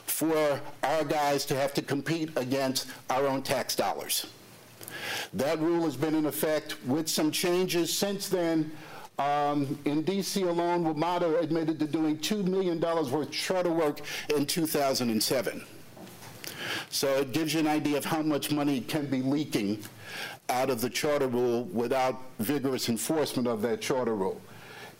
for 0.05 0.59
our 0.83 1.03
guys 1.03 1.45
to 1.45 1.55
have 1.55 1.73
to 1.73 1.81
compete 1.81 2.29
against 2.35 2.87
our 3.09 3.27
own 3.27 3.41
tax 3.41 3.75
dollars. 3.75 4.27
That 5.33 5.59
rule 5.59 5.83
has 5.83 5.95
been 5.95 6.15
in 6.15 6.25
effect 6.25 6.75
with 6.85 7.07
some 7.07 7.31
changes 7.31 7.95
since 7.95 8.27
then. 8.27 8.71
Um, 9.19 9.77
in 9.85 10.01
D.C. 10.01 10.41
alone, 10.43 10.83
WMATA 10.83 11.41
admitted 11.41 11.79
to 11.79 11.85
doing 11.85 12.17
$2 12.17 12.43
million 12.43 12.79
worth 12.79 13.13
of 13.13 13.31
charter 13.31 13.71
work 13.71 14.01
in 14.35 14.45
2007. 14.45 15.63
So 16.89 17.07
it 17.17 17.31
gives 17.31 17.53
you 17.53 17.59
an 17.59 17.67
idea 17.67 17.97
of 17.97 18.05
how 18.05 18.21
much 18.21 18.51
money 18.51 18.81
can 18.81 19.05
be 19.05 19.21
leaking 19.21 19.83
out 20.49 20.69
of 20.69 20.81
the 20.81 20.89
charter 20.89 21.27
rule 21.27 21.63
without 21.65 22.21
vigorous 22.39 22.89
enforcement 22.89 23.47
of 23.47 23.61
that 23.61 23.81
charter 23.81 24.15
rule. 24.15 24.41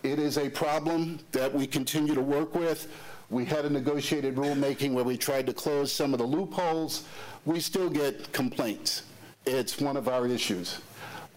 It 0.03 0.17
is 0.17 0.37
a 0.37 0.49
problem 0.49 1.19
that 1.31 1.53
we 1.53 1.67
continue 1.67 2.15
to 2.15 2.21
work 2.21 2.55
with. 2.55 2.91
We 3.29 3.45
had 3.45 3.65
a 3.65 3.69
negotiated 3.69 4.35
rulemaking 4.35 4.93
where 4.93 5.03
we 5.03 5.17
tried 5.17 5.45
to 5.47 5.53
close 5.53 5.91
some 5.91 6.13
of 6.13 6.19
the 6.19 6.25
loopholes. 6.25 7.05
We 7.45 7.59
still 7.59 7.89
get 7.89 8.31
complaints. 8.33 9.03
It's 9.45 9.79
one 9.79 9.97
of 9.97 10.07
our 10.07 10.27
issues. 10.27 10.79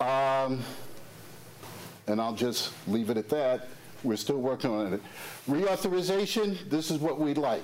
Um, 0.00 0.60
and 2.06 2.20
I'll 2.20 2.34
just 2.34 2.72
leave 2.88 3.10
it 3.10 3.16
at 3.16 3.28
that. 3.30 3.68
We're 4.02 4.16
still 4.16 4.40
working 4.40 4.70
on 4.70 4.92
it. 4.92 5.00
Reauthorization, 5.48 6.68
this 6.68 6.90
is 6.90 6.98
what 6.98 7.18
we'd 7.18 7.38
like. 7.38 7.62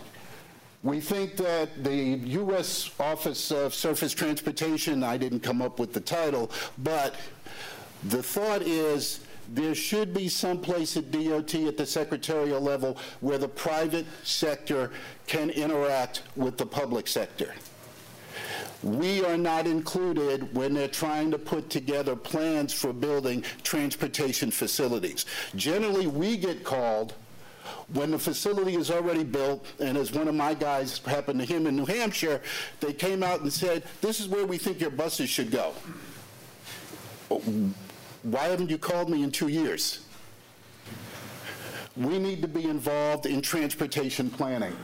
We 0.82 1.00
think 1.00 1.36
that 1.36 1.84
the 1.84 1.94
U.S. 1.94 2.90
Office 2.98 3.50
of 3.50 3.74
Surface 3.74 4.14
Transportation, 4.14 5.02
I 5.02 5.18
didn't 5.18 5.40
come 5.40 5.60
up 5.60 5.78
with 5.78 5.92
the 5.92 6.00
title, 6.00 6.50
but 6.78 7.16
the 8.04 8.22
thought 8.22 8.62
is 8.62 9.20
there 9.52 9.74
should 9.74 10.14
be 10.14 10.28
some 10.28 10.58
place 10.58 10.96
at 10.96 11.10
DOT 11.10 11.54
at 11.54 11.76
the 11.76 11.84
secretarial 11.84 12.62
level 12.62 12.96
where 13.20 13.36
the 13.36 13.48
private 13.48 14.06
sector 14.22 14.90
can 15.26 15.50
interact 15.50 16.22
with 16.34 16.56
the 16.56 16.64
public 16.64 17.08
sector. 17.08 17.52
We 18.82 19.22
are 19.22 19.36
not 19.36 19.66
included 19.66 20.54
when 20.54 20.72
they're 20.72 20.88
trying 20.88 21.30
to 21.32 21.38
put 21.38 21.68
together 21.68 22.16
plans 22.16 22.72
for 22.72 22.94
building 22.94 23.44
transportation 23.62 24.50
facilities. 24.50 25.26
Generally, 25.54 26.06
we 26.06 26.38
get 26.38 26.64
called 26.64 27.12
when 27.92 28.10
the 28.10 28.18
facility 28.18 28.74
is 28.74 28.90
already 28.90 29.24
built, 29.24 29.66
and 29.78 29.96
as 29.96 30.12
one 30.12 30.28
of 30.28 30.34
my 30.34 30.54
guys 30.54 30.98
happened 30.98 31.40
to 31.40 31.46
him 31.46 31.66
in 31.66 31.76
New 31.76 31.86
Hampshire, 31.86 32.40
they 32.80 32.92
came 32.92 33.22
out 33.22 33.40
and 33.40 33.52
said, 33.52 33.82
this 34.00 34.20
is 34.20 34.28
where 34.28 34.46
we 34.46 34.58
think 34.58 34.80
your 34.80 34.90
buses 34.90 35.28
should 35.28 35.50
go. 35.50 35.72
Why 38.22 38.44
haven't 38.44 38.70
you 38.70 38.78
called 38.78 39.08
me 39.08 39.22
in 39.22 39.30
two 39.30 39.48
years? 39.48 40.04
We 41.96 42.18
need 42.18 42.42
to 42.42 42.48
be 42.48 42.64
involved 42.64 43.26
in 43.26 43.42
transportation 43.42 44.30
planning, 44.30 44.76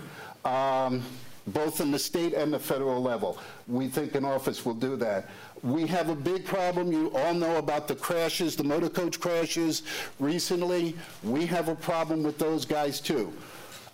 um, 0.44 1.02
both 1.48 1.80
in 1.80 1.90
the 1.90 1.98
state 1.98 2.34
and 2.34 2.52
the 2.52 2.58
federal 2.58 3.00
level. 3.00 3.38
We 3.68 3.88
think 3.88 4.14
an 4.14 4.24
office 4.24 4.64
will 4.64 4.74
do 4.74 4.96
that. 4.96 5.28
We 5.62 5.86
have 5.86 6.08
a 6.08 6.14
big 6.14 6.44
problem. 6.44 6.92
You 6.92 7.10
all 7.14 7.34
know 7.34 7.56
about 7.56 7.88
the 7.88 7.94
crashes, 7.94 8.56
the 8.56 8.64
motor 8.64 8.88
coach 8.88 9.20
crashes 9.20 9.82
recently. 10.18 10.96
We 11.22 11.46
have 11.46 11.68
a 11.68 11.74
problem 11.74 12.22
with 12.22 12.38
those 12.38 12.64
guys 12.64 13.00
too. 13.00 13.32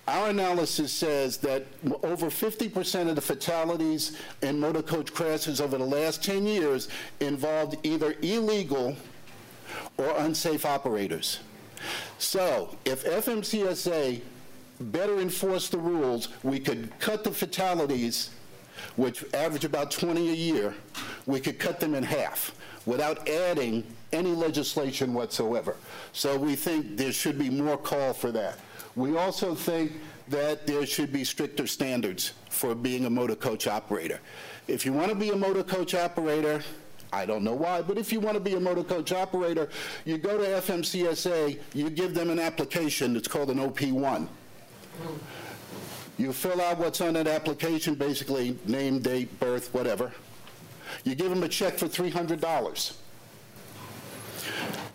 Our 0.08 0.30
analysis 0.30 0.92
says 0.92 1.36
that 1.38 1.64
over 2.02 2.26
50% 2.26 3.08
of 3.08 3.14
the 3.14 3.20
fatalities 3.20 4.18
in 4.42 4.58
motor 4.58 4.82
coach 4.82 5.14
crashes 5.14 5.60
over 5.60 5.78
the 5.78 5.84
last 5.84 6.24
10 6.24 6.44
years 6.44 6.88
involved 7.20 7.76
either 7.84 8.16
illegal 8.20 8.96
or 9.98 10.12
unsafe 10.18 10.66
operators. 10.66 11.38
So 12.18 12.76
if 12.84 13.04
FMCSA 13.04 14.22
better 14.82 15.20
enforce 15.20 15.68
the 15.68 15.78
rules, 15.78 16.28
we 16.42 16.58
could 16.58 16.98
cut 16.98 17.24
the 17.24 17.30
fatalities, 17.30 18.30
which 18.96 19.24
average 19.34 19.64
about 19.64 19.90
20 19.90 20.30
a 20.30 20.34
year, 20.34 20.74
we 21.26 21.40
could 21.40 21.58
cut 21.58 21.80
them 21.80 21.94
in 21.94 22.02
half 22.02 22.54
without 22.86 23.28
adding 23.28 23.84
any 24.12 24.32
legislation 24.32 25.14
whatsoever. 25.14 25.76
So 26.12 26.36
we 26.36 26.56
think 26.56 26.96
there 26.96 27.12
should 27.12 27.38
be 27.38 27.48
more 27.48 27.76
call 27.76 28.12
for 28.12 28.32
that. 28.32 28.58
We 28.96 29.16
also 29.16 29.54
think 29.54 29.92
that 30.28 30.66
there 30.66 30.84
should 30.86 31.12
be 31.12 31.24
stricter 31.24 31.66
standards 31.66 32.32
for 32.50 32.74
being 32.74 33.06
a 33.06 33.10
motor 33.10 33.34
coach 33.34 33.66
operator. 33.66 34.20
If 34.68 34.84
you 34.84 34.92
want 34.92 35.08
to 35.08 35.14
be 35.14 35.30
a 35.30 35.36
motor 35.36 35.62
coach 35.62 35.94
operator, 35.94 36.62
I 37.12 37.26
don't 37.26 37.44
know 37.44 37.54
why, 37.54 37.82
but 37.82 37.98
if 37.98 38.12
you 38.12 38.20
want 38.20 38.34
to 38.34 38.40
be 38.40 38.54
a 38.54 38.60
motor 38.60 38.84
coach 38.84 39.12
operator, 39.12 39.68
you 40.04 40.16
go 40.18 40.38
to 40.38 40.44
FMCSA, 40.44 41.58
you 41.74 41.90
give 41.90 42.14
them 42.14 42.30
an 42.30 42.38
application, 42.38 43.16
it's 43.16 43.28
called 43.28 43.50
an 43.50 43.58
OP1. 43.58 44.28
You 46.18 46.32
fill 46.32 46.60
out 46.60 46.78
what's 46.78 47.00
on 47.00 47.14
that 47.14 47.26
application, 47.26 47.94
basically 47.94 48.56
name, 48.66 49.00
date, 49.00 49.40
birth, 49.40 49.72
whatever. 49.74 50.12
You 51.04 51.14
give 51.14 51.30
them 51.30 51.42
a 51.42 51.48
check 51.48 51.78
for 51.78 51.86
$300. 51.86 52.94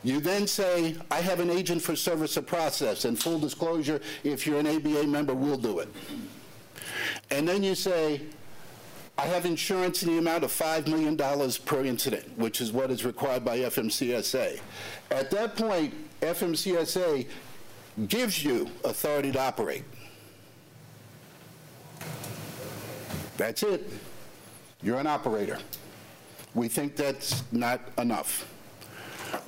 You 0.03 0.19
then 0.19 0.47
say, 0.47 0.95
I 1.09 1.21
have 1.21 1.39
an 1.39 1.49
agent 1.49 1.81
for 1.81 1.95
service 1.95 2.37
of 2.37 2.45
process, 2.45 3.05
and 3.05 3.17
full 3.17 3.39
disclosure, 3.39 3.99
if 4.23 4.45
you're 4.45 4.59
an 4.59 4.67
ABA 4.67 5.07
member, 5.07 5.33
we'll 5.33 5.57
do 5.57 5.79
it. 5.79 5.89
And 7.31 7.47
then 7.47 7.63
you 7.63 7.75
say, 7.75 8.21
I 9.17 9.25
have 9.25 9.45
insurance 9.45 10.03
in 10.03 10.09
the 10.11 10.19
amount 10.19 10.43
of 10.43 10.51
$5 10.51 10.87
million 10.87 11.17
per 11.65 11.83
incident, 11.83 12.37
which 12.37 12.61
is 12.61 12.71
what 12.71 12.91
is 12.91 13.03
required 13.03 13.43
by 13.43 13.59
FMCSA. 13.59 14.59
At 15.09 15.31
that 15.31 15.55
point, 15.55 15.93
FMCSA 16.21 17.27
gives 18.05 18.43
you 18.43 18.69
authority 18.83 19.31
to 19.31 19.39
operate. 19.39 19.83
That's 23.37 23.63
it. 23.63 23.89
You're 24.83 24.99
an 24.99 25.07
operator. 25.07 25.57
We 26.53 26.67
think 26.67 26.95
that's 26.95 27.43
not 27.51 27.81
enough. 27.97 28.51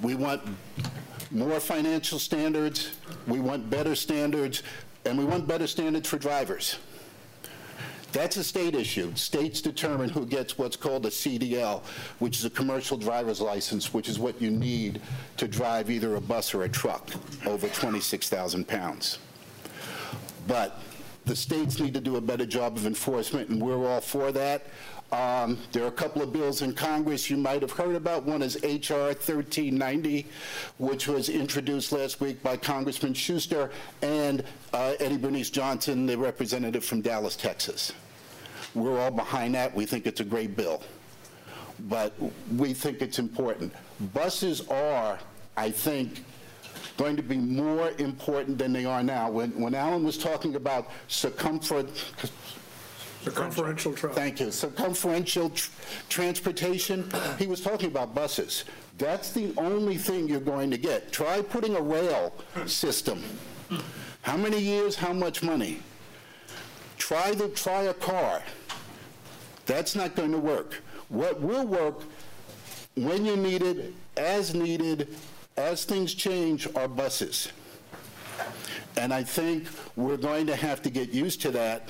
We 0.02 0.16
want 0.16 0.42
more 1.32 1.60
financial 1.60 2.18
standards, 2.18 2.92
we 3.28 3.40
want 3.40 3.70
better 3.70 3.96
standards, 3.96 4.64
and 5.06 5.18
we 5.18 5.26
want 5.26 5.48
better 5.48 5.68
standards 5.68 6.10
for 6.10 6.18
drivers. 6.18 6.78
That's 8.12 8.38
a 8.38 8.44
state 8.44 8.74
issue. 8.74 9.14
States 9.16 9.62
determine 9.62 10.10
who 10.10 10.26
gets 10.26 10.58
what's 10.58 10.76
called 10.76 11.06
a 11.06 11.10
CDL, 11.10 11.84
which 12.18 12.40
is 12.40 12.46
a 12.46 12.50
commercial 12.50 12.98
driver's 12.98 13.40
license, 13.40 13.94
which 13.94 14.10
is 14.10 14.18
what 14.18 14.42
you 14.42 14.50
need 14.50 15.02
to 15.38 15.48
drive 15.48 15.92
either 15.92 16.16
a 16.16 16.22
bus 16.22 16.54
or 16.56 16.64
a 16.64 16.70
truck 16.70 17.12
over 17.46 17.68
26,000 17.68 18.68
pounds. 18.68 19.20
But 20.48 20.82
the 21.26 21.36
states 21.36 21.80
need 21.80 21.94
to 21.94 22.02
do 22.02 22.16
a 22.16 22.22
better 22.22 22.46
job 22.46 22.76
of 22.78 22.88
enforcement, 22.88 23.50
and 23.50 23.62
we're 23.62 23.88
all 23.88 24.02
for 24.02 24.32
that. 24.32 24.66
Um, 25.12 25.58
there 25.72 25.84
are 25.84 25.88
a 25.88 25.92
couple 25.92 26.22
of 26.22 26.32
bills 26.32 26.62
in 26.62 26.74
Congress 26.74 27.30
you 27.30 27.38
might 27.38 27.62
have 27.64 27.72
heard 27.72 27.96
about. 27.96 28.26
One 28.26 28.44
is 28.44 28.64
H.R. 28.64 29.00
1390, 29.08 30.28
which 30.78 31.08
was 31.08 31.30
introduced 31.30 31.92
last 31.92 32.22
week 32.22 32.44
by 32.44 32.58
Congressman 32.58 33.16
Shuster 33.16 33.72
and 34.04 34.44
uh, 34.74 34.94
Eddie 35.00 35.18
Bernice 35.18 35.50
Johnson, 35.50 36.06
the 36.06 36.18
representative 36.18 36.86
from 36.86 37.02
Dallas, 37.02 37.36
Texas. 37.36 37.92
We're 38.76 39.00
all 39.00 39.10
behind 39.10 39.56
that. 39.56 39.74
We 39.74 39.88
think 39.88 40.06
it's 40.06 40.20
a 40.20 40.26
great 40.26 40.56
bill. 40.56 40.84
But 41.88 42.14
we 42.56 42.74
think 42.74 43.02
it's 43.02 43.18
important. 43.18 43.74
Buses 44.14 44.68
are, 44.70 45.18
I 45.58 45.72
think, 45.72 46.24
going 46.98 47.16
to 47.16 47.24
be 47.24 47.38
more 47.38 47.92
important 47.98 48.58
than 48.58 48.74
they 48.74 48.86
are 48.86 49.02
now. 49.02 49.32
When, 49.32 49.60
when 49.60 49.74
Alan 49.74 50.04
was 50.04 50.18
talking 50.18 50.56
about 50.56 50.90
circumference, 51.08 52.12
Circumferential 53.24 53.94
traffic. 53.94 54.18
Thank 54.18 54.40
you. 54.40 54.52
Circumferential 54.52 55.50
tr- 55.50 55.70
transportation, 56.08 57.10
he 57.38 57.48
was 57.48 57.62
talking 57.62 57.88
about 57.88 58.16
buses. 58.16 58.64
That's 58.98 59.32
the 59.32 59.54
only 59.58 59.98
thing 59.98 60.28
you're 60.28 60.40
going 60.40 60.72
to 60.72 60.78
get. 60.78 61.12
Try 61.12 61.42
putting 61.42 61.76
a 61.76 61.82
rail 61.82 62.34
system. 62.66 63.24
How 64.22 64.38
many 64.38 64.60
years, 64.60 64.96
how 64.96 65.14
much 65.14 65.44
money? 65.44 65.82
Try 66.98 67.32
the, 67.32 67.50
try 67.50 67.84
a 67.84 67.94
car. 67.94 68.42
That's 69.66 69.96
not 69.96 70.16
going 70.16 70.32
to 70.32 70.38
work. 70.38 70.76
What 71.10 71.40
will 71.42 71.66
work 71.66 72.04
when 72.96 73.26
you 73.26 73.36
need 73.36 73.62
it, 73.62 73.94
as 74.18 74.54
needed, 74.54 75.16
as 75.58 75.86
things 75.86 76.14
change, 76.14 76.68
are 76.76 76.88
buses. 76.88 77.50
And 78.98 79.14
I 79.14 79.24
think 79.24 79.68
we're 79.96 80.18
going 80.18 80.48
to 80.48 80.56
have 80.56 80.82
to 80.84 80.90
get 80.90 81.10
used 81.10 81.42
to 81.42 81.52
that 81.52 81.90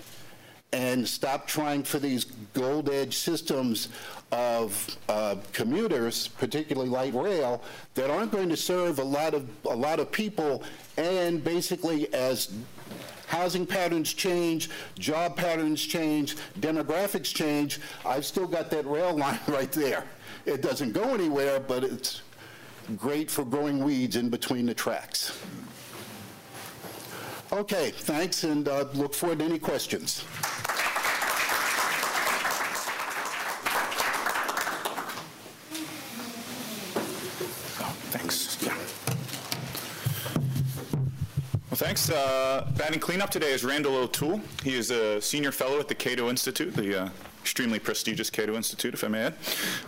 and 0.71 1.07
stop 1.07 1.47
trying 1.47 1.83
for 1.83 1.99
these 1.99 2.25
gold 2.53 2.89
edge 2.89 3.17
systems 3.17 3.89
of 4.31 4.97
uh, 5.07 5.35
commuters, 5.53 6.27
particularly 6.27 6.89
light 6.89 7.13
rail, 7.13 7.63
that 7.95 8.09
aren't 8.11 8.31
going 8.31 8.49
to 8.49 8.57
serve 8.57 8.99
a 8.99 9.03
lot 9.03 9.33
of 9.33 9.49
a 9.65 9.75
lot 9.75 9.99
of 9.99 10.11
people. 10.11 10.63
And 10.97 11.43
basically, 11.43 12.13
as 12.13 12.51
housing 13.27 13.65
patterns 13.65 14.13
change, 14.13 14.69
job 14.97 15.35
patterns 15.35 15.83
change, 15.83 16.35
demographics 16.59 17.33
change, 17.33 17.79
I've 18.05 18.25
still 18.25 18.47
got 18.47 18.69
that 18.71 18.85
rail 18.85 19.17
line 19.17 19.39
right 19.47 19.71
there. 19.71 20.03
It 20.45 20.61
doesn't 20.61 20.93
go 20.93 21.13
anywhere, 21.13 21.59
but 21.59 21.83
it's 21.83 22.21
great 22.97 23.29
for 23.29 23.45
growing 23.45 23.83
weeds 23.83 24.15
in 24.15 24.29
between 24.29 24.65
the 24.65 24.73
tracks. 24.73 25.37
Okay, 27.51 27.89
thanks, 27.89 28.43
and 28.43 28.67
uh, 28.67 28.85
look 28.93 29.13
forward 29.15 29.39
to 29.39 29.45
any 29.45 29.57
questions. 29.57 30.23
Oh, 37.81 37.95
Thanks. 41.75 42.09
Uh, 42.11 42.69
batting 42.77 42.99
cleanup 42.99 43.31
today 43.31 43.51
is 43.51 43.63
Randall 43.63 43.95
O'Toole. 43.95 44.41
He 44.63 44.75
is 44.75 44.91
a 44.91 45.19
senior 45.19 45.51
fellow 45.51 45.79
at 45.79 45.87
the 45.87 45.95
Cato 45.95 46.29
Institute, 46.29 46.75
the 46.75 47.03
uh, 47.05 47.09
extremely 47.49 47.79
prestigious 47.79 48.29
Cato 48.29 48.55
Institute, 48.55 48.93
if 48.93 49.03
I 49.03 49.07
may 49.07 49.23
add. 49.23 49.33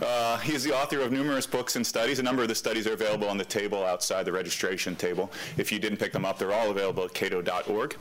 Uh, 0.02 0.36
he 0.38 0.52
is 0.52 0.64
the 0.64 0.76
author 0.76 1.00
of 1.00 1.12
numerous 1.12 1.46
books 1.46 1.76
and 1.76 1.86
studies. 1.86 2.18
A 2.18 2.22
number 2.22 2.42
of 2.42 2.48
the 2.48 2.56
studies 2.56 2.88
are 2.88 2.92
available 2.92 3.28
on 3.28 3.38
the 3.38 3.44
table 3.44 3.84
outside 3.84 4.24
the 4.24 4.32
registration 4.32 4.96
table. 4.96 5.30
If 5.56 5.70
you 5.70 5.78
didn't 5.78 5.98
pick 5.98 6.12
them 6.12 6.24
up, 6.24 6.40
they're 6.40 6.52
all 6.52 6.72
available 6.72 7.04
at 7.04 7.14
cato.org. 7.14 7.96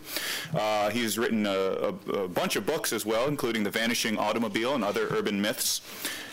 Uh, 0.56 0.90
he's 0.90 1.20
written 1.20 1.46
a, 1.46 1.52
a, 1.52 2.12
a 2.24 2.28
bunch 2.28 2.56
of 2.56 2.66
books 2.66 2.92
as 2.92 3.06
well, 3.06 3.28
including 3.28 3.64
The 3.64 3.70
Vanishing 3.70 4.18
Automobile 4.18 4.74
and 4.74 4.84
Other 4.84 5.08
Urban 5.12 5.40
Myths 5.40 5.82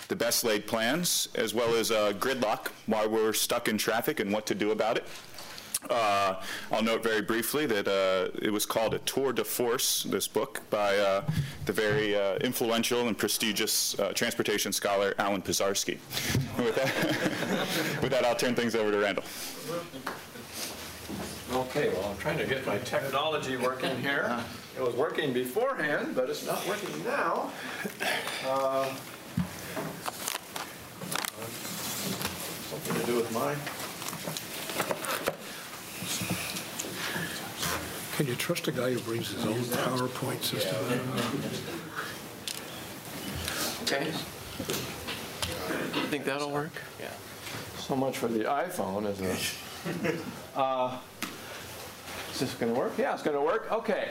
the 0.08 0.16
best 0.16 0.42
laid 0.42 0.66
plans, 0.66 1.28
as 1.34 1.52
well 1.52 1.74
as 1.74 1.90
uh, 1.90 2.14
gridlock, 2.14 2.68
why 2.86 3.04
we're 3.04 3.34
stuck 3.34 3.68
in 3.68 3.76
traffic 3.76 4.20
and 4.20 4.32
what 4.32 4.46
to 4.46 4.54
do 4.54 4.70
about 4.70 4.96
it. 4.96 5.04
Uh, 5.90 6.34
I'll 6.70 6.82
note 6.82 7.02
very 7.02 7.22
briefly 7.22 7.66
that 7.66 7.88
uh, 7.88 8.30
it 8.42 8.50
was 8.50 8.66
called 8.66 8.94
a 8.94 8.98
tour 9.00 9.32
de 9.32 9.44
force, 9.44 10.02
this 10.04 10.28
book, 10.28 10.62
by 10.70 10.98
uh, 10.98 11.22
the 11.64 11.72
very 11.72 12.16
uh, 12.16 12.36
influential 12.36 13.08
and 13.08 13.16
prestigious 13.16 13.98
uh, 13.98 14.12
transportation 14.12 14.72
scholar 14.72 15.14
Alan 15.18 15.42
Pisarski. 15.42 15.98
With 16.58 16.74
that, 16.76 16.94
with 18.02 18.10
that, 18.10 18.24
I'll 18.24 18.36
turn 18.36 18.54
things 18.54 18.74
over 18.74 18.90
to 18.90 18.98
Randall. 18.98 19.24
Okay, 21.52 21.88
well, 21.90 22.10
I'm 22.10 22.18
trying 22.18 22.38
to 22.38 22.46
get 22.46 22.66
my 22.66 22.78
technology 22.78 23.56
working 23.56 23.98
here. 24.00 24.38
It 24.76 24.82
was 24.82 24.94
working 24.94 25.32
beforehand, 25.32 26.14
but 26.14 26.28
it's 26.28 26.46
not 26.46 26.66
working 26.68 27.02
now. 27.04 27.50
Uh, 28.46 28.94
Something 32.68 33.00
to 33.00 33.06
do 33.06 33.16
with 33.16 33.32
mine? 33.32 33.56
Can 38.18 38.26
you 38.26 38.34
trust 38.34 38.66
a 38.66 38.72
guy 38.72 38.92
who 38.92 38.98
brings 38.98 39.30
his 39.30 39.46
own 39.46 39.54
PowerPoint 39.54 40.42
system? 40.42 40.74
Okay. 43.84 44.06
You 45.94 46.06
think 46.08 46.24
that'll 46.24 46.50
work? 46.50 46.72
Yeah. 46.98 47.10
So 47.78 47.94
much 47.94 48.18
for 48.18 48.26
the 48.26 48.40
iPhone, 48.40 49.08
isn't 49.08 49.24
it? 49.24 50.16
Uh, 50.56 50.98
Is 52.32 52.40
this 52.40 52.54
going 52.54 52.74
to 52.74 52.80
work? 52.80 52.98
Yeah, 52.98 53.14
it's 53.14 53.22
going 53.22 53.36
to 53.36 53.40
work. 53.40 53.70
Okay. 53.70 54.08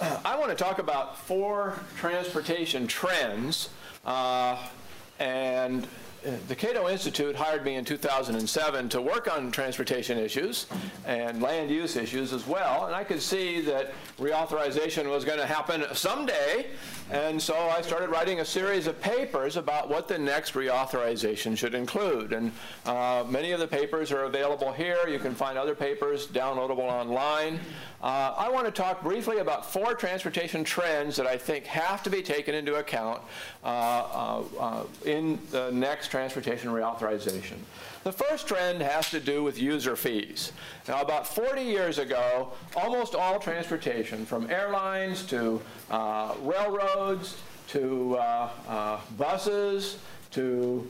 I 0.00 0.38
want 0.38 0.48
to 0.48 0.56
talk 0.56 0.78
about 0.78 1.18
four 1.18 1.78
transportation 1.98 2.86
trends. 2.86 3.68
Uh, 4.06 4.56
and 5.18 5.86
the 6.48 6.54
Cato 6.54 6.88
Institute 6.88 7.34
hired 7.34 7.64
me 7.64 7.76
in 7.76 7.84
2007 7.84 8.88
to 8.90 9.00
work 9.00 9.32
on 9.32 9.50
transportation 9.50 10.18
issues 10.18 10.66
and 11.06 11.40
land 11.40 11.70
use 11.70 11.96
issues 11.96 12.32
as 12.32 12.46
well. 12.46 12.86
And 12.86 12.94
I 12.94 13.04
could 13.04 13.22
see 13.22 13.60
that 13.62 13.92
reauthorization 14.18 15.08
was 15.10 15.24
going 15.24 15.38
to 15.38 15.46
happen 15.46 15.84
someday. 15.94 16.70
And 17.10 17.42
so 17.42 17.56
I 17.56 17.82
started 17.82 18.10
writing 18.10 18.38
a 18.38 18.44
series 18.44 18.86
of 18.86 19.00
papers 19.00 19.56
about 19.56 19.90
what 19.90 20.06
the 20.06 20.16
next 20.16 20.54
reauthorization 20.54 21.58
should 21.58 21.74
include. 21.74 22.32
And 22.32 22.52
uh, 22.86 23.24
many 23.28 23.50
of 23.50 23.58
the 23.58 23.66
papers 23.66 24.12
are 24.12 24.24
available 24.24 24.70
here. 24.70 25.08
You 25.08 25.18
can 25.18 25.34
find 25.34 25.58
other 25.58 25.74
papers 25.74 26.28
downloadable 26.28 26.78
online. 26.78 27.58
Uh, 28.00 28.34
I 28.36 28.48
want 28.48 28.66
to 28.66 28.70
talk 28.70 29.02
briefly 29.02 29.38
about 29.38 29.66
four 29.66 29.94
transportation 29.94 30.62
trends 30.62 31.16
that 31.16 31.26
I 31.26 31.36
think 31.36 31.66
have 31.66 32.04
to 32.04 32.10
be 32.10 32.22
taken 32.22 32.54
into 32.54 32.76
account 32.76 33.20
uh, 33.64 33.66
uh, 33.66 34.42
uh 34.60 34.84
in 35.04 35.38
the 35.50 35.70
next 35.72 36.08
transportation 36.08 36.70
reauthorization. 36.70 37.56
The 38.02 38.12
first 38.12 38.48
trend 38.48 38.80
has 38.80 39.10
to 39.10 39.20
do 39.20 39.42
with 39.42 39.60
user 39.60 39.94
fees. 39.94 40.52
Now, 40.88 41.02
about 41.02 41.26
40 41.26 41.60
years 41.60 41.98
ago, 41.98 42.52
almost 42.74 43.14
all 43.14 43.38
transportation, 43.38 44.24
from 44.24 44.50
airlines 44.50 45.22
to 45.26 45.60
uh, 45.90 46.34
railroads 46.40 47.36
to 47.68 48.16
uh, 48.16 49.00
buses 49.18 49.98
to 50.30 50.88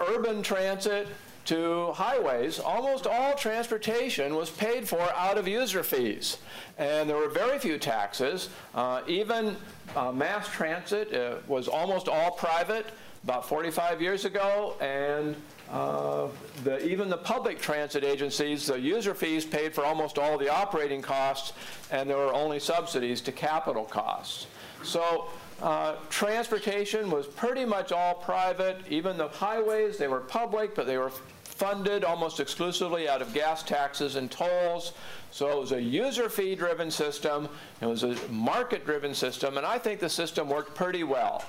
urban 0.00 0.42
transit 0.42 1.08
to 1.46 1.92
highways, 1.92 2.58
almost 2.58 3.06
all 3.06 3.34
transportation 3.34 4.34
was 4.36 4.50
paid 4.50 4.88
for 4.88 5.00
out 5.16 5.36
of 5.36 5.48
user 5.48 5.82
fees. 5.82 6.38
And 6.78 7.08
there 7.08 7.16
were 7.16 7.28
very 7.28 7.58
few 7.58 7.76
taxes. 7.78 8.50
Uh, 8.74 9.02
even 9.06 9.56
uh, 9.96 10.12
mass 10.12 10.48
transit 10.48 11.12
uh, 11.12 11.36
was 11.48 11.66
almost 11.66 12.08
all 12.08 12.30
private 12.30 12.86
about 13.24 13.46
45 13.46 14.00
years 14.00 14.24
ago, 14.24 14.74
and 14.80 15.36
uh, 15.70 16.28
the, 16.64 16.84
even 16.86 17.08
the 17.08 17.16
public 17.16 17.60
transit 17.60 18.02
agencies, 18.02 18.66
the 18.66 18.80
user 18.80 19.14
fees 19.14 19.44
paid 19.44 19.74
for 19.74 19.84
almost 19.84 20.18
all 20.18 20.38
the 20.38 20.48
operating 20.48 21.02
costs, 21.02 21.52
and 21.90 22.08
there 22.08 22.16
were 22.16 22.32
only 22.32 22.58
subsidies 22.58 23.20
to 23.20 23.32
capital 23.32 23.84
costs. 23.84 24.46
So 24.82 25.28
uh, 25.60 25.96
transportation 26.08 27.10
was 27.10 27.26
pretty 27.26 27.66
much 27.66 27.92
all 27.92 28.14
private. 28.14 28.78
Even 28.88 29.18
the 29.18 29.28
highways, 29.28 29.98
they 29.98 30.08
were 30.08 30.20
public, 30.20 30.74
but 30.74 30.86
they 30.86 30.96
were 30.96 31.12
funded 31.44 32.04
almost 32.04 32.40
exclusively 32.40 33.06
out 33.06 33.20
of 33.20 33.34
gas 33.34 33.62
taxes 33.62 34.16
and 34.16 34.30
tolls. 34.30 34.94
So 35.30 35.50
it 35.50 35.60
was 35.60 35.72
a 35.72 35.80
user 35.80 36.30
fee 36.30 36.54
driven 36.54 36.90
system, 36.90 37.48
it 37.82 37.86
was 37.86 38.02
a 38.02 38.16
market 38.30 38.86
driven 38.86 39.12
system, 39.12 39.58
and 39.58 39.66
I 39.66 39.78
think 39.78 40.00
the 40.00 40.08
system 40.08 40.48
worked 40.48 40.74
pretty 40.74 41.04
well. 41.04 41.44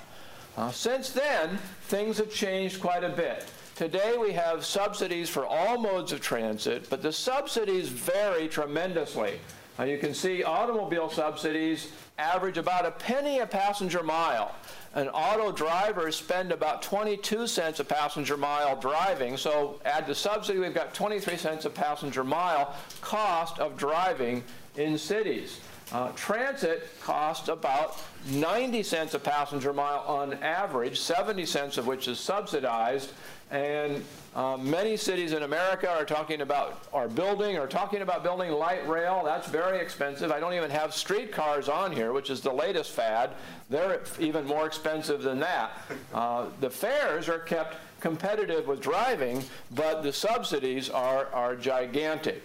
Uh, 0.56 0.70
since 0.70 1.10
then, 1.10 1.56
things 1.82 2.18
have 2.18 2.30
changed 2.30 2.80
quite 2.80 3.04
a 3.04 3.08
bit. 3.08 3.46
Today 3.74 4.16
we 4.20 4.32
have 4.32 4.64
subsidies 4.64 5.30
for 5.30 5.46
all 5.46 5.78
modes 5.78 6.12
of 6.12 6.20
transit, 6.20 6.90
but 6.90 7.00
the 7.00 7.12
subsidies 7.12 7.88
vary 7.88 8.48
tremendously. 8.48 9.40
Uh, 9.78 9.84
you 9.84 9.96
can 9.96 10.12
see 10.12 10.44
automobile 10.44 11.08
subsidies 11.08 11.90
average 12.18 12.58
about 12.58 12.84
a 12.84 12.90
penny 12.90 13.38
a 13.38 13.46
passenger 13.46 14.02
mile 14.02 14.54
and 14.94 15.08
auto 15.14 15.50
drivers 15.50 16.14
spend 16.14 16.52
about 16.52 16.82
22 16.82 17.46
cents 17.46 17.80
a 17.80 17.84
passenger 17.84 18.36
mile 18.36 18.78
driving. 18.78 19.38
So 19.38 19.80
add 19.86 20.06
the 20.06 20.14
subsidy, 20.14 20.58
we've 20.58 20.74
got 20.74 20.92
23 20.92 21.38
cents 21.38 21.64
a 21.64 21.70
passenger 21.70 22.22
mile 22.22 22.76
cost 23.00 23.58
of 23.58 23.78
driving 23.78 24.44
in 24.76 24.98
cities. 24.98 25.60
Uh, 25.92 26.08
transit 26.12 26.88
costs 27.02 27.48
about 27.48 28.00
90 28.30 28.82
cents 28.82 29.12
a 29.12 29.18
passenger 29.18 29.74
mile 29.74 30.02
on 30.06 30.32
average, 30.42 30.98
70 30.98 31.44
cents 31.44 31.76
of 31.76 31.86
which 31.86 32.08
is 32.08 32.18
subsidized. 32.18 33.12
And 33.50 34.02
uh, 34.34 34.56
many 34.56 34.96
cities 34.96 35.32
in 35.32 35.42
America 35.42 35.90
are 35.90 36.06
talking 36.06 36.40
about, 36.40 36.84
are 36.94 37.08
building, 37.08 37.58
or 37.58 37.66
talking 37.66 38.00
about 38.00 38.22
building 38.22 38.50
light 38.50 38.88
rail. 38.88 39.20
That's 39.22 39.46
very 39.46 39.78
expensive. 39.78 40.32
I 40.32 40.40
don't 40.40 40.54
even 40.54 40.70
have 40.70 40.94
streetcars 40.94 41.68
on 41.68 41.92
here, 41.92 42.14
which 42.14 42.30
is 42.30 42.40
the 42.40 42.52
latest 42.52 42.92
fad. 42.92 43.32
They're 43.68 44.00
even 44.18 44.46
more 44.46 44.66
expensive 44.66 45.20
than 45.20 45.40
that. 45.40 45.72
Uh, 46.14 46.46
the 46.60 46.70
fares 46.70 47.28
are 47.28 47.40
kept 47.40 47.76
competitive 48.00 48.66
with 48.66 48.80
driving, 48.80 49.44
but 49.72 50.02
the 50.02 50.12
subsidies 50.12 50.88
are, 50.88 51.26
are 51.34 51.54
gigantic. 51.54 52.44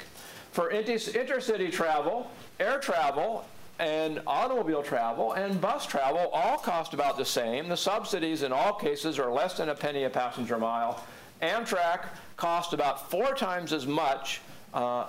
For 0.52 0.72
intercity 0.72 1.72
travel, 1.72 2.30
air 2.60 2.80
travel, 2.80 3.45
and 3.80 4.22
automobile 4.26 4.82
travel 4.82 5.34
and 5.34 5.62
bus 5.62 5.86
travel 5.86 6.30
all 6.34 6.58
cost 6.58 6.95
about 6.95 7.16
the 7.16 7.26
same. 7.26 7.70
The 7.70 7.78
subsidies 7.78 8.41
in 8.41 8.52
all 8.52 8.74
cases 8.74 9.20
are 9.20 9.32
less 9.32 9.56
than 9.56 9.70
a 9.70 9.76
penny 9.76 10.06
a 10.06 10.10
passenger 10.10 10.58
mile 10.58 11.04
Amtrak 11.41 12.06
costs 12.36 12.74
about 12.74 13.10
four 13.10 13.34
times 13.34 13.74
as 13.74 13.86
much, 13.86 14.41
uh, 14.74 15.06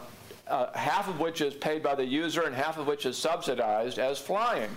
uh, 0.46 0.72
half 0.74 1.08
of 1.08 1.20
which 1.20 1.40
is 1.40 1.54
paid 1.54 1.82
by 1.82 1.94
the 1.94 2.04
user 2.04 2.42
and 2.42 2.54
half 2.54 2.78
of 2.78 2.86
which 2.86 3.06
is 3.06 3.16
subsidized 3.16 3.98
as 3.98 4.18
flying. 4.18 4.70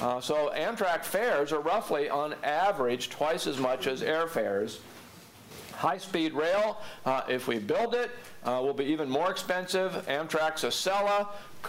Uh, 0.00 0.20
so 0.20 0.52
Amtrak 0.54 1.04
fares 1.04 1.52
are 1.52 1.60
roughly, 1.60 2.10
on 2.10 2.34
average, 2.44 3.08
twice 3.08 3.46
as 3.46 3.58
much 3.58 3.86
as 3.86 4.02
airfares. 4.02 4.78
High-speed 5.78 6.32
rail, 6.32 6.80
uh, 7.06 7.22
if 7.28 7.46
we 7.46 7.60
build 7.60 7.94
it, 7.94 8.10
uh, 8.44 8.58
will 8.60 8.74
be 8.74 8.86
even 8.86 9.08
more 9.08 9.30
expensive. 9.30 9.92
Amtrak's 10.08 10.64
Acela 10.64 11.28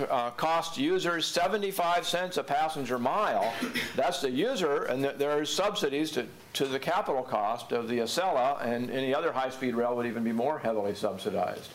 uh, 0.09 0.31
cost 0.31 0.79
users 0.79 1.27
75 1.27 2.07
cents 2.07 2.37
a 2.37 2.43
passenger 2.43 2.97
mile. 2.97 3.53
That's 3.95 4.19
the 4.19 4.31
user, 4.31 4.85
and 4.85 5.03
th 5.03 5.17
there 5.19 5.37
are 5.37 5.45
subsidies 5.45 6.09
to, 6.13 6.25
to 6.53 6.65
the 6.65 6.79
capital 6.79 7.21
cost 7.21 7.71
of 7.71 7.87
the 7.87 7.99
Acela, 7.99 8.59
and 8.65 8.89
any 8.89 9.13
other 9.13 9.31
high-speed 9.31 9.75
rail 9.75 9.95
would 9.95 10.07
even 10.07 10.23
be 10.23 10.33
more 10.33 10.57
heavily 10.57 10.95
subsidized. 10.95 11.69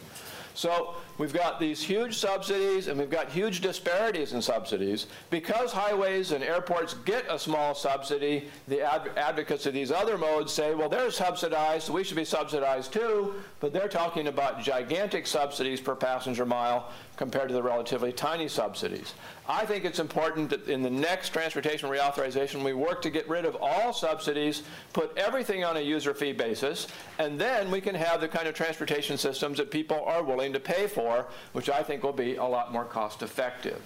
So 0.54 0.96
we've 1.18 1.32
got 1.32 1.60
these 1.60 1.82
huge 1.82 2.16
subsidies 2.16 2.88
and 2.88 2.98
we've 2.98 3.10
got 3.10 3.28
huge 3.28 3.60
disparities 3.60 4.32
in 4.32 4.42
subsidies. 4.42 5.06
Because 5.30 5.72
highways 5.72 6.32
and 6.32 6.42
airports 6.42 6.94
get 7.04 7.24
a 7.30 7.38
small 7.38 7.74
subsidy, 7.74 8.48
the 8.68 8.82
ad 8.82 9.10
advocates 9.16 9.66
of 9.66 9.74
these 9.74 9.90
other 9.90 10.18
modes 10.18 10.52
say, 10.52 10.74
well, 10.74 10.88
they're 10.88 11.10
subsidized, 11.10 11.86
so 11.86 11.92
we 11.92 12.04
should 12.04 12.16
be 12.16 12.24
subsidized 12.24 12.92
too, 12.92 13.34
but 13.60 13.72
they're 13.72 13.88
talking 13.88 14.28
about 14.28 14.62
gigantic 14.62 15.26
subsidies 15.26 15.80
per 15.80 15.94
passenger 15.94 16.46
mile 16.46 16.90
compared 17.16 17.48
to 17.48 17.54
the 17.54 17.62
relatively 17.62 18.12
tiny 18.12 18.48
subsidies. 18.48 19.14
I 19.46 19.66
think 19.66 19.84
it's 19.84 19.98
important 19.98 20.48
that 20.50 20.68
in 20.68 20.82
the 20.82 20.90
next 20.90 21.30
transportation 21.30 21.90
reauthorization, 21.90 22.64
we 22.64 22.72
work 22.72 23.02
to 23.02 23.10
get 23.10 23.28
rid 23.28 23.44
of 23.44 23.56
all 23.60 23.92
subsidies, 23.92 24.62
put 24.94 25.16
everything 25.18 25.64
on 25.64 25.76
a 25.76 25.80
user 25.80 26.14
fee 26.14 26.32
basis, 26.32 26.86
and 27.18 27.38
then 27.38 27.70
we 27.70 27.82
can 27.82 27.94
have 27.94 28.22
the 28.22 28.28
kind 28.28 28.48
of 28.48 28.54
transportation 28.54 29.18
systems 29.18 29.58
that 29.58 29.70
people 29.70 30.02
are 30.06 30.22
willing 30.22 30.54
to 30.54 30.60
pay 30.60 30.86
for, 30.86 31.26
which 31.52 31.68
I 31.68 31.82
think 31.82 32.02
will 32.02 32.12
be 32.12 32.36
a 32.36 32.44
lot 32.44 32.72
more 32.72 32.86
cost 32.86 33.22
effective. 33.22 33.82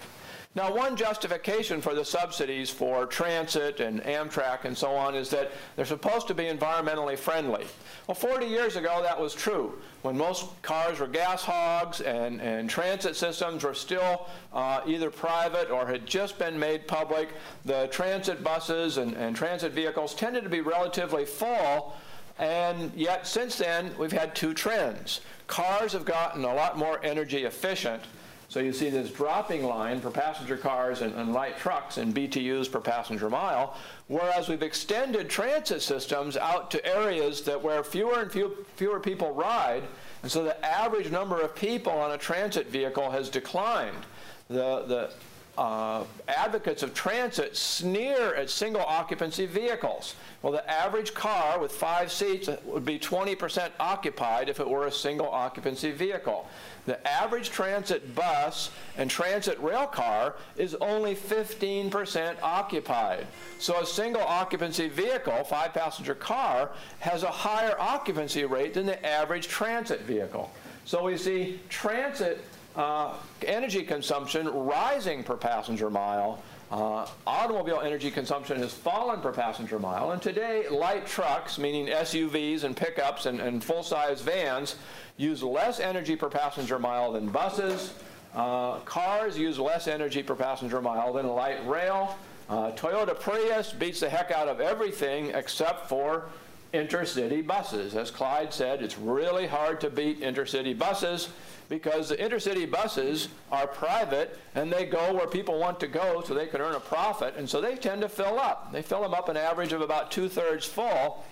Now, 0.55 0.75
one 0.75 0.95
justification 0.95 1.79
for 1.79 1.93
the 1.93 2.03
subsidies 2.03 2.71
for 2.71 3.05
transit 3.05 3.79
and 3.79 4.01
Amtrak 4.01 4.65
and 4.65 4.75
so 4.75 4.95
on 4.95 5.13
is 5.13 5.29
that 5.29 5.51
they're 5.75 5.85
supposed 5.85 6.27
to 6.27 6.33
be 6.33 6.45
environmentally 6.45 7.19
friendly. 7.19 7.67
Well, 8.07 8.15
40 8.15 8.47
years 8.47 8.75
ago, 8.75 8.99
that 9.03 9.17
was 9.17 9.35
true. 9.35 9.79
When 10.01 10.17
most 10.17 10.59
cars 10.63 10.99
were 10.99 11.07
gas 11.07 11.43
hogs 11.43 12.01
and, 12.01 12.41
and 12.41 12.67
transit 12.67 13.15
systems 13.15 13.63
were 13.63 13.75
still 13.75 14.27
uh, 14.51 14.81
either 14.87 15.11
private 15.11 15.69
or 15.69 15.85
had 15.85 16.07
just 16.07 16.39
been 16.39 16.57
made 16.57 16.87
public, 16.87 17.29
the 17.63 17.87
transit 17.91 18.43
buses 18.43 18.97
and, 18.97 19.13
and 19.13 19.35
transit 19.35 19.71
vehicles 19.71 20.15
tended 20.15 20.43
to 20.43 20.49
be 20.49 20.61
relatively 20.61 21.25
full. 21.25 21.95
And 22.39 22.91
yet, 22.95 23.27
since 23.27 23.55
then, 23.57 23.91
we've 23.99 24.11
had 24.11 24.33
two 24.33 24.55
trends. 24.55 25.21
Cars 25.45 25.93
have 25.93 26.05
gotten 26.05 26.43
a 26.43 26.53
lot 26.53 26.75
more 26.75 26.99
energy 27.03 27.43
efficient, 27.43 28.01
so 28.49 28.59
you 28.59 28.73
see 28.73 28.89
this 28.89 29.11
dropping 29.11 29.63
line 29.63 30.01
for 30.01 30.09
passenger 30.09 30.57
cars 30.57 31.01
and, 31.01 31.13
and, 31.13 31.33
light 31.33 31.59
trucks 31.59 31.97
and 31.97 32.15
BTUs 32.15 32.69
per 32.69 32.79
passenger 32.79 33.29
mile, 33.29 33.77
whereas 34.07 34.49
we've 34.49 34.63
extended 34.63 35.29
transit 35.29 35.83
systems 35.83 36.35
out 36.35 36.71
to 36.71 36.83
areas 36.85 37.43
that 37.43 37.61
where 37.61 37.83
fewer 37.83 38.21
and 38.21 38.31
few, 38.31 38.65
fewer 38.75 38.99
people 38.99 39.31
ride, 39.33 39.83
and 40.23 40.31
so 40.31 40.43
the 40.43 40.65
average 40.65 41.11
number 41.11 41.39
of 41.39 41.55
people 41.55 41.93
on 41.93 42.11
a 42.11 42.17
transit 42.17 42.67
vehicle 42.67 43.11
has 43.11 43.29
declined. 43.29 44.05
The, 44.47 44.83
the 44.87 45.11
uh, 45.59 46.05
advocates 46.29 46.83
of 46.83 46.93
transit 46.93 47.57
sneer 47.57 48.33
at 48.33 48.49
single 48.49 48.81
occupancy 48.81 49.45
vehicles. 49.45 50.15
Well, 50.41 50.53
the 50.53 50.67
average 50.71 51.13
car 51.13 51.59
with 51.59 51.73
five 51.73 52.13
seats 52.13 52.47
would 52.63 52.85
be 52.85 52.97
20% 52.97 53.71
occupied 53.77 54.47
if 54.47 54.61
it 54.61 54.67
were 54.67 54.87
a 54.87 54.91
single 54.91 55.27
occupancy 55.27 55.91
vehicle. 55.91 56.47
The 56.85 57.05
average 57.05 57.49
transit 57.49 58.15
bus 58.15 58.71
and 58.97 59.11
transit 59.11 59.61
rail 59.61 59.85
car 59.85 60.35
is 60.55 60.75
only 60.75 61.13
15% 61.13 62.41
occupied. 62.41 63.27
So 63.59 63.81
a 63.81 63.85
single 63.85 64.23
occupancy 64.23 64.87
vehicle, 64.87 65.43
five 65.43 65.73
passenger 65.73 66.15
car, 66.15 66.71
has 66.99 67.23
a 67.23 67.31
higher 67.31 67.75
occupancy 67.77 68.45
rate 68.45 68.75
than 68.75 68.85
the 68.85 69.05
average 69.05 69.49
transit 69.49 70.03
vehicle. 70.03 70.53
So 70.85 71.03
we 71.03 71.17
see 71.17 71.59
transit 71.67 72.43
uh, 72.75 73.13
energy 73.45 73.83
consumption 73.83 74.47
rising 74.47 75.23
per 75.23 75.35
passenger 75.35 75.89
mile. 75.89 76.41
Uh, 76.71 77.07
automobile 77.25 77.81
energy 77.83 78.11
consumption 78.11 78.57
has 78.57 78.71
fallen 78.71 79.19
per 79.21 79.31
passenger 79.31 79.79
mile, 79.79 80.11
and 80.11 80.21
today 80.21 80.69
light 80.69 81.07
trucks, 81.07 81.57
meaning 81.57 81.87
SUVs 81.87 82.63
and 82.63 82.77
pickups 82.77 83.25
and, 83.25 83.39
and 83.41 83.63
full-size 83.63 84.21
vans, 84.21 84.75
use 85.17 85.41
less 85.41 85.79
energy 85.79 86.15
per 86.15 86.29
passenger 86.29 86.77
mile 86.77 87.11
than 87.11 87.27
buses. 87.27 87.93
Uh, 88.35 88.77
cars 88.81 89.35
use 89.35 89.57
less 89.57 89.87
energy 89.87 90.21
per 90.21 90.35
passenger 90.35 90.79
mile 90.79 91.11
than 91.11 91.27
light 91.27 91.67
rail. 91.67 92.15
Uh, 92.49 92.71
Toyota 92.71 93.19
Prius 93.19 93.73
beats 93.73 93.99
the 93.99 94.09
heck 94.09 94.29
out 94.29 94.47
of 94.47 94.61
everything 94.61 95.31
except 95.33 95.89
for 95.89 96.29
intercity 96.73 97.45
buses. 97.45 97.95
As 97.95 98.11
Clyde 98.11 98.53
said, 98.53 98.83
it's 98.83 98.97
really 98.97 99.47
hard 99.47 99.81
to 99.81 99.89
beat 99.89 100.21
intercity 100.21 100.77
buses 100.77 101.29
because 101.69 102.09
the 102.09 102.17
intercity 102.17 102.69
buses 102.69 103.29
are 103.51 103.67
private 103.67 104.37
and 104.55 104.73
they 104.73 104.85
go 104.85 105.13
where 105.13 105.27
people 105.27 105.59
want 105.59 105.79
to 105.79 105.87
go 105.87 106.21
so 106.25 106.33
they 106.33 106.47
can 106.47 106.59
earn 106.59 106.75
a 106.75 106.79
profit, 106.79 107.35
and 107.37 107.47
so 107.47 107.61
they 107.61 107.75
tend 107.75 108.01
to 108.01 108.09
fill 108.09 108.39
up. 108.39 108.73
They 108.73 108.81
fill 108.81 109.01
them 109.01 109.13
up 109.13 109.29
an 109.29 109.37
average 109.37 109.71
of 109.71 109.81
about 109.81 110.11
two 110.11 110.27
thirds 110.27 110.65
full, 110.65 111.23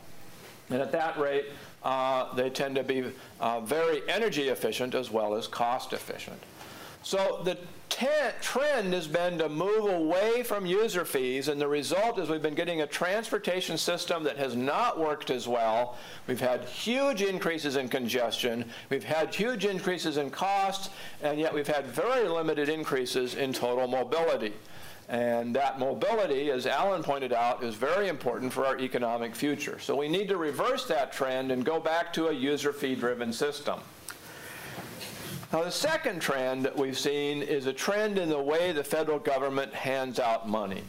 and 0.70 0.82
at 0.82 0.92
that 0.92 1.18
rate, 1.18 1.46
uh, 1.84 2.34
they 2.36 2.50
tend 2.50 2.76
to 2.76 2.84
be 2.84 3.06
uh, 3.40 3.62
very 3.62 4.08
energy 4.08 4.50
efficient 4.50 4.94
as 4.94 5.10
well 5.10 5.36
as 5.36 5.48
cost 5.48 5.94
efficient. 5.94 6.42
So 7.04 7.42
the 7.44 7.58
trend 7.90 8.94
has 8.94 9.08
been 9.08 9.38
to 9.40 9.50
move 9.50 9.86
away 9.86 10.44
from 10.44 10.66
user 10.66 11.06
fees, 11.06 11.48
and 11.48 11.60
the 11.60 11.68
result 11.68 12.20
is 12.20 12.30
we've 12.30 12.42
been 12.42 12.56
getting 12.56 12.82
a 12.82 12.88
transportation 12.88 13.78
system 13.78 14.24
that 14.24 14.38
has 14.38 14.56
not 14.56 15.00
worked 15.00 15.30
as 15.30 15.48
well. 15.48 15.98
We've 16.28 16.40
had 16.40 16.64
huge 16.66 17.22
increases 17.22 17.76
in 17.76 17.90
congestion, 17.90 18.70
we've 18.90 19.04
had 19.04 19.34
huge 19.34 19.66
increases 19.66 20.18
in 20.18 20.30
costs, 20.30 20.90
and 21.22 21.40
yet 21.40 21.54
we've 21.54 21.68
had 21.68 21.86
very 21.88 22.28
limited 22.28 22.70
increases 22.70 23.36
in 23.36 23.54
total 23.54 23.88
mobility. 23.88 24.54
And 25.10 25.56
that 25.56 25.80
mobility, 25.80 26.52
as 26.52 26.68
Alan 26.68 27.02
pointed 27.02 27.32
out, 27.32 27.64
is 27.64 27.76
very 27.76 28.10
important 28.10 28.52
for 28.52 28.66
our 28.66 28.78
economic 28.78 29.36
future. 29.36 29.80
So 29.80 29.96
we 29.96 30.10
need 30.10 30.28
to 30.28 30.38
reverse 30.38 30.86
that 30.88 31.14
trend 31.14 31.52
and 31.52 31.64
go 31.64 31.80
back 31.80 32.12
to 32.14 32.28
a 32.28 32.34
user 32.34 32.74
fee 32.74 32.96
driven 32.96 33.32
system. 33.32 33.80
Now, 35.54 35.64
the 35.64 35.72
second 35.72 36.20
trend 36.20 36.66
that 36.66 36.76
we've 36.76 37.00
seen 37.00 37.42
is 37.42 37.68
a 37.68 37.74
trend 37.74 38.18
in 38.18 38.28
the 38.28 38.42
way 38.42 38.74
the 38.74 38.84
federal 38.84 39.18
government 39.18 39.74
hands 39.74 40.20
out 40.20 40.50
money. 40.50 40.84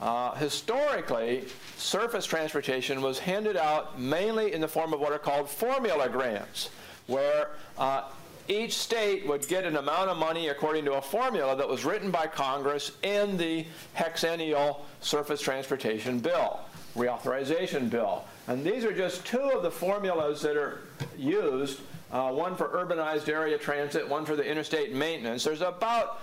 Uh, 0.00 0.34
historically, 0.36 1.44
surface 1.76 2.24
transportation 2.24 3.02
was 3.02 3.18
handed 3.18 3.56
out 3.56 3.98
mainly 3.98 4.52
in 4.52 4.60
the 4.60 4.68
form 4.68 4.92
of 4.92 5.00
what 5.00 5.12
are 5.12 5.18
called 5.18 5.50
formula 5.50 6.08
grants, 6.08 6.70
where 7.08 7.50
uh, 7.76 8.04
each 8.46 8.76
state 8.76 9.26
would 9.26 9.48
get 9.48 9.64
an 9.64 9.74
amount 9.74 10.08
of 10.10 10.16
money 10.16 10.46
according 10.46 10.84
to 10.84 10.92
a 10.92 11.02
formula 11.02 11.56
that 11.56 11.68
was 11.68 11.84
written 11.84 12.12
by 12.12 12.28
Congress 12.28 12.92
in 13.02 13.36
the 13.36 13.66
hexennial 13.96 14.82
surface 15.00 15.40
transportation 15.40 16.20
bill, 16.20 16.60
reauthorization 16.96 17.90
bill. 17.90 18.24
And 18.46 18.64
these 18.64 18.84
are 18.84 18.94
just 18.94 19.26
two 19.26 19.50
of 19.50 19.64
the 19.64 19.72
formulas 19.72 20.40
that 20.42 20.56
are 20.56 20.82
used 21.16 21.80
uh, 22.12 22.30
one 22.30 22.56
for 22.56 22.68
urbanized 22.68 23.28
area 23.28 23.58
transit, 23.58 24.08
one 24.08 24.24
for 24.24 24.36
the 24.36 24.44
interstate 24.44 24.94
maintenance. 24.94 25.44
There's 25.44 25.60
about 25.60 26.20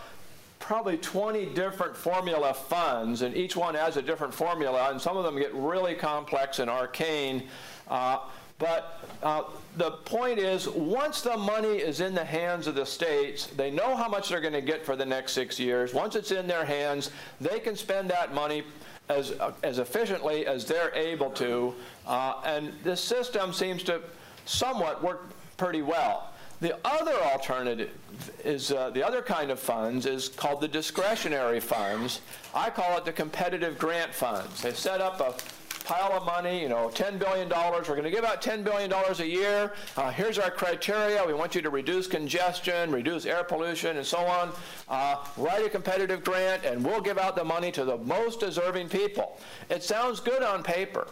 probably 0.59 0.97
20 0.97 1.47
different 1.47 1.95
formula 1.95 2.53
funds, 2.53 3.21
and 3.21 3.35
each 3.35 3.55
one 3.55 3.75
has 3.75 3.97
a 3.97 4.01
different 4.01 4.33
formula, 4.33 4.89
and 4.89 4.99
some 4.99 5.17
of 5.17 5.23
them 5.23 5.37
get 5.37 5.53
really 5.53 5.93
complex 5.93 6.59
and 6.59 6.69
arcane. 6.69 7.43
Uh, 7.87 8.19
but 8.57 9.03
uh, 9.21 9.43
the 9.75 9.91
point 9.91 10.39
is, 10.39 10.67
once 10.69 11.21
the 11.21 11.35
money 11.35 11.77
is 11.77 11.99
in 11.99 12.15
the 12.15 12.23
hands 12.23 12.67
of 12.67 12.75
the 12.75 12.85
states, 12.85 13.47
they 13.47 13.69
know 13.69 13.95
how 13.95 14.07
much 14.07 14.29
they're 14.29 14.41
going 14.41 14.53
to 14.53 14.61
get 14.61 14.85
for 14.85 14.95
the 14.95 15.05
next 15.05 15.33
six 15.33 15.59
years. 15.59 15.93
Once 15.93 16.15
it's 16.15 16.31
in 16.31 16.47
their 16.47 16.63
hands, 16.63 17.11
they 17.41 17.59
can 17.59 17.75
spend 17.75 18.09
that 18.09 18.33
money 18.33 18.63
as, 19.09 19.33
uh, 19.33 19.51
as 19.63 19.79
efficiently 19.79 20.47
as 20.47 20.65
they're 20.65 20.93
able 20.95 21.29
to. 21.31 21.75
Uh, 22.07 22.41
and 22.45 22.71
this 22.83 23.01
system 23.01 23.51
seems 23.51 23.83
to 23.83 24.01
somewhat 24.45 25.03
work 25.03 25.29
pretty 25.57 25.81
well. 25.81 26.31
The 26.61 26.77
other 26.85 27.13
alternative 27.13 27.91
is 28.43 28.71
uh, 28.71 28.89
the 28.91 29.05
other 29.05 29.21
kind 29.21 29.51
of 29.51 29.59
funds 29.59 30.05
is 30.05 30.29
called 30.29 30.61
the 30.61 30.67
discretionary 30.67 31.59
funds. 31.59 32.21
I 32.53 32.69
call 32.69 32.97
it 32.97 33.05
the 33.05 33.11
competitive 33.11 33.77
grant 33.77 34.13
funds. 34.13 34.61
They 34.61 34.71
set 34.71 35.01
up 35.01 35.19
a 35.19 35.35
pile 35.85 36.13
of 36.13 36.25
money, 36.25 36.61
you 36.61 36.69
know, 36.69 36.89
$10 36.93 37.19
billion. 37.19 37.47
We're 37.47 37.83
going 37.83 38.03
to 38.03 38.09
give 38.09 38.23
out 38.23 38.41
$10 38.41 38.63
billion 38.63 38.91
a 38.91 39.23
year. 39.23 39.73
Uh, 39.95 40.11
here's 40.11 40.39
our 40.39 40.49
criteria. 40.49 41.23
We 41.25 41.33
want 41.33 41.53
you 41.53 41.61
to 41.61 41.69
reduce 41.69 42.07
congestion, 42.07 42.91
reduce 42.91 43.25
air 43.25 43.43
pollution, 43.43 43.97
and 43.97 44.05
so 44.05 44.17
on. 44.17 44.51
Uh, 44.89 45.17
write 45.37 45.65
a 45.65 45.69
competitive 45.69 46.23
grant, 46.23 46.65
and 46.65 46.83
we'll 46.83 47.01
give 47.01 47.17
out 47.17 47.35
the 47.35 47.43
money 47.43 47.71
to 47.73 47.85
the 47.85 47.97
most 47.97 48.39
deserving 48.39 48.89
people. 48.89 49.37
It 49.69 49.83
sounds 49.83 50.19
good 50.19 50.41
on 50.41 50.63
paper. 50.63 51.07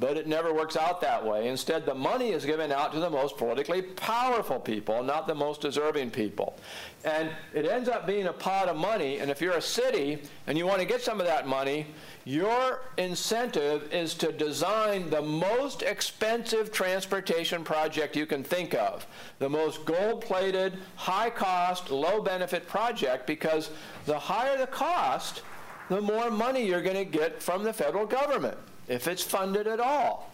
But 0.00 0.16
it 0.16 0.28
never 0.28 0.54
works 0.54 0.76
out 0.76 1.00
that 1.00 1.24
way. 1.26 1.48
Instead, 1.48 1.84
the 1.84 1.94
money 1.94 2.30
is 2.30 2.44
given 2.44 2.70
out 2.70 2.92
to 2.92 3.00
the 3.00 3.10
most 3.10 3.36
politically 3.36 3.82
powerful 3.82 4.60
people, 4.60 5.02
not 5.02 5.26
the 5.26 5.34
most 5.34 5.60
deserving 5.60 6.12
people. 6.12 6.56
And 7.04 7.30
it 7.52 7.66
ends 7.66 7.88
up 7.88 8.06
being 8.06 8.26
a 8.26 8.32
pot 8.32 8.68
of 8.68 8.76
money. 8.76 9.18
And 9.18 9.28
if 9.28 9.40
you're 9.40 9.56
a 9.56 9.62
city 9.62 10.22
and 10.46 10.56
you 10.56 10.66
want 10.66 10.80
to 10.80 10.86
get 10.86 11.02
some 11.02 11.20
of 11.20 11.26
that 11.26 11.48
money, 11.48 11.86
your 12.24 12.82
incentive 12.96 13.92
is 13.92 14.14
to 14.14 14.30
design 14.30 15.10
the 15.10 15.22
most 15.22 15.82
expensive 15.82 16.70
transportation 16.70 17.64
project 17.64 18.14
you 18.14 18.26
can 18.26 18.44
think 18.44 18.74
of, 18.74 19.04
the 19.40 19.48
most 19.48 19.84
gold 19.84 20.20
plated, 20.20 20.78
high 20.94 21.30
cost, 21.30 21.90
low 21.90 22.22
benefit 22.22 22.68
project, 22.68 23.26
because 23.26 23.70
the 24.06 24.18
higher 24.18 24.56
the 24.56 24.66
cost, 24.66 25.42
the 25.88 26.00
more 26.00 26.30
money 26.30 26.64
you're 26.64 26.82
going 26.82 26.96
to 26.96 27.04
get 27.04 27.42
from 27.42 27.64
the 27.64 27.72
federal 27.72 28.06
government 28.06 28.58
if 28.88 29.08
it's 29.08 29.22
funded 29.22 29.66
at 29.66 29.80
all. 29.80 30.30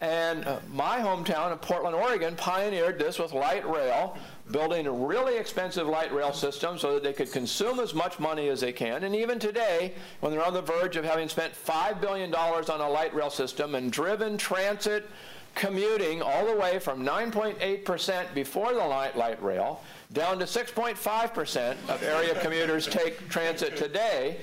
And 0.00 0.46
uh, 0.46 0.60
my 0.72 0.98
hometown 0.98 1.52
of 1.52 1.60
Portland, 1.60 1.94
Oregon 1.94 2.34
pioneered 2.34 2.98
this 2.98 3.18
with 3.18 3.34
light 3.34 3.68
rail, 3.68 4.16
building 4.50 4.86
a 4.86 4.90
really 4.90 5.36
expensive 5.36 5.86
light 5.86 6.12
rail 6.12 6.32
system 6.32 6.78
so 6.78 6.94
that 6.94 7.02
they 7.02 7.12
could 7.12 7.30
consume 7.30 7.78
as 7.80 7.92
much 7.92 8.18
money 8.18 8.48
as 8.48 8.62
they 8.62 8.72
can. 8.72 9.04
And 9.04 9.14
even 9.14 9.38
today, 9.38 9.92
when 10.20 10.32
they're 10.32 10.44
on 10.44 10.54
the 10.54 10.62
verge 10.62 10.96
of 10.96 11.04
having 11.04 11.28
spent 11.28 11.52
$5 11.52 12.00
billion 12.00 12.34
on 12.34 12.80
a 12.80 12.88
light 12.88 13.14
rail 13.14 13.28
system 13.28 13.74
and 13.74 13.92
driven 13.92 14.38
transit 14.38 15.06
commuting 15.54 16.22
all 16.22 16.46
the 16.46 16.56
way 16.56 16.78
from 16.78 17.04
9.8% 17.04 18.34
before 18.34 18.72
the 18.72 18.78
light, 18.78 19.16
light 19.16 19.42
rail 19.42 19.82
down 20.12 20.38
to 20.38 20.44
6.5% 20.44 21.76
of 21.88 22.02
area 22.02 22.40
commuters 22.40 22.86
take 22.86 23.28
transit 23.28 23.76
today, 23.76 24.38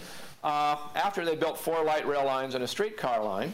uh, 0.47 0.77
after 0.95 1.25
they 1.25 1.35
built 1.35 1.59
four 1.59 1.83
light 1.83 2.07
rail 2.07 2.23
lines 2.23 2.55
and 2.55 2.63
a 2.63 2.67
streetcar 2.67 3.21
line. 3.21 3.51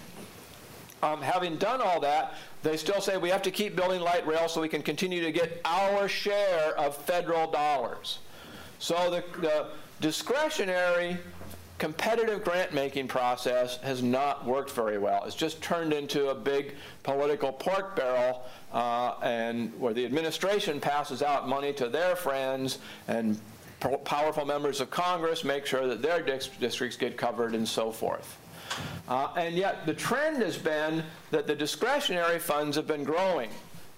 Um, 1.01 1.23
having 1.23 1.57
done 1.57 1.81
all 1.81 1.99
that, 2.01 2.35
they 2.61 2.77
still 2.77 3.01
say 3.01 3.17
we 3.17 3.29
have 3.29 3.41
to 3.41 3.51
keep 3.51 3.75
building 3.75 3.99
light 3.99 4.27
rail 4.27 4.47
so 4.47 4.61
we 4.61 4.69
can 4.69 4.83
continue 4.83 5.23
to 5.23 5.31
get 5.31 5.59
our 5.65 6.07
share 6.07 6.77
of 6.77 6.95
federal 6.95 7.49
dollars. 7.49 8.19
So 8.77 9.09
the, 9.09 9.23
the 9.41 9.69
discretionary 10.01 11.17
competitive 11.79 12.43
grant 12.43 12.75
making 12.75 13.07
process 13.07 13.77
has 13.77 14.03
not 14.03 14.45
worked 14.45 14.69
very 14.69 14.99
well. 14.99 15.23
It's 15.25 15.35
just 15.35 15.63
turned 15.63 15.93
into 15.93 16.29
a 16.29 16.35
big 16.35 16.75
political 17.01 17.51
pork 17.51 17.95
barrel 17.95 18.45
uh, 18.71 19.15
and 19.23 19.73
where 19.79 19.95
the 19.95 20.05
administration 20.05 20.79
passes 20.79 21.23
out 21.23 21.49
money 21.49 21.73
to 21.73 21.89
their 21.89 22.15
friends 22.15 22.77
and 23.07 23.39
powerful 24.03 24.45
members 24.45 24.81
of 24.81 24.89
Congress 24.89 25.43
make 25.43 25.65
sure 25.65 25.88
that 25.88 26.01
their 26.01 26.21
districts 26.21 26.97
get 26.97 27.17
covered 27.17 27.53
and 27.55 27.67
so 27.67 27.91
forth. 27.91 28.38
Uh, 29.07 29.29
and 29.38 29.55
yet 29.55 29.86
the 29.86 29.93
trend 29.93 30.41
has 30.41 30.57
been 30.57 31.03
that 31.31 31.47
the 31.47 31.55
discretionary 31.55 32.39
funds 32.39 32.75
have 32.75 32.88
been 32.88 33.03
growing. 33.03 33.49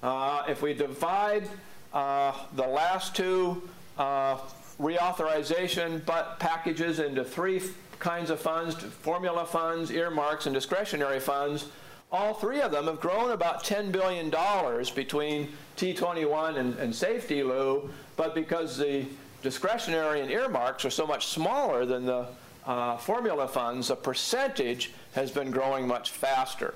Uh, 0.04 0.44
if 0.48 0.62
we 0.62 0.74
divide 0.74 1.48
uh, 1.94 2.34
the 2.56 2.68
last 2.68 3.16
two 3.16 3.62
uh, 3.98 4.38
reauthorization 4.80 6.06
but 6.06 6.40
packages 6.40 7.00
into 7.00 7.24
three 7.24 7.62
kinds 8.00 8.30
of 8.30 8.40
funds, 8.40 8.76
formula 8.76 9.46
funds, 9.46 9.92
earmarks, 9.92 10.46
and 10.46 10.54
discretionary 10.54 11.20
funds, 11.20 11.68
all 12.12 12.34
three 12.34 12.62
of 12.62 12.72
them 12.72 12.86
have 12.86 13.00
grown 13.00 13.32
about 13.32 13.64
$10 13.64 13.92
billion 13.92 14.30
between 14.96 15.50
TEA-21 15.76 16.58
and, 16.58 16.78
and 16.78 16.94
SAFETEA-LU, 16.94 17.90
but 18.16 18.36
because 18.36 18.78
the 18.78 19.06
discretionary 19.46 20.22
and 20.22 20.32
earmarks 20.32 20.86
are 20.86 20.90
so 20.90 21.06
much 21.06 21.28
smaller 21.28 21.86
than 21.86 22.04
the 22.04 22.26
uh, 22.66 22.98
formula 22.98 23.48
funds, 23.48 23.90
the 23.90 23.96
percentage 23.96 24.92
has 25.14 25.30
been 25.30 25.52
growing 25.52 25.88
much 25.88 26.10
faster. 26.10 26.74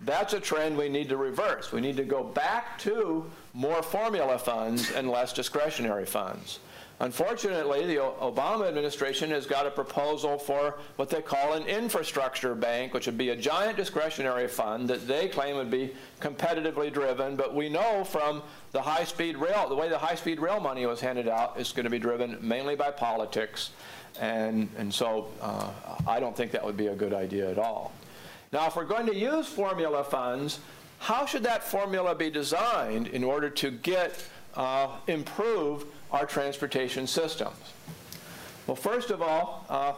That's 0.00 0.32
a 0.32 0.38
trend 0.38 0.78
we 0.78 0.88
need 0.88 1.08
to 1.08 1.16
reverse. 1.16 1.72
We 1.72 1.80
need 1.80 1.96
to 1.96 2.04
go 2.04 2.22
back 2.22 2.78
to 2.80 3.28
more 3.52 3.82
formula 3.82 4.38
funds 4.38 4.92
and 4.92 5.10
less 5.10 5.32
discretionary 5.32 6.06
funds. 6.06 6.60
Unfortunately, 7.00 7.86
the 7.86 7.96
Obama 7.96 8.68
administration 8.68 9.28
has 9.30 9.46
got 9.46 9.66
a 9.66 9.70
proposal 9.70 10.38
for 10.38 10.78
what 10.94 11.10
they 11.10 11.20
call 11.20 11.54
an 11.54 11.64
infrastructure 11.64 12.54
bank, 12.54 12.94
which 12.94 13.06
would 13.06 13.18
be 13.18 13.30
a 13.30 13.36
giant 13.36 13.76
discretionary 13.76 14.46
fund 14.46 14.88
that 14.88 15.08
they 15.08 15.26
claim 15.26 15.56
would 15.56 15.72
be 15.72 15.92
competitively 16.20 16.92
driven. 16.92 17.34
But 17.34 17.52
we 17.52 17.68
know 17.68 18.04
from 18.04 18.42
the 18.70 18.80
high-speed 18.80 19.36
rail, 19.36 19.68
the 19.68 19.74
way 19.74 19.88
the 19.88 19.98
high-speed 19.98 20.38
rail 20.38 20.60
money 20.60 20.86
was 20.86 21.00
handed 21.00 21.26
out 21.26 21.58
is 21.58 21.72
going 21.72 21.84
to 21.84 21.90
be 21.90 21.98
driven 21.98 22.38
mainly 22.40 22.76
by 22.76 22.92
politics. 22.92 23.70
And, 24.20 24.68
and 24.78 24.94
so 24.94 25.28
uh, 25.42 25.70
I 26.06 26.20
don't 26.20 26.36
think 26.36 26.52
that 26.52 26.64
would 26.64 26.76
be 26.76 26.86
a 26.86 26.94
good 26.94 27.12
idea 27.12 27.50
at 27.50 27.58
all. 27.58 27.92
Now, 28.52 28.68
if 28.68 28.76
we're 28.76 28.84
going 28.84 29.06
to 29.06 29.16
use 29.16 29.48
formula 29.48 30.04
funds, 30.04 30.60
how 31.00 31.26
should 31.26 31.42
that 31.42 31.64
formula 31.64 32.14
be 32.14 32.30
designed 32.30 33.08
in 33.08 33.24
order 33.24 33.50
to 33.50 33.72
get 33.72 34.24
uh, 34.54 34.88
improve 35.08 35.86
our 36.14 36.26
transportation 36.26 37.06
systems? 37.06 37.56
Well, 38.66 38.76
first 38.76 39.10
of 39.10 39.20
all, 39.20 39.66
uh, 39.68 39.94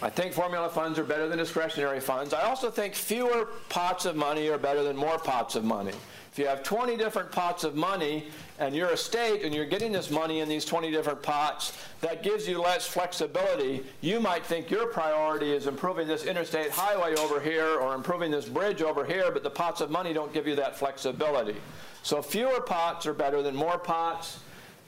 I 0.00 0.08
think 0.08 0.32
formula 0.32 0.68
funds 0.68 0.98
are 0.98 1.04
better 1.04 1.28
than 1.28 1.38
discretionary 1.38 2.00
funds. 2.00 2.32
I 2.32 2.42
also 2.42 2.70
think 2.70 2.94
fewer 2.94 3.48
pots 3.68 4.06
of 4.06 4.16
money 4.16 4.48
are 4.48 4.58
better 4.58 4.82
than 4.82 4.96
more 4.96 5.18
pots 5.18 5.54
of 5.54 5.64
money. 5.64 5.92
If 6.32 6.38
you 6.38 6.46
have 6.46 6.62
20 6.62 6.96
different 6.96 7.32
pots 7.32 7.64
of 7.64 7.74
money 7.74 8.28
and 8.60 8.74
you're 8.74 8.90
a 8.90 8.96
state 8.96 9.42
and 9.44 9.52
you're 9.52 9.66
getting 9.66 9.90
this 9.90 10.10
money 10.10 10.38
in 10.40 10.48
these 10.48 10.64
20 10.64 10.90
different 10.92 11.20
pots, 11.20 11.76
that 12.00 12.22
gives 12.22 12.46
you 12.46 12.60
less 12.60 12.86
flexibility. 12.86 13.84
You 14.00 14.20
might 14.20 14.46
think 14.46 14.70
your 14.70 14.86
priority 14.86 15.52
is 15.52 15.66
improving 15.66 16.06
this 16.06 16.24
interstate 16.24 16.70
highway 16.70 17.16
over 17.16 17.40
here 17.40 17.78
or 17.78 17.94
improving 17.94 18.30
this 18.30 18.48
bridge 18.48 18.82
over 18.82 19.04
here, 19.04 19.32
but 19.32 19.42
the 19.42 19.50
pots 19.50 19.80
of 19.80 19.90
money 19.90 20.12
don't 20.12 20.32
give 20.32 20.46
you 20.46 20.54
that 20.56 20.78
flexibility. 20.78 21.56
So 22.04 22.22
fewer 22.22 22.60
pots 22.60 23.04
are 23.04 23.14
better 23.14 23.42
than 23.42 23.56
more 23.56 23.78
pots. 23.78 24.38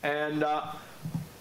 And 0.02 0.42
uh, 0.42 0.72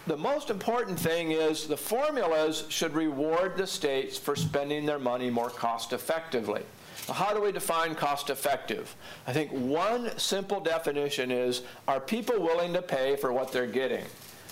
the 0.07 0.17
most 0.17 0.49
important 0.49 0.99
thing 0.99 1.31
is 1.31 1.67
the 1.67 1.77
formulas 1.77 2.65
should 2.69 2.93
reward 2.93 3.57
the 3.57 3.67
states 3.67 4.17
for 4.17 4.35
spending 4.35 4.85
their 4.85 4.99
money 4.99 5.29
more 5.29 5.49
cost 5.49 5.93
effectively. 5.93 6.63
How 7.07 7.33
do 7.33 7.41
we 7.41 7.51
define 7.51 7.95
cost 7.95 8.29
effective? 8.29 8.95
I 9.25 9.33
think 9.33 9.51
one 9.51 10.17
simple 10.17 10.59
definition 10.59 11.31
is 11.31 11.63
are 11.87 11.99
people 11.99 12.39
willing 12.39 12.73
to 12.73 12.81
pay 12.81 13.15
for 13.15 13.33
what 13.33 13.51
they're 13.51 13.65
getting? 13.65 14.05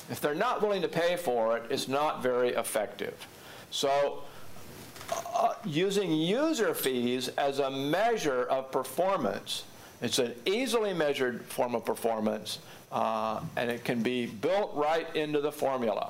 If 0.09 0.21
they're 0.21 0.35
not 0.35 0.61
willing 0.61 0.81
to 0.81 0.87
pay 0.87 1.17
for 1.17 1.57
it, 1.57 1.63
it's 1.69 1.87
not 1.87 2.23
very 2.23 2.49
effective. 2.49 3.27
So, 3.69 4.23
uh, 5.11 5.53
using 5.65 6.11
user 6.11 6.73
fees 6.73 7.29
as 7.29 7.59
a 7.59 7.69
measure 7.69 8.43
of 8.43 8.71
performance, 8.71 9.63
it's 10.01 10.19
an 10.19 10.33
easily 10.45 10.93
measured 10.93 11.43
form 11.45 11.75
of 11.75 11.83
performance, 11.85 12.59
uh, 12.91 13.41
and 13.55 13.69
it 13.69 13.83
can 13.83 14.01
be 14.01 14.25
built 14.25 14.71
right 14.75 15.13
into 15.15 15.41
the 15.41 15.51
formula. 15.51 16.09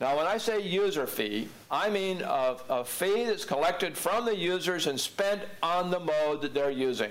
Now, 0.00 0.16
when 0.16 0.26
I 0.26 0.38
say 0.38 0.60
user 0.60 1.06
fee, 1.06 1.48
I 1.70 1.90
mean 1.90 2.22
a, 2.22 2.56
a, 2.68 2.84
fee 2.84 3.24
that's 3.24 3.44
collected 3.44 3.96
from 3.96 4.24
the 4.24 4.36
users 4.36 4.86
and 4.86 4.98
spent 4.98 5.42
on 5.60 5.90
the 5.90 5.98
mode 5.98 6.40
that 6.42 6.54
they're 6.54 6.70
using. 6.70 7.10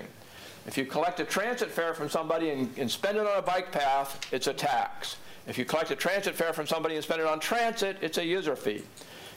If 0.66 0.78
you 0.78 0.86
collect 0.86 1.20
a 1.20 1.24
transit 1.24 1.70
fare 1.70 1.92
from 1.92 2.08
somebody 2.08 2.50
and, 2.50 2.70
and 2.78 2.90
spend 2.90 3.18
it 3.18 3.26
on 3.26 3.38
a 3.38 3.42
bike 3.42 3.72
path, 3.72 4.20
it's 4.32 4.46
a 4.46 4.54
tax. 4.54 5.16
If 5.46 5.58
you 5.58 5.64
collect 5.66 5.90
a 5.90 5.96
transit 5.96 6.34
fare 6.34 6.52
from 6.52 6.66
somebody 6.66 6.94
and 6.94 7.04
spend 7.04 7.20
it 7.20 7.26
on 7.26 7.40
transit, 7.40 7.98
it's 8.00 8.18
a 8.18 8.24
user 8.24 8.56
fee. 8.56 8.82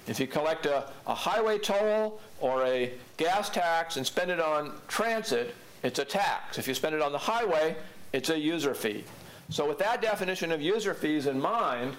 If 0.07 0.19
you 0.19 0.28
collect 0.28 0.65
a, 0.65 0.88
a 1.05 1.13
highway 1.13 1.57
toll 1.57 2.19
or 2.39 2.65
a 2.65 2.91
gas 3.17 3.49
tax 3.49 3.97
and 3.97 4.05
spend 4.05 4.32
it 4.32 4.39
on 4.39 4.74
transit, 4.88 5.55
it's 5.84 5.99
a 5.99 6.05
tax. 6.05 6.57
If 6.57 6.67
you 6.67 6.74
spend 6.74 6.95
it 6.95 7.01
on 7.01 7.11
the 7.11 7.17
highway, 7.17 7.76
it's 8.13 8.30
a 8.30 8.38
user 8.38 8.74
fee. 8.74 9.03
So 9.52 9.68
with 9.68 9.80
that 9.80 10.02
definition 10.02 10.54
of 10.54 10.62
user 10.62 10.93
fees 10.93 11.28
in 11.28 11.38
mind, 11.39 11.97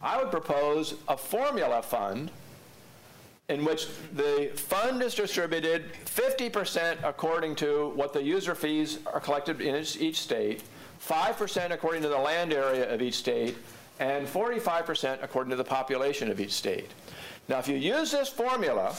I 0.00 0.22
would 0.22 0.30
propose 0.30 0.94
a 1.08 1.16
formula 1.16 1.82
fund 1.82 2.30
in 3.48 3.64
which 3.64 3.88
the 4.14 4.52
fund 4.54 5.02
is 5.02 5.12
distributed 5.16 5.92
50% 6.04 6.98
according 7.02 7.56
to 7.56 7.90
what 7.96 8.12
the 8.12 8.22
user 8.22 8.54
fees 8.54 9.00
are 9.12 9.18
collected 9.18 9.60
in 9.60 9.74
each 9.98 10.20
state, 10.20 10.62
5% 11.04 11.72
according 11.72 12.02
to 12.02 12.08
the 12.08 12.18
land 12.18 12.52
area 12.52 12.92
of 12.94 13.02
each 13.02 13.14
state, 13.14 13.56
and 13.98 14.24
45% 14.28 15.24
according 15.24 15.50
to 15.50 15.56
the 15.56 15.64
population 15.64 16.30
of 16.30 16.40
each 16.40 16.52
state. 16.52 16.92
Now, 17.48 17.58
if 17.58 17.66
you 17.66 17.76
use 17.76 18.12
this 18.12 18.28
formula, 18.28 18.94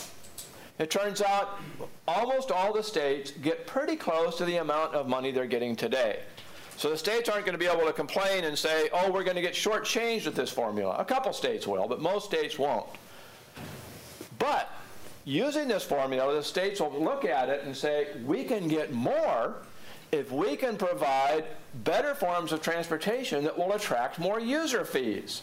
it 0.78 0.92
turns 0.92 1.22
out 1.22 1.60
almost 2.06 2.52
all 2.52 2.74
the 2.74 2.84
states 2.84 3.32
get 3.32 3.66
pretty 3.66 3.96
close 3.96 4.38
to 4.40 4.46
the 4.46 4.58
amount 4.58 4.94
of 4.94 5.08
money 5.08 5.32
they're 5.32 5.46
getting 5.46 5.76
today. 5.76 6.20
So 6.78 6.92
the 6.92 6.98
states 6.98 7.28
aren't 7.28 7.44
going 7.44 7.58
to 7.58 7.60
be 7.60 7.66
able 7.66 7.88
to 7.88 7.94
complain 7.94 8.44
and 8.44 8.58
say, 8.58 8.90
oh, 8.94 9.12
we're 9.12 9.24
going 9.24 9.36
to 9.36 9.42
get 9.42 9.54
shortchanged 9.54 10.26
with 10.26 10.36
this 10.36 10.52
formula. 10.52 10.96
A 11.00 11.06
couple 11.06 11.34
states 11.34 11.66
will, 11.66 11.88
but 11.88 12.02
most 12.02 12.26
states 12.26 12.60
won't. 12.60 12.86
But 14.38 14.72
using 15.26 15.68
this 15.68 15.84
formula, 15.84 16.36
the 16.36 16.44
states 16.44 16.80
will 16.80 16.92
look 16.92 17.26
at 17.26 17.50
it 17.50 17.64
and 17.64 17.76
say, 17.76 18.10
we 18.24 18.44
can 18.44 18.68
get 18.68 18.94
more 18.94 19.56
if 20.12 20.32
we 20.32 20.56
can 20.56 20.78
provide 20.78 21.46
better 21.84 22.14
forms 22.14 22.52
of 22.52 22.62
transportation 22.62 23.44
that 23.44 23.58
will 23.58 23.74
attract 23.74 24.20
more 24.20 24.40
user 24.40 24.86
fees. 24.86 25.42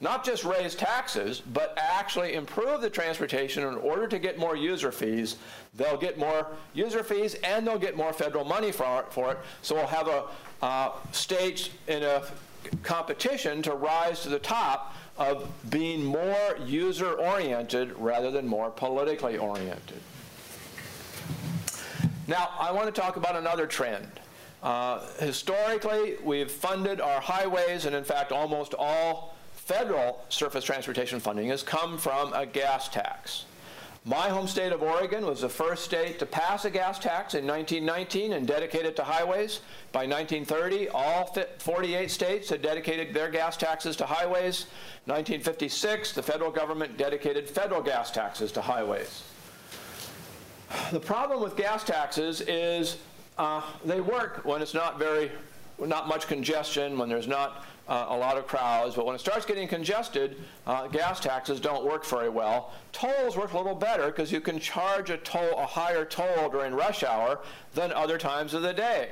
Not 0.00 0.26
just 0.26 0.44
raise 0.44 0.74
taxes, 0.74 1.40
but 1.40 1.72
actually 1.78 2.34
improve 2.34 2.82
the 2.82 2.90
transportation 2.90 3.62
in 3.66 3.76
order 3.76 4.06
to 4.06 4.18
get 4.18 4.38
more 4.38 4.54
user 4.54 4.92
fees. 4.92 5.36
They'll 5.74 5.96
get 5.96 6.18
more 6.18 6.48
user 6.74 7.02
fees 7.02 7.34
and 7.42 7.66
they'll 7.66 7.78
get 7.78 7.96
more 7.96 8.12
federal 8.12 8.44
money 8.44 8.72
for 8.72 9.06
it. 9.08 9.38
So 9.62 9.74
we'll 9.74 9.86
have 9.86 10.08
a, 10.08 10.24
uh, 10.62 10.90
states 11.12 11.70
in 11.86 12.02
a 12.02 12.22
competition 12.82 13.62
to 13.62 13.74
rise 13.74 14.22
to 14.22 14.28
the 14.28 14.38
top 14.38 14.94
of 15.18 15.50
being 15.70 16.04
more 16.04 16.56
user 16.64 17.12
oriented 17.12 17.92
rather 17.98 18.30
than 18.30 18.46
more 18.46 18.70
politically 18.70 19.38
oriented. 19.38 20.00
Now, 22.28 22.50
I 22.58 22.72
want 22.72 22.92
to 22.92 23.00
talk 23.00 23.16
about 23.16 23.36
another 23.36 23.66
trend. 23.66 24.08
Uh, 24.62 25.06
historically, 25.20 26.16
we've 26.24 26.50
funded 26.50 27.00
our 27.00 27.20
highways, 27.20 27.86
and 27.86 27.94
in 27.94 28.02
fact, 28.04 28.32
almost 28.32 28.74
all 28.76 29.36
federal 29.54 30.24
surface 30.28 30.64
transportation 30.64 31.20
funding 31.20 31.48
has 31.48 31.62
come 31.62 31.98
from 31.98 32.32
a 32.32 32.44
gas 32.44 32.88
tax. 32.88 33.44
My 34.08 34.28
home 34.28 34.46
state 34.46 34.70
of 34.70 34.84
Oregon 34.84 35.26
was 35.26 35.40
the 35.40 35.48
first 35.48 35.84
state 35.84 36.20
to 36.20 36.26
pass 36.26 36.64
a 36.64 36.70
gas 36.70 36.96
tax 37.00 37.34
in 37.34 37.44
1919 37.44 38.34
and 38.34 38.46
dedicate 38.46 38.86
it 38.86 38.94
to 38.96 39.02
highways. 39.02 39.62
By 39.90 40.06
1930, 40.06 40.90
all 40.90 41.36
48 41.58 42.08
states 42.08 42.48
had 42.48 42.62
dedicated 42.62 43.12
their 43.12 43.28
gas 43.28 43.56
taxes 43.56 43.96
to 43.96 44.06
highways. 44.06 44.66
1956, 45.06 46.12
the 46.12 46.22
federal 46.22 46.52
government 46.52 46.96
dedicated 46.96 47.50
federal 47.50 47.82
gas 47.82 48.12
taxes 48.12 48.52
to 48.52 48.60
highways. 48.60 49.24
The 50.92 51.00
problem 51.00 51.42
with 51.42 51.56
gas 51.56 51.82
taxes 51.82 52.42
is 52.42 52.98
uh, 53.38 53.60
they 53.84 54.00
work 54.00 54.44
when 54.44 54.62
it's 54.62 54.74
not 54.74 55.00
very, 55.00 55.32
not 55.80 56.06
much 56.06 56.28
congestion, 56.28 56.96
when 56.96 57.08
there's 57.08 57.26
not 57.26 57.64
uh, 57.88 58.06
a 58.08 58.16
lot 58.16 58.36
of 58.36 58.46
crowds, 58.46 58.96
but 58.96 59.06
when 59.06 59.14
it 59.14 59.20
starts 59.20 59.46
getting 59.46 59.68
congested, 59.68 60.36
uh, 60.66 60.86
gas 60.88 61.20
taxes 61.20 61.60
don't 61.60 61.84
work 61.84 62.04
very 62.04 62.28
well. 62.28 62.72
Tolls 62.92 63.36
work 63.36 63.52
a 63.52 63.56
little 63.56 63.74
better 63.74 64.06
because 64.06 64.32
you 64.32 64.40
can 64.40 64.58
charge 64.58 65.10
a 65.10 65.16
toll, 65.18 65.56
a 65.56 65.66
higher 65.66 66.04
toll 66.04 66.48
during 66.50 66.74
rush 66.74 67.04
hour 67.04 67.40
than 67.74 67.92
other 67.92 68.18
times 68.18 68.54
of 68.54 68.62
the 68.62 68.72
day. 68.72 69.10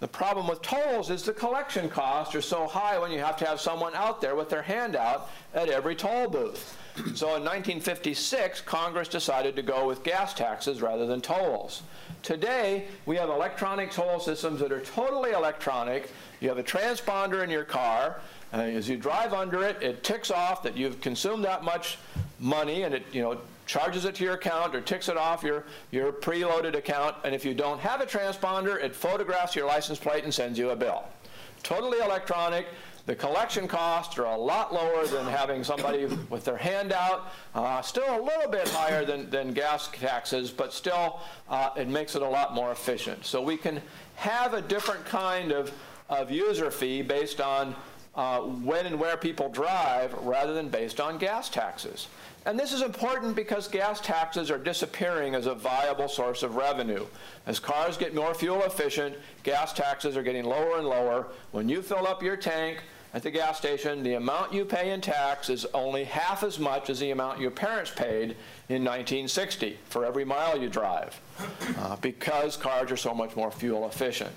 The 0.00 0.08
problem 0.08 0.48
with 0.48 0.60
tolls 0.60 1.08
is 1.10 1.22
the 1.22 1.32
collection 1.32 1.88
costs 1.88 2.34
are 2.34 2.42
so 2.42 2.66
high 2.66 2.98
when 2.98 3.10
you 3.10 3.20
have 3.20 3.36
to 3.38 3.46
have 3.46 3.60
someone 3.60 3.94
out 3.94 4.20
there 4.20 4.34
with 4.34 4.50
their 4.50 4.62
hand 4.62 4.96
out 4.96 5.30
at 5.54 5.68
every 5.68 5.94
toll 5.94 6.28
booth. 6.28 6.76
So 7.14 7.34
in 7.36 7.42
1956, 7.42 8.60
Congress 8.62 9.08
decided 9.08 9.56
to 9.56 9.62
go 9.62 9.86
with 9.86 10.02
gas 10.02 10.34
taxes 10.34 10.82
rather 10.82 11.06
than 11.06 11.20
tolls. 11.20 11.82
Today, 12.24 12.86
we 13.04 13.16
have 13.16 13.28
electronic 13.28 13.90
toll 13.90 14.18
systems 14.18 14.58
that 14.60 14.72
are 14.72 14.80
totally 14.80 15.32
electronic 15.32 16.10
you 16.40 16.48
have 16.48 16.58
a 16.58 16.62
transponder 16.62 17.44
in 17.44 17.50
your 17.50 17.64
car, 17.64 18.20
and 18.52 18.60
as 18.60 18.88
you 18.88 18.96
drive 18.96 19.32
under 19.32 19.62
it, 19.62 19.82
it 19.82 20.02
ticks 20.02 20.30
off 20.30 20.62
that 20.62 20.76
you've 20.76 21.00
consumed 21.00 21.44
that 21.44 21.64
much 21.64 21.98
money, 22.38 22.82
and 22.82 22.94
it 22.94 23.04
you 23.12 23.22
know 23.22 23.38
charges 23.66 24.04
it 24.04 24.14
to 24.16 24.24
your 24.24 24.34
account 24.34 24.74
or 24.74 24.80
ticks 24.80 25.08
it 25.08 25.16
off 25.16 25.42
your, 25.42 25.64
your 25.90 26.12
preloaded 26.12 26.74
account. 26.76 27.16
And 27.24 27.34
if 27.34 27.44
you 27.44 27.54
don't 27.54 27.80
have 27.80 28.02
a 28.02 28.06
transponder, 28.06 28.82
it 28.82 28.94
photographs 28.94 29.56
your 29.56 29.66
license 29.66 29.98
plate 29.98 30.24
and 30.24 30.34
sends 30.34 30.58
you 30.58 30.70
a 30.70 30.76
bill. 30.76 31.04
Totally 31.62 31.98
electronic. 32.00 32.66
The 33.06 33.14
collection 33.14 33.68
costs 33.68 34.18
are 34.18 34.24
a 34.24 34.36
lot 34.36 34.72
lower 34.72 35.06
than 35.06 35.26
having 35.26 35.62
somebody 35.62 36.06
with 36.30 36.44
their 36.44 36.56
hand 36.56 36.92
out. 36.92 37.32
Uh, 37.54 37.82
still 37.82 38.18
a 38.18 38.22
little 38.22 38.50
bit 38.50 38.66
higher 38.68 39.04
than, 39.04 39.28
than 39.28 39.52
gas 39.52 39.88
taxes, 39.88 40.50
but 40.50 40.72
still 40.72 41.20
uh, 41.50 41.70
it 41.76 41.88
makes 41.88 42.16
it 42.16 42.22
a 42.22 42.28
lot 42.28 42.54
more 42.54 42.72
efficient. 42.72 43.26
So 43.26 43.42
we 43.42 43.58
can 43.58 43.82
have 44.16 44.54
a 44.54 44.62
different 44.62 45.04
kind 45.04 45.52
of 45.52 45.72
of 46.08 46.30
user 46.30 46.70
fee 46.70 47.02
based 47.02 47.40
on 47.40 47.74
uh, 48.14 48.40
when 48.40 48.86
and 48.86 48.98
where 48.98 49.16
people 49.16 49.48
drive 49.48 50.12
rather 50.22 50.54
than 50.54 50.68
based 50.68 51.00
on 51.00 51.18
gas 51.18 51.48
taxes. 51.48 52.08
And 52.46 52.58
this 52.58 52.72
is 52.72 52.82
important 52.82 53.34
because 53.34 53.66
gas 53.66 54.00
taxes 54.00 54.50
are 54.50 54.58
disappearing 54.58 55.34
as 55.34 55.46
a 55.46 55.54
viable 55.54 56.08
source 56.08 56.42
of 56.42 56.56
revenue. 56.56 57.06
As 57.46 57.58
cars 57.58 57.96
get 57.96 58.14
more 58.14 58.34
fuel 58.34 58.62
efficient, 58.62 59.16
gas 59.42 59.72
taxes 59.72 60.16
are 60.16 60.22
getting 60.22 60.44
lower 60.44 60.76
and 60.76 60.86
lower. 60.86 61.28
When 61.52 61.68
you 61.68 61.82
fill 61.82 62.06
up 62.06 62.22
your 62.22 62.36
tank 62.36 62.82
at 63.14 63.22
the 63.22 63.30
gas 63.30 63.56
station, 63.56 64.02
the 64.02 64.14
amount 64.14 64.52
you 64.52 64.64
pay 64.64 64.90
in 64.90 65.00
tax 65.00 65.48
is 65.48 65.64
only 65.72 66.02
half 66.02 66.42
as 66.42 66.58
much 66.58 66.90
as 66.90 66.98
the 66.98 67.12
amount 67.12 67.40
your 67.40 67.52
parents 67.52 67.92
paid 67.92 68.36
in 68.68 68.82
1960 68.82 69.78
for 69.88 70.04
every 70.04 70.24
mile 70.24 70.60
you 70.60 70.68
drive 70.68 71.20
uh, 71.78 71.94
because 71.96 72.56
cars 72.56 72.90
are 72.90 72.96
so 72.96 73.14
much 73.14 73.36
more 73.36 73.52
fuel 73.52 73.86
efficient. 73.86 74.32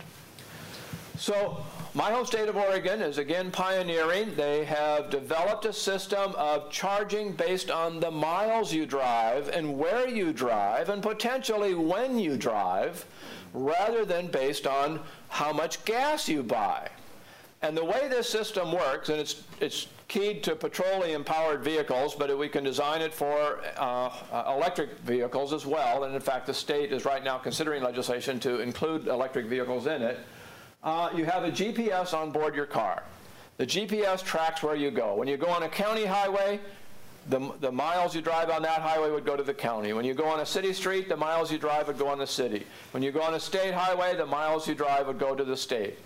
So 1.17 1.65
my 1.95 2.11
home 2.11 2.27
state 2.27 2.47
of 2.47 2.55
Oregon 2.55 3.01
is 3.01 3.17
again 3.17 3.49
pioneering. 3.49 4.35
They 4.35 4.63
have 4.65 5.09
developed 5.09 5.65
a 5.65 5.73
system 5.73 6.35
of 6.35 6.69
charging 6.69 7.31
based 7.31 7.71
on 7.71 7.99
the 7.99 8.11
miles 8.11 8.71
you 8.71 8.85
drive 8.85 9.49
and 9.49 9.79
where 9.79 10.07
you 10.07 10.31
drive 10.31 10.89
and 10.89 11.01
potentially 11.01 11.73
when 11.73 12.19
you 12.19 12.37
drive 12.37 13.07
rather 13.55 14.05
than 14.05 14.27
based 14.27 14.67
on 14.67 14.99
how 15.29 15.51
much 15.51 15.83
gas 15.85 16.29
you 16.29 16.43
buy. 16.43 16.87
And 17.67 17.75
the 17.75 17.83
way 17.83 18.07
this 18.07 18.29
system 18.29 18.71
works, 18.71 19.09
and 19.09 19.19
it's, 19.19 19.43
it's 19.59 19.87
keyed 20.07 20.41
to 20.43 20.55
petroleum-powered 20.55 21.61
vehicles, 21.63 22.15
but 22.15 22.35
we 22.37 22.47
can 22.47 22.63
design 22.63 23.01
it 23.01 23.13
for 23.13 23.59
uh, 23.75 24.53
electric 24.55 24.97
vehicles 24.99 25.51
as 25.51 25.65
well. 25.65 26.05
And 26.05 26.15
in 26.15 26.21
fact, 26.21 26.47
the 26.47 26.53
state 26.53 26.93
is 26.93 27.03
right 27.03 27.23
now 27.23 27.37
considering 27.37 27.83
legislation 27.83 28.39
to 28.39 28.61
include 28.61 29.07
electric 29.07 29.47
vehicles 29.47 29.85
in 29.85 30.01
it 30.01 30.19
uh, 30.83 31.09
you 31.13 31.25
have 31.25 31.43
a 31.43 31.51
GPS 31.51 32.13
on 32.13 32.31
board 32.31 32.55
your 32.55 32.65
car. 32.65 33.03
The 33.57 33.65
GPS 33.65 34.23
tracks 34.23 34.63
where 34.63 34.75
you 34.75 34.89
go. 34.89 35.15
When 35.15 35.27
you 35.27 35.35
go 35.35 35.47
on 35.47 35.63
a 35.63 35.69
county 35.69 36.05
highway, 36.05 36.61
the, 37.29 37.51
the 37.59 37.71
miles 37.71 38.15
you 38.15 38.21
drive 38.21 38.49
on 38.49 38.61
that 38.61 38.81
highway 38.81 39.11
would 39.11 39.25
go 39.25 39.35
to 39.35 39.43
the 39.43 39.53
county. 39.53 39.91
When 39.91 40.05
you 40.05 40.13
go 40.13 40.27
on 40.27 40.39
a 40.39 40.45
city 40.45 40.71
street, 40.71 41.09
the 41.09 41.17
miles 41.17 41.51
you 41.51 41.57
drive 41.57 41.87
would 41.87 41.97
go 41.97 42.07
on 42.07 42.19
the 42.19 42.27
city. 42.27 42.65
When 42.91 43.03
you 43.03 43.11
go 43.11 43.21
on 43.21 43.33
a 43.33 43.39
state 43.39 43.73
highway, 43.73 44.15
the 44.15 44.25
miles 44.25 44.67
you 44.67 44.75
drive 44.75 45.07
would 45.07 45.19
go 45.19 45.35
to 45.35 45.43
the 45.43 45.57
state. 45.57 45.97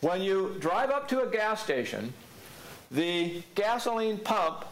When 0.00 0.20
you 0.20 0.56
drive 0.60 0.90
up 0.90 1.08
to 1.08 1.22
a 1.22 1.26
gas 1.26 1.62
station, 1.62 2.12
the 2.90 3.42
gasoline 3.54 4.18
pump 4.18 4.64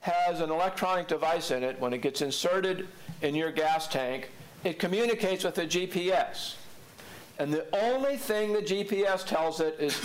has 0.00 0.40
an 0.40 0.50
electronic 0.50 1.08
device 1.08 1.50
in 1.50 1.62
it. 1.62 1.80
When 1.80 1.92
it 1.92 2.02
gets 2.02 2.20
inserted 2.20 2.88
in 3.22 3.34
your 3.34 3.52
gas 3.52 3.88
tank, 3.88 4.30
it 4.62 4.78
communicates 4.78 5.44
with 5.44 5.54
the 5.54 5.66
GPS. 5.66 6.54
And 7.38 7.52
the 7.52 7.66
only 7.74 8.16
thing 8.16 8.52
the 8.52 8.62
GPS 8.62 9.24
tells 9.24 9.60
it 9.60 9.76
is 9.78 9.98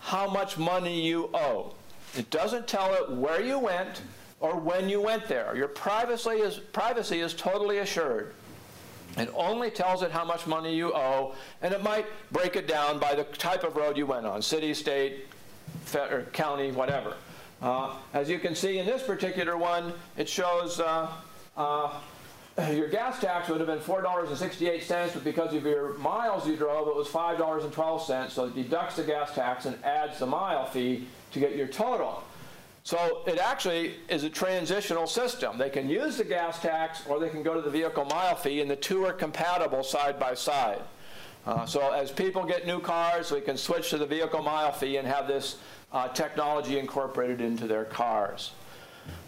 how 0.00 0.28
much 0.30 0.58
money 0.58 1.00
you 1.00 1.30
owe. 1.34 1.74
It 2.16 2.30
doesn't 2.30 2.66
tell 2.66 2.94
it 2.94 3.10
where 3.10 3.42
you 3.42 3.58
went 3.58 4.02
or 4.40 4.56
when 4.56 4.88
you 4.88 5.00
went 5.00 5.26
there. 5.26 5.56
Your 5.56 5.68
privacy 5.68 6.30
is, 6.30 6.58
privacy 6.58 7.20
is 7.20 7.34
totally 7.34 7.78
assured. 7.78 8.34
It 9.16 9.30
only 9.34 9.70
tells 9.70 10.02
it 10.02 10.10
how 10.10 10.24
much 10.24 10.46
money 10.46 10.74
you 10.74 10.94
owe, 10.94 11.34
and 11.62 11.72
it 11.72 11.82
might 11.82 12.06
break 12.32 12.56
it 12.56 12.68
down 12.68 12.98
by 12.98 13.14
the 13.14 13.24
type 13.24 13.64
of 13.64 13.76
road 13.76 13.96
you 13.96 14.06
went 14.06 14.26
on 14.26 14.42
city, 14.42 14.74
state, 14.74 15.26
county, 16.32 16.70
whatever. 16.72 17.14
Uh, 17.62 17.94
as 18.12 18.28
you 18.28 18.38
can 18.38 18.54
see 18.54 18.78
in 18.78 18.86
this 18.86 19.02
particular 19.02 19.56
one, 19.56 19.92
it 20.18 20.28
shows 20.28 20.78
uh, 20.78 21.10
uh, 21.56 22.00
your 22.70 22.88
gas 22.88 23.20
tax 23.20 23.48
would 23.48 23.60
have 23.60 23.66
been 23.66 23.78
$4.68, 23.78 25.14
but 25.14 25.24
because 25.24 25.54
of 25.54 25.64
your 25.64 25.94
miles 25.94 26.46
you 26.46 26.56
drove, 26.56 26.88
it 26.88 26.94
was 26.94 27.08
$5.12. 27.08 28.30
So 28.30 28.44
it 28.46 28.54
deducts 28.54 28.96
the 28.96 29.04
gas 29.04 29.34
tax 29.34 29.66
and 29.66 29.82
adds 29.84 30.18
the 30.18 30.26
mile 30.26 30.66
fee 30.66 31.06
to 31.32 31.40
get 31.40 31.56
your 31.56 31.68
total. 31.68 32.22
So 32.86 33.22
it 33.26 33.38
actually 33.38 33.96
is 34.08 34.22
a 34.22 34.30
transitional 34.30 35.08
system. 35.08 35.58
They 35.58 35.70
can 35.70 35.88
use 35.88 36.18
the 36.18 36.24
gas 36.24 36.60
tax 36.60 37.04
or 37.08 37.18
they 37.18 37.28
can 37.28 37.42
go 37.42 37.52
to 37.52 37.60
the 37.60 37.68
vehicle 37.68 38.04
mile 38.04 38.36
fee, 38.36 38.60
and 38.60 38.70
the 38.70 38.76
two 38.76 39.04
are 39.04 39.12
compatible 39.12 39.82
side 39.82 40.20
by 40.20 40.34
side. 40.34 40.82
Uh, 41.44 41.66
so 41.66 41.90
as 41.90 42.12
people 42.12 42.44
get 42.44 42.64
new 42.64 42.78
cars, 42.78 43.32
we 43.32 43.40
can 43.40 43.56
switch 43.56 43.90
to 43.90 43.98
the 43.98 44.06
vehicle 44.06 44.40
mile 44.40 44.70
fee 44.70 44.98
and 44.98 45.08
have 45.08 45.26
this 45.26 45.56
uh, 45.90 46.06
technology 46.10 46.78
incorporated 46.78 47.40
into 47.40 47.66
their 47.66 47.86
cars. 47.86 48.52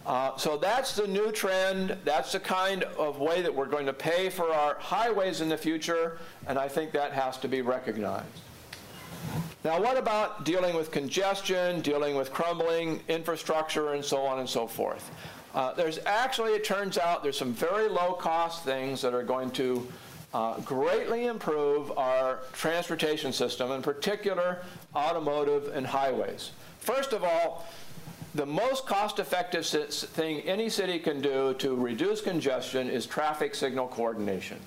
Uh, 0.06 0.36
so 0.36 0.56
that's 0.56 0.94
the 0.94 1.08
new 1.08 1.32
trend. 1.32 1.96
That's 2.04 2.30
the 2.30 2.38
kind 2.38 2.84
of 2.96 3.18
way 3.18 3.42
that 3.42 3.52
we're 3.52 3.66
going 3.66 3.86
to 3.86 3.92
pay 3.92 4.30
for 4.30 4.52
our 4.52 4.76
highways 4.78 5.40
in 5.40 5.48
the 5.48 5.58
future, 5.58 6.18
and 6.46 6.60
I 6.60 6.68
think 6.68 6.92
that 6.92 7.12
has 7.12 7.36
to 7.38 7.48
be 7.48 7.62
recognized. 7.62 8.40
Now, 9.68 9.78
what 9.82 9.98
about 9.98 10.46
dealing 10.46 10.74
with 10.74 10.90
congestion, 10.90 11.82
dealing 11.82 12.14
with 12.16 12.32
crumbling 12.32 13.02
infrastructure, 13.06 13.92
and 13.92 14.02
so 14.02 14.22
on 14.22 14.38
and 14.38 14.48
so 14.48 14.66
forth? 14.66 15.10
Uh, 15.54 15.74
there's 15.74 15.98
actually, 16.06 16.52
it 16.52 16.64
turns 16.64 16.96
out, 16.96 17.22
there's 17.22 17.36
some 17.36 17.52
very 17.52 17.86
low-cost 17.86 18.64
things 18.64 19.02
that 19.02 19.12
are 19.12 19.22
going 19.22 19.50
to 19.50 19.86
uh, 20.32 20.58
greatly 20.60 21.26
improve 21.26 21.92
our 21.98 22.38
transportation 22.54 23.30
system, 23.30 23.70
in 23.72 23.82
particular 23.82 24.62
automotive 24.96 25.68
and 25.76 25.86
highways. 25.86 26.52
First 26.78 27.12
of 27.12 27.22
all, 27.22 27.66
the 28.34 28.46
most 28.46 28.86
cost-effective 28.86 29.66
thing 29.66 30.40
any 30.40 30.68
city 30.68 30.98
can 30.98 31.20
do 31.20 31.54
to 31.54 31.74
reduce 31.74 32.20
congestion 32.20 32.90
is 32.90 33.06
traffic 33.06 33.54
signal 33.54 33.88
coordination. 33.88 34.58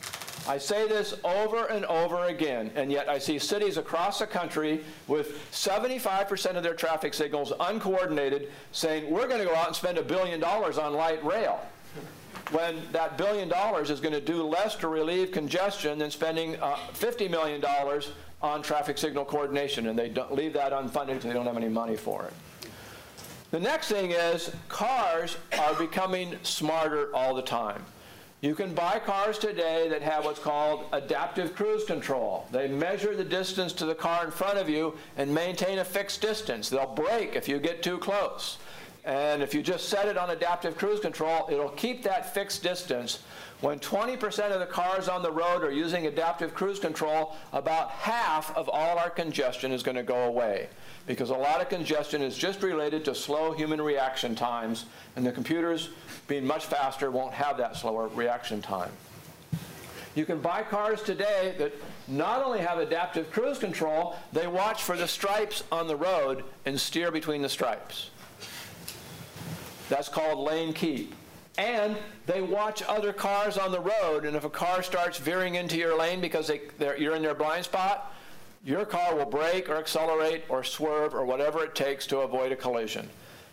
I 0.47 0.57
say 0.57 0.87
this 0.87 1.13
over 1.23 1.67
and 1.67 1.85
over 1.85 2.25
again, 2.25 2.71
and 2.75 2.91
yet 2.91 3.07
I 3.07 3.19
see 3.19 3.37
cities 3.37 3.77
across 3.77 4.19
the 4.19 4.25
country 4.25 4.83
with 5.07 5.51
75% 5.51 6.55
of 6.55 6.63
their 6.63 6.73
traffic 6.73 7.13
signals 7.13 7.53
uncoordinated 7.59 8.51
saying, 8.71 9.11
we're 9.11 9.27
going 9.27 9.39
to 9.39 9.45
go 9.45 9.55
out 9.55 9.67
and 9.67 9.75
spend 9.75 9.99
a 9.99 10.03
billion 10.03 10.39
dollars 10.39 10.79
on 10.79 10.93
light 10.93 11.23
rail. 11.23 11.59
When 12.51 12.81
that 12.91 13.17
billion 13.17 13.47
dollars 13.47 13.91
is 13.91 13.99
going 13.99 14.13
to 14.13 14.21
do 14.21 14.43
less 14.43 14.75
to 14.77 14.87
relieve 14.87 15.31
congestion 15.31 15.99
than 15.99 16.09
spending 16.09 16.55
uh, 16.59 16.75
$50 16.93 17.29
million 17.29 17.63
on 18.41 18.63
traffic 18.63 18.97
signal 18.97 19.25
coordination, 19.25 19.87
and 19.87 19.97
they 19.97 20.11
leave 20.31 20.53
that 20.53 20.71
unfunded 20.71 21.07
because 21.07 21.25
they 21.25 21.33
don't 21.33 21.45
have 21.45 21.55
any 21.55 21.69
money 21.69 21.95
for 21.95 22.25
it. 22.25 22.33
The 23.51 23.59
next 23.59 23.89
thing 23.89 24.11
is 24.11 24.49
cars 24.69 25.35
are 25.59 25.73
becoming 25.75 26.37
smarter 26.41 27.13
all 27.13 27.35
the 27.35 27.41
time. 27.41 27.83
You 28.39 28.55
can 28.55 28.73
buy 28.73 28.99
cars 28.99 29.37
today 29.37 29.89
that 29.89 30.01
have 30.01 30.23
what's 30.23 30.39
called 30.39 30.85
adaptive 30.93 31.53
cruise 31.53 31.83
control. 31.83 32.47
They 32.51 32.69
measure 32.69 33.13
the 33.13 33.25
distance 33.25 33.73
to 33.73 33.85
the 33.85 33.93
car 33.93 34.23
in 34.23 34.31
front 34.31 34.57
of 34.57 34.69
you 34.69 34.97
and 35.17 35.35
maintain 35.35 35.79
a 35.79 35.85
fixed 35.85 36.21
distance. 36.21 36.69
They'll 36.69 36.95
brake 36.95 37.35
if 37.35 37.49
you 37.49 37.59
get 37.59 37.83
too 37.83 37.97
close. 37.97 38.57
And 39.03 39.43
if 39.43 39.53
you 39.53 39.61
just 39.61 39.89
set 39.89 40.07
it 40.07 40.17
on 40.17 40.29
adaptive 40.29 40.77
cruise 40.77 41.01
control, 41.01 41.49
it'll 41.51 41.69
keep 41.69 42.03
that 42.03 42.33
fixed 42.33 42.63
distance. 42.63 43.19
When 43.61 43.79
20% 43.79 44.51
of 44.51 44.59
the 44.59 44.65
cars 44.65 45.07
on 45.07 45.21
the 45.21 45.31
road 45.31 45.63
are 45.63 45.71
using 45.71 46.07
adaptive 46.07 46.55
cruise 46.55 46.79
control, 46.79 47.35
about 47.53 47.91
half 47.91 48.55
of 48.57 48.67
all 48.67 48.97
our 48.97 49.11
congestion 49.11 49.71
is 49.71 49.83
going 49.83 49.97
to 49.97 50.03
go 50.03 50.23
away 50.23 50.67
because 51.05 51.29
a 51.29 51.35
lot 51.35 51.61
of 51.61 51.69
congestion 51.69 52.23
is 52.23 52.35
just 52.35 52.63
related 52.63 53.05
to 53.05 53.13
slow 53.13 53.51
human 53.51 53.81
reaction 53.81 54.35
times, 54.35 54.85
and 55.15 55.25
the 55.25 55.31
computers, 55.31 55.89
being 56.27 56.45
much 56.45 56.65
faster, 56.65 57.11
won't 57.11 57.33
have 57.33 57.57
that 57.57 57.75
slower 57.75 58.07
reaction 58.09 58.61
time. 58.61 58.91
You 60.15 60.25
can 60.25 60.41
buy 60.41 60.63
cars 60.63 61.01
today 61.01 61.55
that 61.57 61.73
not 62.07 62.43
only 62.43 62.59
have 62.59 62.79
adaptive 62.79 63.31
cruise 63.31 63.57
control, 63.57 64.15
they 64.33 64.47
watch 64.47 64.83
for 64.83 64.97
the 64.97 65.07
stripes 65.07 65.63
on 65.71 65.87
the 65.87 65.95
road 65.95 66.43
and 66.65 66.79
steer 66.79 67.11
between 67.11 67.41
the 67.41 67.49
stripes. 67.49 68.09
That's 69.87 70.09
called 70.09 70.39
lane 70.39 70.73
keep. 70.73 71.13
And 71.57 71.97
they 72.25 72.41
watch 72.41 72.81
other 72.83 73.11
cars 73.11 73.57
on 73.57 73.71
the 73.71 73.79
road, 73.79 74.25
and 74.25 74.35
if 74.35 74.45
a 74.45 74.49
car 74.49 74.81
starts 74.81 75.17
veering 75.17 75.55
into 75.55 75.77
your 75.77 75.97
lane 75.97 76.21
because 76.21 76.47
they, 76.47 76.61
you're 76.97 77.15
in 77.15 77.21
their 77.21 77.35
blind 77.35 77.65
spot, 77.65 78.13
your 78.63 78.85
car 78.85 79.15
will 79.15 79.25
brake 79.25 79.69
or 79.69 79.75
accelerate 79.75 80.43
or 80.47 80.63
swerve 80.63 81.13
or 81.13 81.25
whatever 81.25 81.63
it 81.63 81.75
takes 81.75 82.07
to 82.07 82.19
avoid 82.19 82.51
a 82.51 82.55
collision. 82.55 83.09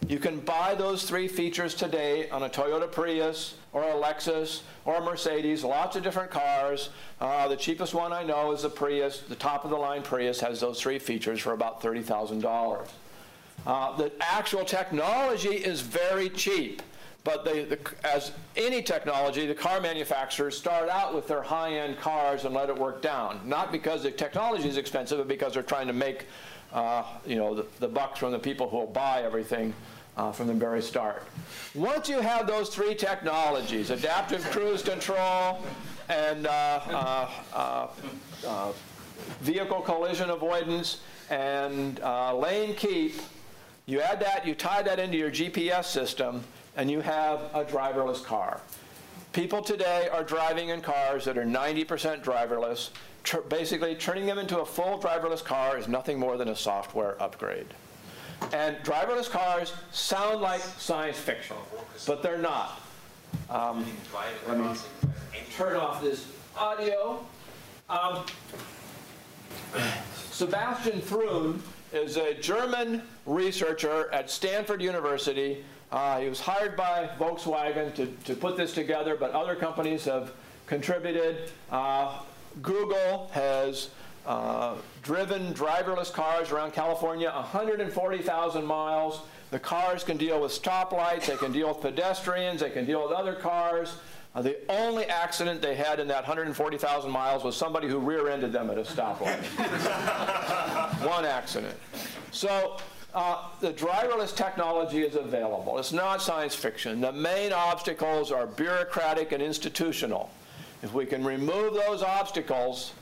You 0.06 0.18
can 0.18 0.38
buy 0.40 0.74
those 0.74 1.02
three 1.02 1.26
features 1.26 1.74
today 1.74 2.30
on 2.30 2.44
a 2.44 2.48
Toyota 2.48 2.90
Prius 2.90 3.54
or 3.72 3.82
a 3.82 3.94
Lexus 3.94 4.62
or 4.84 4.96
a 4.96 5.00
Mercedes, 5.00 5.64
lots 5.64 5.96
of 5.96 6.02
different 6.02 6.30
cars. 6.30 6.90
Uh, 7.20 7.48
the 7.48 7.56
cheapest 7.56 7.94
one 7.94 8.12
I 8.12 8.22
know 8.22 8.52
is 8.52 8.62
the 8.62 8.70
Prius. 8.70 9.22
The 9.22 9.34
top 9.34 9.64
of 9.64 9.70
the 9.70 9.76
line 9.76 10.02
Prius 10.02 10.40
has 10.40 10.60
those 10.60 10.80
three 10.80 10.98
features 10.98 11.40
for 11.40 11.52
about 11.52 11.82
$30,000. 11.82 12.88
Uh, 13.66 13.96
the 13.96 14.12
actual 14.20 14.64
technology 14.64 15.56
is 15.56 15.80
very 15.80 16.30
cheap. 16.30 16.80
But 17.24 17.44
they, 17.44 17.64
the, 17.64 17.78
as 18.04 18.32
any 18.56 18.82
technology, 18.82 19.46
the 19.46 19.54
car 19.54 19.80
manufacturers 19.80 20.56
start 20.56 20.88
out 20.88 21.14
with 21.14 21.28
their 21.28 21.42
high-end 21.42 21.98
cars 21.98 22.44
and 22.44 22.54
let 22.54 22.70
it 22.70 22.78
work 22.78 23.02
down. 23.02 23.40
Not 23.44 23.70
because 23.72 24.02
the 24.02 24.10
technology 24.10 24.68
is 24.68 24.76
expensive, 24.76 25.18
but 25.18 25.28
because 25.28 25.54
they're 25.54 25.62
trying 25.62 25.88
to 25.88 25.92
make 25.92 26.26
uh, 26.72 27.04
you 27.26 27.36
know, 27.36 27.54
the, 27.54 27.66
the 27.80 27.88
bucks 27.88 28.18
from 28.18 28.32
the 28.32 28.38
people 28.38 28.68
who 28.68 28.76
will 28.76 28.86
buy 28.86 29.22
everything 29.22 29.74
uh, 30.16 30.32
from 30.32 30.48
the 30.48 30.54
very 30.54 30.82
start. 30.82 31.22
Once 31.74 32.08
you 32.08 32.20
have 32.20 32.46
those 32.46 32.68
three 32.68 32.94
technologies, 32.94 33.90
adaptive 33.90 34.44
cruise 34.50 34.82
control 34.82 35.62
and 36.08 36.46
uh, 36.46 36.50
uh, 36.50 37.30
uh, 37.54 37.86
uh 38.46 38.72
vehicle 39.40 39.80
collision 39.80 40.30
avoidance, 40.30 41.00
and 41.30 42.00
lane 42.34 42.74
keep, 42.74 43.14
you 43.86 44.00
add 44.00 44.20
that, 44.20 44.46
you 44.46 44.54
tie 44.54 44.82
that 44.82 44.98
into 44.98 45.16
your 45.16 45.30
GPS 45.30 45.84
system, 45.84 46.42
and 46.78 46.88
you 46.88 47.00
have 47.00 47.40
a 47.54 47.64
driverless 47.64 48.24
car. 48.24 48.60
People 49.32 49.60
today 49.60 50.08
are 50.10 50.22
driving 50.22 50.70
in 50.70 50.80
cars 50.80 51.24
that 51.24 51.36
are 51.36 51.44
90% 51.44 52.22
driverless. 52.22 52.90
Tr- 53.24 53.40
basically, 53.40 53.96
turning 53.96 54.24
them 54.24 54.38
into 54.38 54.60
a 54.60 54.64
full 54.64 54.98
driverless 54.98 55.44
car 55.44 55.76
is 55.76 55.88
nothing 55.88 56.18
more 56.18 56.38
than 56.38 56.48
a 56.48 56.56
software 56.56 57.20
upgrade. 57.20 57.66
And 58.52 58.76
driverless 58.78 59.28
cars 59.28 59.72
sound 59.90 60.40
like 60.40 60.60
science 60.60 61.18
fiction, 61.18 61.56
but 62.06 62.22
they're 62.22 62.38
not. 62.38 62.80
Um, 63.50 63.84
let 64.46 64.58
me 64.58 64.70
turn 65.56 65.76
off 65.76 66.00
this 66.00 66.30
audio. 66.56 67.26
Um, 67.90 68.24
Sebastian 70.30 71.00
Thrun 71.00 71.60
is 71.92 72.16
a 72.16 72.34
German 72.34 73.02
researcher 73.26 74.08
at 74.12 74.30
Stanford 74.30 74.80
University. 74.80 75.64
Uh, 75.90 76.20
he 76.20 76.28
was 76.28 76.40
hired 76.40 76.76
by 76.76 77.08
Volkswagen 77.18 77.94
to, 77.94 78.06
to 78.24 78.34
put 78.34 78.56
this 78.56 78.74
together, 78.74 79.16
but 79.16 79.32
other 79.32 79.54
companies 79.54 80.04
have 80.04 80.32
contributed. 80.66 81.50
Uh, 81.70 82.20
Google 82.60 83.30
has 83.32 83.90
uh, 84.26 84.74
driven 85.02 85.54
driverless 85.54 86.12
cars 86.12 86.50
around 86.50 86.72
California 86.72 87.30
140,000 87.30 88.64
miles. 88.64 89.22
The 89.50 89.58
cars 89.58 90.04
can 90.04 90.18
deal 90.18 90.42
with 90.42 90.52
stoplights, 90.52 91.26
they 91.26 91.36
can 91.36 91.52
deal 91.52 91.68
with 91.68 91.80
pedestrians, 91.80 92.60
they 92.60 92.68
can 92.68 92.84
deal 92.84 93.02
with 93.02 93.12
other 93.12 93.34
cars. 93.34 93.94
Uh, 94.34 94.42
the 94.42 94.58
only 94.70 95.06
accident 95.06 95.62
they 95.62 95.74
had 95.74 95.98
in 95.98 96.06
that 96.08 96.16
140,000 96.16 97.10
miles 97.10 97.42
was 97.42 97.56
somebody 97.56 97.88
who 97.88 97.98
rear-ended 97.98 98.52
them 98.52 98.68
at 98.68 98.76
a 98.76 98.82
stoplight. 98.82 99.42
One 101.08 101.24
accident. 101.24 101.74
So 102.30 102.76
uh, 103.14 103.48
the 103.60 103.72
driverless 103.72 104.34
technology 104.34 105.00
is 105.00 105.16
available. 105.16 105.78
It's 105.78 105.92
not 105.92 106.20
science 106.20 106.54
fiction. 106.54 107.00
The 107.00 107.12
main 107.12 107.52
obstacles 107.52 108.30
are 108.30 108.46
bureaucratic 108.46 109.32
and 109.32 109.42
institutional. 109.42 110.30
If 110.82 110.92
we 110.92 111.06
can 111.06 111.24
remove 111.24 111.74
those 111.74 112.02
obstacles, 112.02 112.92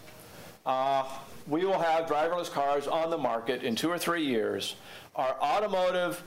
uh, 0.64 1.04
we 1.46 1.64
will 1.64 1.78
have 1.78 2.06
driverless 2.06 2.50
cars 2.50 2.86
on 2.86 3.10
the 3.10 3.18
market 3.18 3.62
in 3.62 3.76
two 3.76 3.90
or 3.90 3.98
three 3.98 4.24
years. 4.24 4.76
Our 5.14 5.36
automotive 5.40 6.22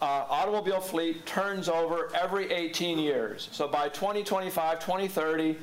uh, 0.00 0.24
automobile 0.28 0.80
fleet 0.80 1.24
turns 1.26 1.68
over 1.68 2.10
every 2.14 2.52
18 2.52 2.98
years. 2.98 3.48
So 3.52 3.66
by 3.66 3.88
2025, 3.88 4.78
2030, 4.78 5.56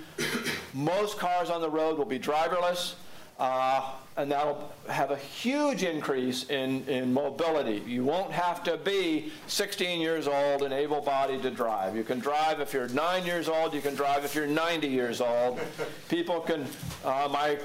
most 0.74 1.18
cars 1.18 1.50
on 1.50 1.62
the 1.62 1.70
road 1.70 1.98
will 1.98 2.06
be 2.06 2.20
driverless, 2.20 2.96
uh, 3.40 3.94
and 4.16 4.32
that'll 4.32 4.72
have 4.88 5.12
a 5.12 5.18
huge 5.18 5.84
increase 5.84 6.50
in, 6.50 6.88
in 6.88 7.12
mobility. 7.12 7.82
You 7.88 8.04
won't 8.04 8.32
have 8.32 8.64
to 8.64 8.78
be 8.78 9.32
16 9.48 10.00
years 10.02 10.28
old 10.28 10.62
and 10.62 10.74
able 10.74 11.02
bodied 11.02 11.42
to 11.44 11.52
drive. 11.52 11.96
You 11.96 12.04
can 12.04 12.20
drive 12.20 12.60
if 12.60 12.74
you're 12.74 12.88
nine 12.90 13.26
years 13.26 13.50
old, 13.50 13.74
you 13.74 13.82
can 13.82 13.96
drive 13.96 14.24
if 14.24 14.36
you're 14.36 14.48
90 14.48 14.88
years 14.88 15.20
old. 15.20 15.60
People 16.10 16.42
can, 16.42 16.68
uh, 17.04 17.28
my 17.32 17.58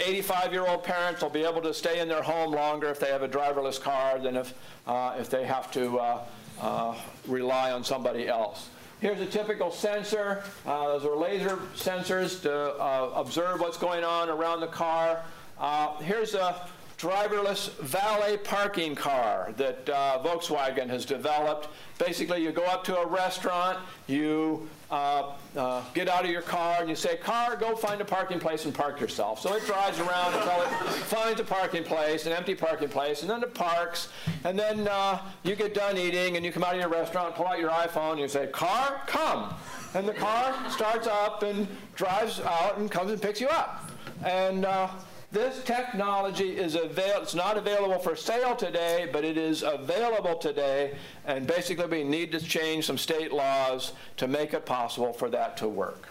85 0.00 0.52
year 0.52 0.66
old 0.66 0.84
parents 0.84 1.20
will 1.22 1.30
be 1.30 1.42
able 1.42 1.62
to 1.62 1.74
stay 1.74 1.98
in 1.98 2.06
their 2.06 2.22
home 2.22 2.52
longer 2.52 2.88
if 2.88 3.00
they 3.00 3.08
have 3.08 3.22
a 3.22 3.28
driverless 3.28 3.80
car 3.80 4.20
than 4.20 4.36
if, 4.36 4.54
uh, 4.86 5.16
if 5.18 5.28
they 5.28 5.44
have 5.44 5.72
to 5.72 5.98
uh, 5.98 6.24
uh, 6.60 6.94
rely 7.26 7.72
on 7.72 7.82
somebody 7.82 8.28
else. 8.28 8.68
Here's 9.00 9.20
a 9.20 9.26
typical 9.26 9.70
sensor. 9.70 10.42
Uh, 10.66 10.98
those 10.98 11.04
are 11.04 11.16
laser 11.16 11.56
sensors 11.76 12.42
to 12.42 12.52
uh, 12.52 13.12
observe 13.14 13.60
what's 13.60 13.76
going 13.78 14.02
on 14.02 14.28
around 14.28 14.60
the 14.60 14.66
car. 14.66 15.22
Uh, 15.58 15.96
here's 15.98 16.34
a 16.34 16.68
driverless 16.98 17.72
valet 17.78 18.36
parking 18.36 18.94
car 18.94 19.52
that 19.56 19.88
uh, 19.88 20.20
Volkswagen 20.24 20.88
has 20.88 21.04
developed. 21.04 21.68
Basically, 21.98 22.42
you 22.42 22.50
go 22.50 22.64
up 22.64 22.82
to 22.84 22.96
a 22.96 23.06
restaurant, 23.06 23.78
you 24.08 24.68
uh, 24.90 25.32
uh, 25.56 25.82
get 25.94 26.08
out 26.08 26.24
of 26.24 26.30
your 26.30 26.42
car, 26.42 26.78
and 26.80 26.88
you 26.88 26.96
say, 26.96 27.16
Car, 27.16 27.54
go 27.56 27.76
find 27.76 28.00
a 28.00 28.04
parking 28.04 28.40
place 28.40 28.64
and 28.64 28.74
park 28.74 29.00
yourself. 29.00 29.40
So 29.40 29.54
it 29.54 29.64
drives 29.64 30.00
around 30.00 30.34
until 30.34 30.62
it 30.62 30.68
finds 31.04 31.40
a 31.40 31.44
parking 31.44 31.84
place, 31.84 32.26
an 32.26 32.32
empty 32.32 32.54
parking 32.54 32.88
place, 32.88 33.22
and 33.22 33.30
then 33.30 33.42
it 33.42 33.54
parks. 33.54 34.08
And 34.44 34.58
then 34.58 34.88
uh, 34.88 35.20
you 35.44 35.54
get 35.54 35.74
done 35.74 35.96
eating, 35.96 36.36
and 36.36 36.44
you 36.44 36.50
come 36.50 36.64
out 36.64 36.74
of 36.74 36.80
your 36.80 36.88
restaurant, 36.88 37.36
pull 37.36 37.46
out 37.46 37.60
your 37.60 37.70
iPhone, 37.70 38.12
and 38.12 38.20
you 38.20 38.28
say, 38.28 38.48
Car, 38.48 39.02
come. 39.06 39.54
And 39.94 40.06
the 40.06 40.14
car 40.14 40.54
starts 40.70 41.06
up 41.06 41.42
and 41.42 41.66
drives 41.94 42.40
out 42.40 42.78
and 42.78 42.90
comes 42.90 43.12
and 43.12 43.22
picks 43.22 43.40
you 43.40 43.48
up. 43.48 43.90
And 44.24 44.64
uh, 44.64 44.88
this 45.30 45.62
technology 45.64 46.56
is 46.56 46.74
avail- 46.74 47.22
it's 47.22 47.34
not 47.34 47.56
available 47.56 47.98
for 47.98 48.16
sale 48.16 48.56
today, 48.56 49.08
but 49.12 49.24
it 49.24 49.36
is 49.36 49.62
available 49.62 50.36
today, 50.36 50.94
and 51.26 51.46
basically 51.46 51.86
we 51.86 52.04
need 52.04 52.32
to 52.32 52.40
change 52.40 52.86
some 52.86 52.96
state 52.96 53.32
laws 53.32 53.92
to 54.16 54.26
make 54.26 54.54
it 54.54 54.64
possible 54.64 55.12
for 55.12 55.28
that 55.28 55.56
to 55.58 55.68
work. 55.68 56.08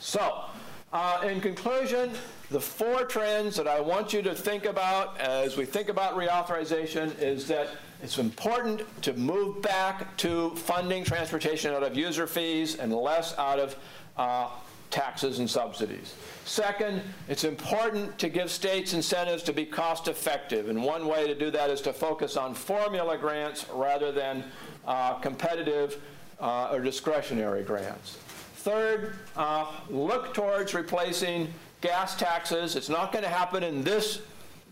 So, 0.00 0.44
uh, 0.92 1.20
in 1.24 1.40
conclusion, 1.40 2.12
the 2.50 2.60
four 2.60 3.04
trends 3.04 3.56
that 3.56 3.66
I 3.66 3.80
want 3.80 4.12
you 4.12 4.22
to 4.22 4.34
think 4.34 4.64
about 4.64 5.20
as 5.20 5.56
we 5.56 5.64
think 5.64 5.88
about 5.88 6.16
reauthorization 6.16 7.18
is 7.20 7.46
that 7.48 7.68
it's 8.02 8.18
important 8.18 8.82
to 9.02 9.12
move 9.14 9.60
back 9.62 10.16
to 10.18 10.54
funding 10.54 11.04
transportation 11.04 11.74
out 11.74 11.82
of 11.82 11.96
user 11.96 12.26
fees 12.26 12.76
and 12.76 12.94
less 12.94 13.36
out 13.36 13.58
of 13.58 13.76
uh, 14.16 14.48
taxes 14.90 15.40
and 15.40 15.50
subsidies. 15.50 16.14
Second, 16.46 17.02
it's 17.28 17.42
important 17.42 18.16
to 18.18 18.28
give 18.28 18.52
states 18.52 18.94
incentives 18.94 19.42
to 19.42 19.52
be 19.52 19.66
cost 19.66 20.06
effective, 20.06 20.68
and 20.68 20.80
one 20.80 21.08
way 21.08 21.26
to 21.26 21.34
do 21.34 21.50
that 21.50 21.70
is 21.70 21.80
to 21.80 21.92
focus 21.92 22.36
on 22.36 22.54
formula 22.54 23.18
grants 23.18 23.66
rather 23.72 24.12
than 24.12 24.44
uh, 24.86 25.14
competitive 25.14 26.00
uh, 26.40 26.70
or 26.70 26.80
discretionary 26.80 27.64
grants. 27.64 28.18
Third, 28.58 29.14
uh, 29.36 29.72
look 29.90 30.34
towards 30.34 30.72
replacing 30.72 31.52
gas 31.80 32.16
taxes. 32.16 32.76
It's 32.76 32.88
not 32.88 33.10
going 33.10 33.24
to 33.24 33.30
happen 33.30 33.64
in 33.64 33.82
this 33.82 34.20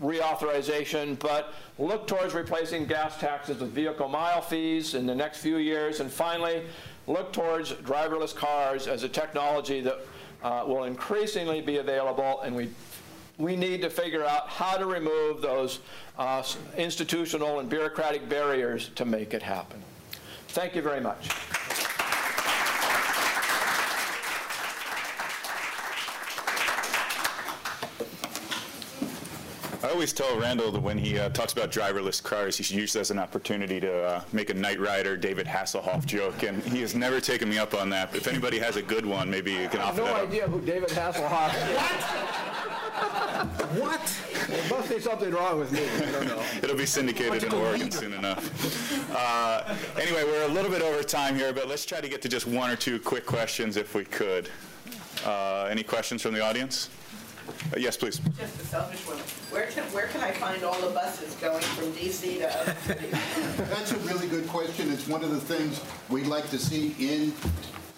reauthorization, 0.00 1.18
but 1.18 1.54
look 1.80 2.06
towards 2.06 2.34
replacing 2.34 2.86
gas 2.86 3.18
taxes 3.18 3.58
with 3.58 3.72
vehicle 3.72 4.08
mile 4.08 4.40
fees 4.40 4.94
in 4.94 5.06
the 5.06 5.14
next 5.14 5.38
few 5.38 5.56
years. 5.56 5.98
And 5.98 6.08
finally, 6.08 6.62
look 7.08 7.32
towards 7.32 7.72
driverless 7.72 8.34
cars 8.34 8.86
as 8.86 9.02
a 9.02 9.08
technology 9.08 9.80
that 9.80 9.98
uh, 10.44 10.64
will 10.66 10.84
increasingly 10.84 11.60
be 11.60 11.78
available, 11.78 12.40
and 12.42 12.54
we 12.54 12.68
we 13.36 13.56
need 13.56 13.82
to 13.82 13.90
figure 13.90 14.24
out 14.24 14.48
how 14.48 14.76
to 14.76 14.86
remove 14.86 15.42
those 15.42 15.80
uh, 16.18 16.40
institutional 16.76 17.58
and 17.58 17.68
bureaucratic 17.68 18.28
barriers 18.28 18.90
to 18.94 19.04
make 19.04 19.34
it 19.34 19.42
happen. 19.42 19.82
Thank 20.48 20.76
you 20.76 20.82
very 20.82 21.00
much. 21.00 21.30
I 29.84 29.90
always 29.90 30.14
tell 30.14 30.40
Randal 30.40 30.72
that 30.72 30.80
when 30.80 30.96
he 30.96 31.18
uh, 31.18 31.28
talks 31.28 31.52
about 31.52 31.70
driverless 31.70 32.22
cars, 32.22 32.56
he 32.56 32.62
should 32.62 32.76
use 32.76 32.94
this 32.94 33.00
as 33.02 33.10
an 33.10 33.18
opportunity 33.18 33.80
to 33.80 34.04
uh, 34.04 34.24
make 34.32 34.48
a 34.48 34.54
Knight 34.54 34.80
Rider 34.80 35.14
David 35.14 35.46
Hasselhoff 35.46 36.06
joke, 36.06 36.42
and 36.42 36.62
he 36.62 36.80
has 36.80 36.94
never 36.94 37.20
taken 37.20 37.50
me 37.50 37.58
up 37.58 37.74
on 37.74 37.90
that. 37.90 38.10
But 38.10 38.22
if 38.22 38.26
anybody 38.26 38.58
has 38.60 38.76
a 38.76 38.82
good 38.82 39.04
one, 39.04 39.28
maybe 39.28 39.52
you 39.52 39.68
can 39.68 39.80
I 39.80 39.86
have 39.86 40.00
offer 40.00 40.00
no 40.00 40.04
that 40.06 40.16
up. 40.16 40.28
idea 40.28 40.48
who 40.48 40.62
David 40.62 40.88
Hasselhoff 40.88 41.54
is. 41.70 41.78
What? 43.78 44.20
There 44.48 44.70
must 44.70 44.88
be 44.88 45.00
something 45.00 45.30
wrong 45.30 45.58
with 45.58 45.70
me. 45.70 45.86
I 45.86 46.12
don't 46.12 46.28
know. 46.28 46.42
It'll 46.62 46.76
be 46.78 46.86
syndicated 46.86 47.44
in 47.44 47.52
Oregon 47.52 47.90
soon 47.90 48.14
enough. 48.14 49.14
Uh, 49.14 49.74
anyway, 50.00 50.24
we're 50.24 50.46
a 50.46 50.52
little 50.52 50.70
bit 50.70 50.80
over 50.80 51.02
time 51.02 51.36
here, 51.36 51.52
but 51.52 51.68
let's 51.68 51.84
try 51.84 52.00
to 52.00 52.08
get 52.08 52.22
to 52.22 52.28
just 52.30 52.46
one 52.46 52.70
or 52.70 52.76
two 52.76 52.98
quick 52.98 53.26
questions 53.26 53.76
if 53.76 53.94
we 53.94 54.06
could. 54.06 54.48
Uh, 55.26 55.68
any 55.70 55.82
questions 55.82 56.22
from 56.22 56.32
the 56.32 56.40
audience? 56.40 56.88
Uh, 57.72 57.78
yes, 57.78 57.96
please. 57.96 58.18
Just 58.38 58.60
a 58.60 58.66
selfish 58.66 59.06
one. 59.06 59.18
Where 59.50 59.66
can, 59.66 59.84
where 59.92 60.06
can 60.08 60.20
I 60.22 60.32
find 60.32 60.62
all 60.64 60.80
the 60.80 60.90
buses 60.90 61.34
going 61.36 61.62
from 61.62 61.92
DC 61.92 62.38
to 62.38 62.60
other? 62.60 62.76
That's 63.74 63.92
a 63.92 63.98
really 63.98 64.28
good 64.28 64.48
question. 64.48 64.92
It's 64.92 65.08
one 65.08 65.24
of 65.24 65.30
the 65.30 65.40
things 65.40 65.80
we'd 66.08 66.26
like 66.26 66.48
to 66.50 66.58
see 66.58 66.94
in 66.98 67.32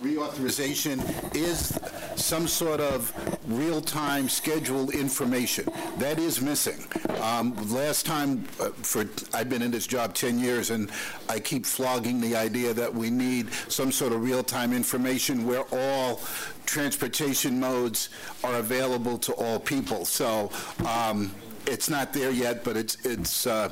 reauthorization 0.02 1.00
is 1.34 1.78
some 2.16 2.46
sort 2.46 2.80
of 2.80 3.12
real-time 3.46 4.28
schedule 4.28 4.90
information. 4.90 5.66
That 5.98 6.18
is 6.18 6.40
missing. 6.40 6.84
Um, 7.20 7.54
Last 7.70 8.06
time, 8.06 8.46
uh, 8.60 8.70
for, 8.70 9.06
I've 9.32 9.48
been 9.48 9.62
in 9.62 9.70
this 9.70 9.86
job 9.86 10.14
10 10.14 10.38
years, 10.38 10.70
and 10.70 10.90
I 11.28 11.40
keep 11.40 11.64
flogging 11.64 12.20
the 12.20 12.36
idea 12.36 12.74
that 12.74 12.94
we 12.94 13.10
need 13.10 13.52
some 13.68 13.90
sort 13.90 14.12
of 14.12 14.22
real-time 14.22 14.72
information 14.72 15.46
where 15.46 15.64
all 15.72 16.20
transportation 16.66 17.58
modes 17.58 18.10
are 18.44 18.56
available 18.56 19.18
to 19.18 19.32
all 19.34 19.58
people. 19.58 20.04
So 20.04 20.50
um, 20.86 21.34
it's 21.66 21.88
not 21.88 22.12
there 22.12 22.30
yet, 22.30 22.64
but 22.64 22.76
it's, 22.76 23.04
it's 23.06 23.46
uh, 23.46 23.70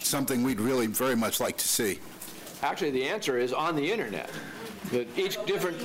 something 0.00 0.42
we'd 0.42 0.60
really 0.60 0.86
very 0.86 1.16
much 1.16 1.40
like 1.40 1.56
to 1.58 1.68
see. 1.68 1.98
Actually, 2.62 2.90
the 2.90 3.08
answer 3.08 3.38
is 3.38 3.52
on 3.52 3.76
the 3.76 3.90
internet. 3.90 4.30
That 4.92 5.06
each 5.16 5.42
different, 5.46 5.78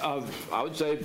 uh, 0.00 0.22
I 0.52 0.62
would 0.62 0.76
say, 0.76 1.00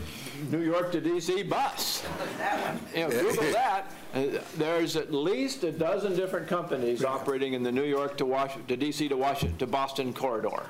New 0.51 0.61
York 0.61 0.91
to 0.91 1.01
DC 1.01 1.47
bus. 1.49 2.03
that 2.37 2.77
you 2.95 3.01
know, 3.01 3.09
Google 3.09 3.51
that. 3.51 3.91
Uh, 4.13 4.25
There's 4.57 4.95
at 4.95 5.13
least 5.13 5.63
a 5.63 5.71
dozen 5.71 6.15
different 6.15 6.47
companies 6.47 7.03
operating 7.03 7.53
in 7.53 7.63
the 7.63 7.71
New 7.71 7.83
York 7.83 8.17
to 8.17 8.25
Washington, 8.25 8.77
to 8.77 8.85
DC 8.85 9.09
to 9.09 9.17
Washington, 9.17 9.57
to 9.57 9.67
Boston 9.67 10.13
corridor. 10.13 10.63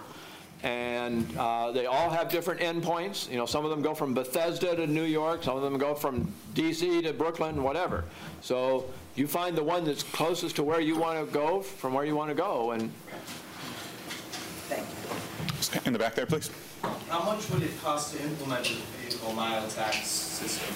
And 0.64 1.26
uh, 1.38 1.72
they 1.72 1.86
all 1.86 2.10
have 2.10 2.30
different 2.30 2.60
endpoints. 2.60 3.30
You 3.32 3.38
know, 3.38 3.46
some 3.46 3.64
of 3.64 3.72
them 3.72 3.82
go 3.82 3.94
from 3.94 4.14
Bethesda 4.14 4.76
to 4.76 4.88
New 4.88 5.06
York, 5.06 5.44
some 5.44 5.56
of 5.56 5.64
them 5.64 5.78
go 5.78 5.96
from 5.96 6.34
DC 6.54 7.04
to 7.04 7.14
Brooklyn, 7.14 7.64
whatever. 7.64 8.04
So 8.42 8.86
you 9.16 9.26
find 9.26 9.58
the 9.58 9.64
one 9.64 9.86
that's 9.86 10.04
closest 10.04 10.58
to 10.58 10.64
where 10.64 10.82
you 10.82 10.98
want 10.98 11.26
to 11.26 11.34
go, 11.34 11.62
from 11.62 11.94
where 11.94 12.04
you 12.06 12.16
want 12.16 12.30
to 12.30 12.36
go, 12.36 12.72
and 12.72 12.92
Thank 14.70 14.86
you. 14.86 15.82
In 15.86 15.94
the 15.94 16.00
back 16.00 16.16
there, 16.16 16.26
please. 16.26 16.52
How 17.10 17.24
much 17.24 17.50
would 17.50 17.64
it 17.64 17.82
cost 17.82 18.16
to 18.16 18.24
implement 18.24 18.66
the 18.66 18.76
vehicle 19.02 19.34
mile 19.34 19.68
tax 19.68 20.08
system? 20.08 20.76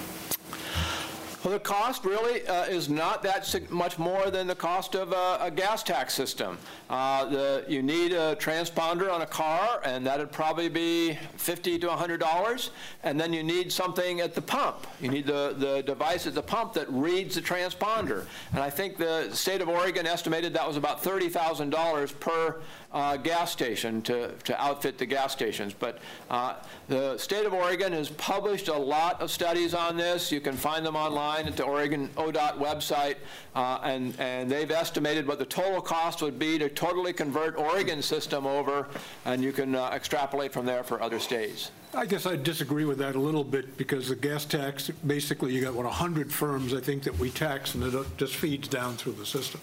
Well, 1.44 1.52
the 1.52 1.60
cost 1.60 2.06
really 2.06 2.48
uh, 2.48 2.64
is 2.68 2.88
not 2.88 3.22
that 3.24 3.70
much 3.70 4.00
more 4.00 4.32
than 4.32 4.48
the 4.48 4.56
cost 4.56 4.96
of 4.96 5.12
a, 5.12 5.40
a 5.42 5.52
gas 5.52 5.84
tax 5.84 6.14
system. 6.14 6.58
Uh, 6.90 7.26
the, 7.26 7.66
you 7.68 7.84
need 7.84 8.14
a 8.14 8.38
transponder 8.38 9.12
on 9.12 9.24
a 9.24 9.26
car, 9.26 9.82
and 9.84 10.06
that'd 10.06 10.32
probably 10.32 10.70
be 10.70 11.20
50 11.36 11.80
to 11.80 11.88
100 11.88 12.22
dollars. 12.22 12.72
And 13.04 13.20
then 13.20 13.34
you 13.34 13.44
need 13.44 13.74
something 13.74 14.22
at 14.22 14.34
the 14.36 14.42
pump. 14.42 14.88
You 15.02 15.10
need 15.10 15.28
the, 15.28 15.54
the 15.58 15.84
device 15.84 16.26
at 16.28 16.34
the 16.34 16.42
pump 16.42 16.72
that 16.74 16.90
reads 16.90 17.36
the 17.36 17.42
transponder. 17.42 18.26
And 18.54 18.62
I 18.62 18.70
think 18.70 18.96
the 18.96 19.30
state 19.34 19.60
of 19.60 19.68
Oregon 19.68 20.08
estimated 20.08 20.54
that 20.54 20.66
was 20.66 20.78
about 20.78 21.04
$30,000 21.04 22.20
per 22.22 22.62
uh, 22.94 23.18
gas 23.18 23.52
station 23.52 24.02
to, 24.04 24.32
to 24.44 24.62
outfit 24.62 24.98
the 24.98 25.06
gas 25.06 25.32
stations. 25.32 25.74
But 25.74 26.00
uh, 26.30 26.56
the 26.88 27.18
state 27.18 27.46
of 27.46 27.54
Oregon 27.54 27.92
has 27.94 28.10
published 28.10 28.68
a 28.68 28.78
lot 28.78 29.22
of 29.22 29.32
studies 29.32 29.74
on 29.74 29.98
this. 29.98 30.32
You 30.32 30.42
can 30.42 30.56
find 30.56 30.86
them 30.86 30.96
online 30.96 31.48
at 31.48 31.58
the 31.58 31.64
Oregon 31.64 32.10
ODOT 32.16 32.58
website, 32.58 33.16
uh, 33.56 33.80
and, 33.84 34.18
and 34.20 34.50
they've 34.50 34.70
estimated 34.70 35.28
what 35.28 35.40
the 35.40 35.46
total 35.46 35.82
cost 35.82 36.22
would 36.22 36.38
be 36.38 36.58
to 36.60 36.70
totally 36.70 37.14
convert 37.14 37.58
Oregon's 37.58 38.06
system 38.06 38.46
over, 38.46 38.88
and 39.26 39.44
you 39.44 39.52
can 39.52 39.76
uh, 39.76 39.90
extrapolate 39.94 40.54
from 40.54 40.66
there 40.66 40.84
for 40.84 41.02
other 41.02 41.20
states. 41.20 41.72
I 41.96 42.08
guess 42.08 42.26
I 42.26 42.36
disagree 42.36 42.86
with 42.86 42.98
that 43.00 43.16
a 43.16 43.20
little 43.20 43.44
bit, 43.44 43.78
because 43.78 44.10
the 44.10 44.16
gas 44.16 44.46
tax, 44.46 44.90
basically, 45.06 45.54
you 45.54 45.62
got, 45.62 45.74
what, 45.76 45.86
100 45.86 46.32
firms, 46.32 46.74
I 46.74 46.80
think, 46.80 47.04
that 47.04 47.18
we 47.20 47.30
tax, 47.30 47.76
and 47.76 47.84
it 47.84 48.18
just 48.18 48.36
feeds 48.36 48.68
down 48.68 48.96
through 48.98 49.14
the 49.14 49.26
system. 49.26 49.62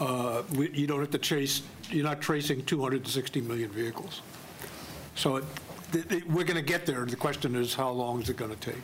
Uh, 0.00 0.42
we- 0.54 0.70
You 0.70 0.86
don't 0.86 1.00
have 1.00 1.10
to 1.12 1.18
chase, 1.18 1.62
you're 1.90 2.04
not 2.04 2.20
tracing 2.20 2.64
260 2.64 3.40
million 3.40 3.70
vehicles. 3.70 4.20
So 5.14 5.36
it- 5.36 5.44
th- 5.92 6.08
th- 6.08 6.24
we're 6.26 6.44
going 6.44 6.56
to 6.56 6.62
get 6.62 6.84
there. 6.86 7.04
The 7.06 7.16
question 7.16 7.54
is, 7.56 7.74
how 7.74 7.90
long 7.90 8.20
is 8.22 8.28
it 8.28 8.36
going 8.36 8.54
to 8.54 8.60
take? 8.72 8.82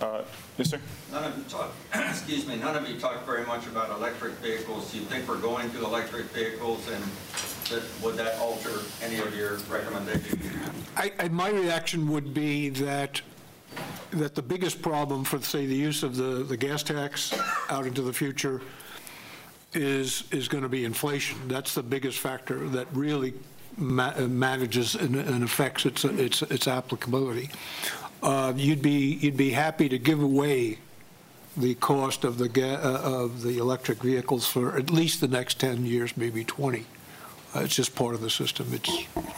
Uh, 0.00 0.22
Yes, 0.56 0.70
sir? 0.70 0.78
None 1.10 1.24
of 1.24 1.36
you 1.36 1.42
talk, 1.44 1.72
excuse 1.94 2.46
me, 2.46 2.54
none 2.56 2.76
of 2.76 2.88
you 2.88 2.98
talk 2.98 3.26
very 3.26 3.44
much 3.44 3.66
about 3.66 3.90
electric 3.90 4.34
vehicles. 4.34 4.92
Do 4.92 4.98
you 4.98 5.04
think 5.04 5.28
we're 5.28 5.36
going 5.36 5.68
to 5.72 5.84
electric 5.84 6.26
vehicles, 6.26 6.86
and 6.88 7.02
that- 7.70 7.82
would 8.02 8.16
that 8.16 8.38
alter 8.38 8.80
any 9.02 9.18
of 9.18 9.34
your 9.36 9.56
recommendations? 9.68 10.42
I, 10.96 11.12
I- 11.18 11.28
my 11.28 11.50
reaction 11.50 12.08
would 12.08 12.32
be 12.32 12.68
that, 12.70 13.20
that 14.12 14.34
the 14.36 14.42
biggest 14.42 14.80
problem 14.80 15.24
for, 15.24 15.40
say, 15.42 15.66
the 15.66 15.74
use 15.74 16.02
of 16.04 16.16
the, 16.16 16.44
the 16.44 16.56
gas 16.56 16.82
tax 16.84 17.34
out 17.68 17.84
into 17.86 18.00
the 18.02 18.12
future 18.12 18.62
is, 19.74 20.24
is 20.30 20.48
going 20.48 20.62
to 20.62 20.68
be 20.68 20.84
inflation. 20.84 21.36
That's 21.48 21.74
the 21.74 21.82
biggest 21.82 22.18
factor 22.18 22.68
that 22.70 22.86
really 22.92 23.34
ma- 23.76 24.18
manages 24.18 24.94
and 24.94 25.16
and 25.16 25.42
affects 25.44 25.84
its, 25.86 26.04
its, 26.04 26.42
its 26.42 26.66
applicability. 26.68 27.50
Uh, 28.22 28.52
You'd 28.56 28.82
be, 28.82 29.14
you'd 29.20 29.36
be 29.36 29.50
happy 29.50 29.88
to 29.88 29.98
give 29.98 30.22
away 30.22 30.78
the 31.56 31.74
cost 31.76 32.24
of 32.24 32.38
the, 32.38 32.48
ga- 32.48 32.76
uh, 32.82 33.00
of 33.02 33.42
the 33.42 33.58
electric 33.58 34.02
vehicles 34.02 34.46
for 34.46 34.76
at 34.76 34.90
least 34.90 35.20
the 35.20 35.28
next 35.28 35.60
10 35.60 35.84
years, 35.86 36.16
maybe 36.16 36.42
20. 36.44 36.84
Uh, 37.54 37.60
It's 37.60 37.76
just 37.76 37.94
part 37.94 38.14
of 38.14 38.20
the 38.22 38.30
system. 38.30 38.66
It's, 38.72 38.90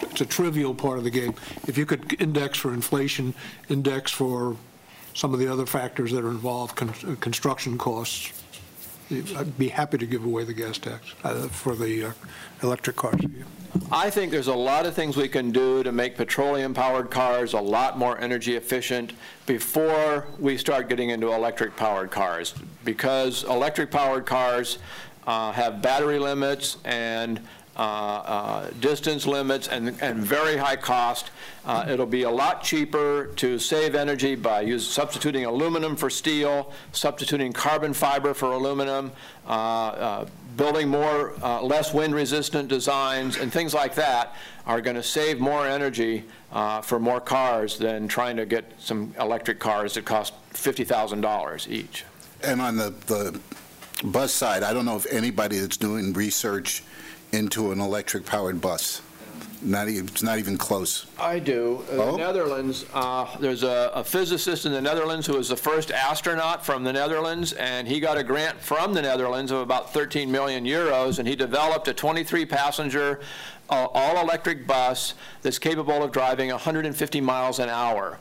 it's 0.03 0.21
a 0.21 0.27
trivial 0.27 0.75
part 0.75 0.99
of 0.99 1.05
the 1.05 1.11
game. 1.11 1.35
If 1.67 1.77
you 1.77 1.85
could 1.85 2.21
index 2.23 2.59
for 2.59 2.73
inflation, 2.73 3.35
index 3.69 4.11
for 4.13 4.57
some 5.15 5.35
of 5.35 5.41
the 5.41 5.49
other 5.53 5.67
factors 5.67 6.13
that 6.13 6.25
are 6.25 6.31
involved, 6.31 6.77
con- 6.77 7.17
construction 7.21 7.77
costs, 7.77 8.33
I'd 9.11 9.57
be 9.57 9.69
happy 9.69 9.99
to 9.99 10.07
give 10.07 10.25
away 10.25 10.45
the 10.45 10.53
gas 10.53 10.79
tax 10.79 11.15
uh, 11.23 11.47
for 11.49 11.77
the 11.77 12.07
uh, 12.07 12.13
electric 12.63 12.97
cars. 12.97 13.21
I 13.93 14.11
think 14.11 14.33
there's 14.33 14.49
a 14.49 14.55
lot 14.55 14.85
of 14.85 14.95
things 14.95 15.17
we 15.17 15.29
can 15.29 15.53
do 15.53 15.83
to 15.85 15.93
make 15.93 16.17
petroleum-powered 16.17 17.11
cars 17.11 17.53
a 17.53 17.61
lot 17.61 17.99
more 17.99 18.19
energy 18.19 18.57
efficient 18.57 19.13
before 19.45 20.27
we 20.39 20.57
start 20.57 20.89
getting 20.89 21.11
into 21.11 21.33
electric-powered 21.33 22.11
cars. 22.11 22.55
Because 22.85 23.45
electric-powered 23.45 24.27
cars 24.27 24.79
uh, 25.27 25.53
have 25.53 25.83
battery 25.83 26.19
limits 26.19 26.79
and 26.85 27.41
distance 28.81 29.27
limits 29.27 29.69
and, 29.69 30.01
and 30.03 30.19
very 30.19 30.57
high 30.57 30.77
cost. 30.77 31.31
Uh, 31.65 31.85
It'll 31.89 32.07
be 32.07 32.23
a 32.23 32.31
lot 32.31 32.63
cheaper 32.63 33.31
to 33.37 33.59
save 33.59 33.95
energy 33.95 34.35
by 34.35 34.61
use, 34.61 34.89
substituting 34.89 35.45
aluminum 35.45 35.97
for 35.97 36.09
steel, 36.09 36.73
substituting 36.93 37.53
carbon 37.53 37.93
fiber 37.93 38.35
for 38.35 38.53
aluminum, 38.53 39.11
uh, 39.47 39.51
uh, 39.51 40.27
building 40.57 40.89
more, 40.89 41.35
uh, 41.43 41.61
less 41.61 41.93
wind-resistant 41.93 42.69
designs, 42.69 43.37
and 43.37 43.53
things 43.53 43.75
like 43.75 43.95
that 43.95 44.35
are 44.67 44.81
going 44.81 44.97
to 44.97 45.03
save 45.03 45.39
more 45.39 45.67
energy 45.67 46.25
uh, 46.53 46.81
for 46.81 46.99
more 46.99 47.21
cars 47.21 47.79
than 47.79 48.09
trying 48.09 48.37
to 48.37 48.47
get 48.47 48.65
some 48.79 49.13
electric 49.19 49.59
cars 49.59 49.95
that 49.95 50.05
cost 50.05 50.33
$50,000 50.55 51.69
each. 51.69 52.05
And 52.43 52.61
on 52.61 52.77
the, 52.77 52.91
the 53.07 53.41
bus 54.05 54.33
side, 54.33 54.63
I 54.63 54.73
don't 54.73 54.85
know 54.85 54.97
if 54.97 55.07
anybody 55.13 55.59
that's 55.59 55.77
doing 55.77 56.13
research 56.13 56.83
into 57.33 57.73
an 57.73 57.81
electric-powered 57.81 58.61
bus. 58.61 59.03
Not 59.63 59.89
even, 59.89 60.07
it's 60.07 60.23
not 60.23 60.39
even 60.39 60.59
close. 60.59 61.07
I 61.19 61.39
do. 61.39 61.83
Uh, 61.91 61.95
Oh? 61.97 62.13
The 62.13 62.19
Netherlands, 62.19 62.85
uh, 62.95 63.37
there's 63.41 63.63
a 63.63 63.91
a 63.95 64.05
physicist 64.05 64.67
in 64.67 64.73
the 64.73 64.81
Netherlands 64.83 65.27
who 65.27 65.33
was 65.35 65.49
the 65.49 65.57
first 65.57 65.91
astronaut 65.91 66.65
from 66.65 66.85
the 66.85 66.93
Netherlands, 66.93 67.53
and 67.55 67.89
he 67.89 67.99
got 67.99 68.19
a 68.19 68.23
grant 68.23 68.61
from 68.61 68.93
the 68.93 69.01
Netherlands 69.03 69.51
of 69.51 69.59
about 69.61 69.93
13 69.93 70.31
million 70.31 70.65
euros, 70.67 71.19
and 71.19 71.27
he 71.27 71.35
developed 71.35 71.89
a 71.89 71.95
23-passenger, 71.95 73.21
uh, 73.71 73.87
all-electric 73.93 74.67
bus 74.67 75.15
that's 75.43 75.59
capable 75.59 76.03
of 76.03 76.13
driving 76.13 76.51
150 76.51 77.21
miles 77.23 77.59
an 77.59 77.71
hour. 77.71 78.19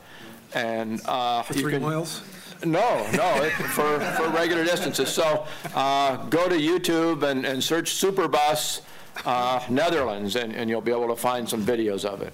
And 0.54 1.00
uh, 1.04 1.44
you 1.50 1.60
Three 1.60 1.72
can- 1.74 1.82
miles? 1.82 2.22
no, 2.64 3.06
no, 3.12 3.42
it- 3.42 3.52
for, 3.52 4.00
for 4.00 4.28
regular 4.30 4.64
distances. 4.64 5.10
So 5.10 5.46
uh, 5.74 6.16
go 6.28 6.48
to 6.48 6.56
YouTube 6.56 7.22
and, 7.24 7.44
and 7.44 7.62
search 7.62 7.90
Superbus 7.92 8.80
uh, 9.24 9.60
Netherlands, 9.68 10.36
and, 10.36 10.52
and 10.54 10.68
you'll 10.70 10.80
be 10.80 10.90
able 10.92 11.08
to 11.08 11.16
find 11.16 11.48
some 11.48 11.64
videos 11.64 12.04
of 12.04 12.22
it. 12.22 12.32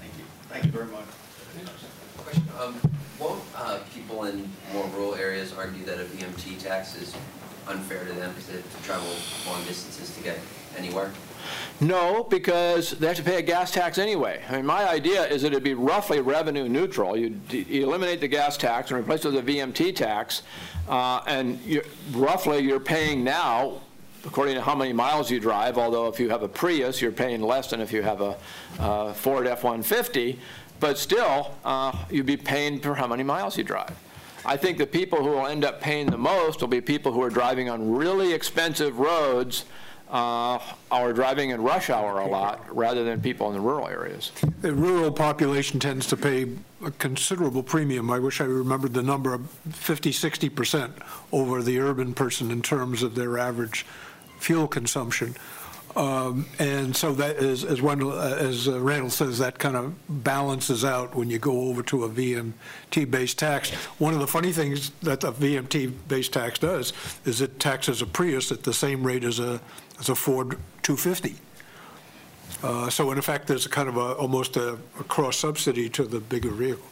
Thank 0.00 0.12
you. 0.18 0.24
Thank 0.50 0.64
you 0.66 0.70
very 0.72 0.86
much. 0.86 1.04
Question, 2.18 2.44
um, 2.60 2.80
won't, 3.18 3.42
uh, 3.56 3.78
people 3.94 4.24
in 4.24 4.48
more 4.72 4.86
rural 4.88 5.14
areas 5.14 5.52
argue 5.56 5.84
that 5.84 6.00
a 6.00 6.04
VMT 6.04 6.58
tax 6.62 6.96
is 7.00 7.14
unfair 7.68 8.04
to 8.04 8.12
them 8.12 8.30
because 8.32 8.46
they 8.48 8.54
have 8.56 8.76
to 8.76 8.82
travel 8.84 9.08
long 9.46 9.62
distances 9.64 10.14
to 10.16 10.22
get 10.22 10.38
anywhere? 10.76 11.10
No, 11.80 12.24
because 12.24 12.92
they 12.92 13.06
have 13.06 13.16
to 13.16 13.22
pay 13.22 13.36
a 13.38 13.42
gas 13.42 13.70
tax 13.70 13.98
anyway. 13.98 14.40
I 14.48 14.56
mean, 14.56 14.64
my 14.66 14.88
idea 14.88 15.26
is 15.26 15.42
that 15.42 15.48
it'd 15.48 15.62
be 15.62 15.74
roughly 15.74 16.20
revenue 16.20 16.68
neutral. 16.68 17.16
You 17.18 17.30
d- 17.30 17.66
you 17.68 17.82
eliminate 17.84 18.20
the 18.20 18.28
gas 18.28 18.56
tax 18.56 18.90
and 18.90 18.98
replace 18.98 19.24
it 19.26 19.32
with 19.32 19.46
a 19.46 19.52
VMT 19.52 19.94
tax, 19.94 20.42
uh, 20.88 21.20
and 21.26 21.60
you're- 21.66 21.86
roughly 22.12 22.60
you're 22.60 22.80
paying 22.80 23.22
now, 23.24 23.80
according 24.26 24.54
to 24.54 24.60
how 24.60 24.74
many 24.74 24.92
miles 24.92 25.30
you 25.30 25.40
drive, 25.40 25.78
although 25.78 26.08
if 26.08 26.18
you 26.18 26.30
have 26.30 26.42
a 26.42 26.48
Prius, 26.48 27.00
you're 27.00 27.12
paying 27.12 27.40
less 27.40 27.70
than 27.70 27.80
if 27.80 27.92
you 27.92 28.02
have 28.02 28.20
a 28.20 28.36
uh, 28.78 29.12
Ford 29.12 29.46
F-150, 29.46 30.38
but 30.80 30.98
still, 30.98 31.54
uh, 31.64 31.92
you'd 32.10 32.26
be 32.26 32.36
paying 32.36 32.80
for 32.80 32.94
how 32.94 33.06
many 33.06 33.22
miles 33.22 33.56
you 33.56 33.64
drive. 33.64 33.96
I 34.46 34.56
think 34.56 34.76
the 34.76 34.86
people 34.86 35.18
who 35.22 35.30
will 35.30 35.46
end 35.46 35.64
up 35.64 35.80
paying 35.80 36.06
the 36.06 36.18
most 36.18 36.60
will 36.60 36.68
be 36.68 36.80
people 36.80 37.12
who 37.12 37.22
are 37.22 37.30
driving 37.30 37.70
on 37.70 37.94
really 37.94 38.32
expensive 38.32 38.98
roads 38.98 39.64
uh, 40.10 40.58
are 40.90 41.12
driving 41.12 41.50
in 41.50 41.62
rush 41.62 41.88
hour 41.88 42.20
a 42.20 42.26
lot, 42.26 42.74
rather 42.74 43.04
than 43.04 43.20
people 43.20 43.48
in 43.48 43.54
the 43.54 43.60
rural 43.60 43.88
areas. 43.88 44.32
The 44.60 44.74
rural 44.74 45.10
population 45.10 45.80
tends 45.80 46.06
to 46.08 46.16
pay 46.16 46.46
a 46.84 46.90
considerable 46.92 47.62
premium. 47.62 48.10
I 48.10 48.18
wish 48.18 48.40
I 48.40 48.44
remembered 48.44 48.92
the 48.92 49.02
number 49.02 49.32
of 49.32 49.48
50, 49.70 50.10
60% 50.12 50.92
over 51.32 51.62
the 51.62 51.78
urban 51.80 52.12
person 52.12 52.50
in 52.50 52.60
terms 52.60 53.02
of 53.02 53.14
their 53.14 53.38
average 53.38 53.86
fuel 54.44 54.68
consumption. 54.68 55.34
Um, 55.96 56.46
And 56.58 56.94
so 56.96 57.12
that 57.14 57.36
is, 57.36 57.64
as 57.64 57.80
Wendell, 57.80 58.12
uh, 58.12 58.34
as 58.50 58.66
uh, 58.68 58.80
Randal 58.80 59.10
says, 59.10 59.38
that 59.38 59.58
kind 59.58 59.76
of 59.76 59.94
balances 60.24 60.84
out 60.84 61.14
when 61.14 61.30
you 61.30 61.38
go 61.38 61.68
over 61.68 61.82
to 61.84 62.04
a 62.04 62.08
VMT-based 62.08 63.38
tax. 63.38 63.70
One 64.00 64.12
of 64.12 64.20
the 64.20 64.26
funny 64.26 64.52
things 64.52 64.90
that 65.02 65.22
a 65.24 65.30
VMT-based 65.32 66.32
tax 66.32 66.58
does 66.58 66.92
is 67.24 67.40
it 67.40 67.60
taxes 67.60 68.02
a 68.02 68.06
Prius 68.06 68.50
at 68.52 68.64
the 68.64 68.72
same 68.72 69.06
rate 69.06 69.22
as 69.24 69.38
a, 69.38 69.60
as 70.00 70.08
a 70.08 70.14
Ford 70.16 70.58
250. 70.82 71.36
Uh, 72.62 72.90
So 72.90 73.12
in 73.12 73.18
effect, 73.18 73.46
there's 73.46 73.66
a 73.66 73.70
kind 73.70 73.88
of 73.88 73.96
a, 73.96 74.14
almost 74.22 74.56
a 74.56 74.76
a 75.00 75.04
cross 75.04 75.36
subsidy 75.38 75.88
to 75.90 76.02
the 76.04 76.18
bigger 76.20 76.50
vehicle. 76.50 76.88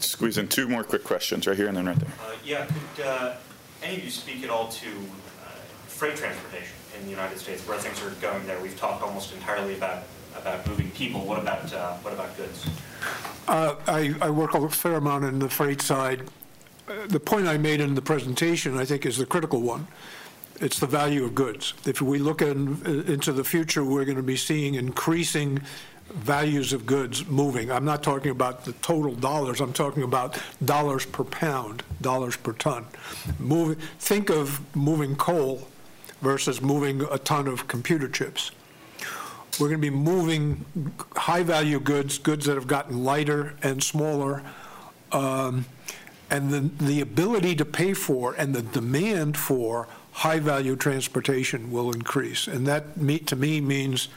squeeze 0.00 0.36
in 0.38 0.48
two 0.48 0.66
more 0.68 0.84
quick 0.84 1.04
questions, 1.04 1.46
right 1.46 1.56
here 1.56 1.68
and 1.68 1.76
then 1.76 1.86
right 1.86 1.98
there. 2.00 2.12
Uh, 2.26 2.34
Yeah, 2.44 2.66
could 2.66 3.04
uh, 3.06 3.34
any 3.82 3.96
of 3.98 4.04
you 4.04 4.10
speak 4.10 4.42
at 4.44 4.50
all 4.50 4.68
to 4.82 4.88
freight 5.96 6.16
transportation 6.16 6.76
in 6.98 7.04
the 7.04 7.10
United 7.10 7.38
States, 7.38 7.66
where 7.66 7.78
things 7.78 8.02
are 8.02 8.10
going 8.20 8.46
there? 8.46 8.60
We've 8.60 8.78
talked 8.78 9.02
almost 9.02 9.32
entirely 9.32 9.74
about, 9.74 10.02
about 10.36 10.66
moving 10.68 10.90
people. 10.90 11.24
What 11.24 11.38
about, 11.38 11.72
uh, 11.72 11.94
what 11.96 12.12
about 12.12 12.36
goods? 12.36 12.66
Uh, 13.48 13.76
I, 13.86 14.14
I 14.20 14.28
work 14.28 14.54
a 14.54 14.68
fair 14.68 14.96
amount 14.96 15.24
in 15.24 15.38
the 15.38 15.48
freight 15.48 15.80
side. 15.80 16.28
Uh, 16.86 17.06
The 17.08 17.20
point 17.20 17.46
I 17.48 17.56
made 17.56 17.80
in 17.80 17.94
the 17.94 18.02
presentation, 18.02 18.76
I 18.76 18.84
think, 18.84 19.06
is 19.06 19.16
the 19.16 19.26
critical 19.26 19.62
one. 19.62 19.86
It's 20.60 20.78
the 20.78 20.86
value 20.86 21.24
of 21.24 21.34
goods. 21.34 21.74
If 21.86 22.02
we 22.02 22.18
look 22.18 22.42
in, 22.42 22.84
into 23.08 23.32
the 23.32 23.44
future, 23.44 23.82
we're 23.84 24.04
going 24.04 24.16
to 24.16 24.22
be 24.22 24.36
seeing 24.36 24.74
increasing 24.74 25.60
values 26.10 26.72
of 26.72 26.86
goods 26.86 27.26
moving. 27.26 27.70
I'm 27.70 27.84
not 27.84 28.02
talking 28.02 28.30
about 28.30 28.64
the 28.64 28.72
total 28.74 29.14
dollars, 29.14 29.60
I'm 29.60 29.72
talking 29.72 30.02
about 30.02 30.38
dollars 30.64 31.04
per 31.04 31.24
pound, 31.24 31.82
dollars 32.00 32.36
per 32.36 32.52
ton. 32.52 32.86
Move, 33.38 33.76
think 33.98 34.30
of 34.30 34.60
moving 34.74 35.16
coal 35.16 35.66
versus 36.26 36.60
moving 36.60 37.02
a 37.12 37.18
ton 37.18 37.46
of 37.46 37.68
computer 37.68 38.08
chips. 38.08 38.50
We're 39.60 39.68
going 39.68 39.80
to 39.80 39.90
be 39.90 39.96
moving 39.96 40.66
high-value 41.14 41.78
goods, 41.80 42.18
goods 42.18 42.46
that 42.46 42.56
have 42.56 42.66
gotten 42.66 43.04
lighter 43.04 43.54
and 43.62 43.80
smaller, 43.80 44.42
um, 45.12 45.66
and 46.28 46.50
the, 46.50 46.84
the 46.84 47.00
ability 47.00 47.54
to 47.54 47.64
pay 47.64 47.94
for 47.94 48.34
and 48.34 48.52
the 48.52 48.62
demand 48.62 49.36
for 49.36 49.86
high-value 50.10 50.74
transportation 50.74 51.70
will 51.70 51.92
increase. 51.92 52.48
And 52.48 52.66
that, 52.66 52.96
to 53.28 53.36
me, 53.36 53.60
means 53.60 54.08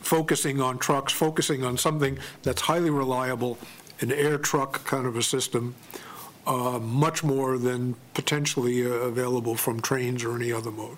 focusing 0.00 0.58
on 0.62 0.78
trucks, 0.78 1.12
focusing 1.12 1.64
on 1.64 1.76
something 1.76 2.18
that's 2.44 2.62
highly 2.62 2.88
reliable, 2.88 3.58
an 4.00 4.10
air 4.10 4.38
truck 4.38 4.84
kind 4.86 5.06
of 5.06 5.16
a 5.16 5.22
system, 5.22 5.74
uh, 6.46 6.78
much 6.78 7.22
more 7.22 7.58
than 7.58 7.94
potentially 8.14 8.86
uh, 8.86 8.88
available 8.88 9.54
from 9.54 9.80
trains 9.80 10.24
or 10.24 10.34
any 10.34 10.50
other 10.50 10.70
mode. 10.70 10.96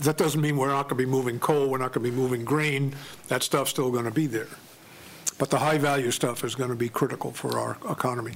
That 0.00 0.18
doesn't 0.18 0.40
mean 0.40 0.56
we're 0.56 0.68
not 0.68 0.88
going 0.88 0.98
to 0.98 1.06
be 1.06 1.06
moving 1.06 1.38
coal, 1.38 1.68
we're 1.68 1.78
not 1.78 1.92
going 1.92 2.04
to 2.04 2.10
be 2.10 2.16
moving 2.16 2.44
grain, 2.44 2.94
that 3.28 3.42
stuff's 3.42 3.70
still 3.70 3.90
going 3.90 4.04
to 4.04 4.10
be 4.10 4.26
there. 4.26 4.48
But 5.38 5.50
the 5.50 5.58
high-value 5.58 6.10
stuff 6.10 6.44
is 6.44 6.54
going 6.54 6.70
to 6.70 6.76
be 6.76 6.88
critical 6.88 7.32
for 7.32 7.58
our 7.58 7.78
economy. 7.90 8.34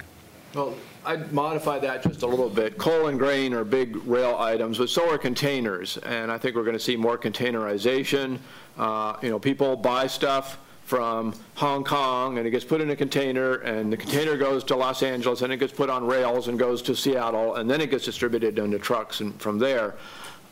Well, 0.54 0.74
I'd 1.04 1.32
modify 1.32 1.78
that 1.78 2.02
just 2.02 2.22
a 2.22 2.26
little 2.26 2.48
bit. 2.48 2.76
Coal 2.76 3.06
and 3.06 3.18
grain 3.18 3.54
are 3.54 3.64
big 3.64 3.96
rail 4.06 4.36
items, 4.38 4.78
but 4.78 4.88
so 4.88 5.08
are 5.10 5.18
containers, 5.18 5.96
and 5.98 6.32
I 6.32 6.38
think 6.38 6.56
we're 6.56 6.64
going 6.64 6.76
to 6.76 6.82
see 6.82 6.96
more 6.96 7.16
containerization. 7.16 8.38
Uh, 8.78 9.16
You 9.22 9.30
know, 9.30 9.38
people 9.38 9.76
buy 9.76 10.06
stuff 10.06 10.58
from 10.84 11.34
Hong 11.54 11.84
Kong, 11.84 12.38
and 12.38 12.46
it 12.46 12.50
gets 12.50 12.64
put 12.64 12.80
in 12.80 12.90
a 12.90 12.96
container, 12.96 13.56
and 13.56 13.92
the 13.92 13.96
container 13.96 14.36
goes 14.36 14.64
to 14.64 14.76
Los 14.76 15.02
Angeles, 15.02 15.42
and 15.42 15.52
it 15.52 15.58
gets 15.58 15.72
put 15.72 15.88
on 15.88 16.06
rails 16.06 16.48
and 16.48 16.58
goes 16.58 16.82
to 16.82 16.96
Seattle, 16.96 17.54
and 17.56 17.70
then 17.70 17.80
it 17.80 17.90
gets 17.90 18.06
distributed 18.06 18.58
into 18.58 18.78
trucks 18.78 19.20
and 19.20 19.40
from 19.40 19.58
there. 19.58 19.94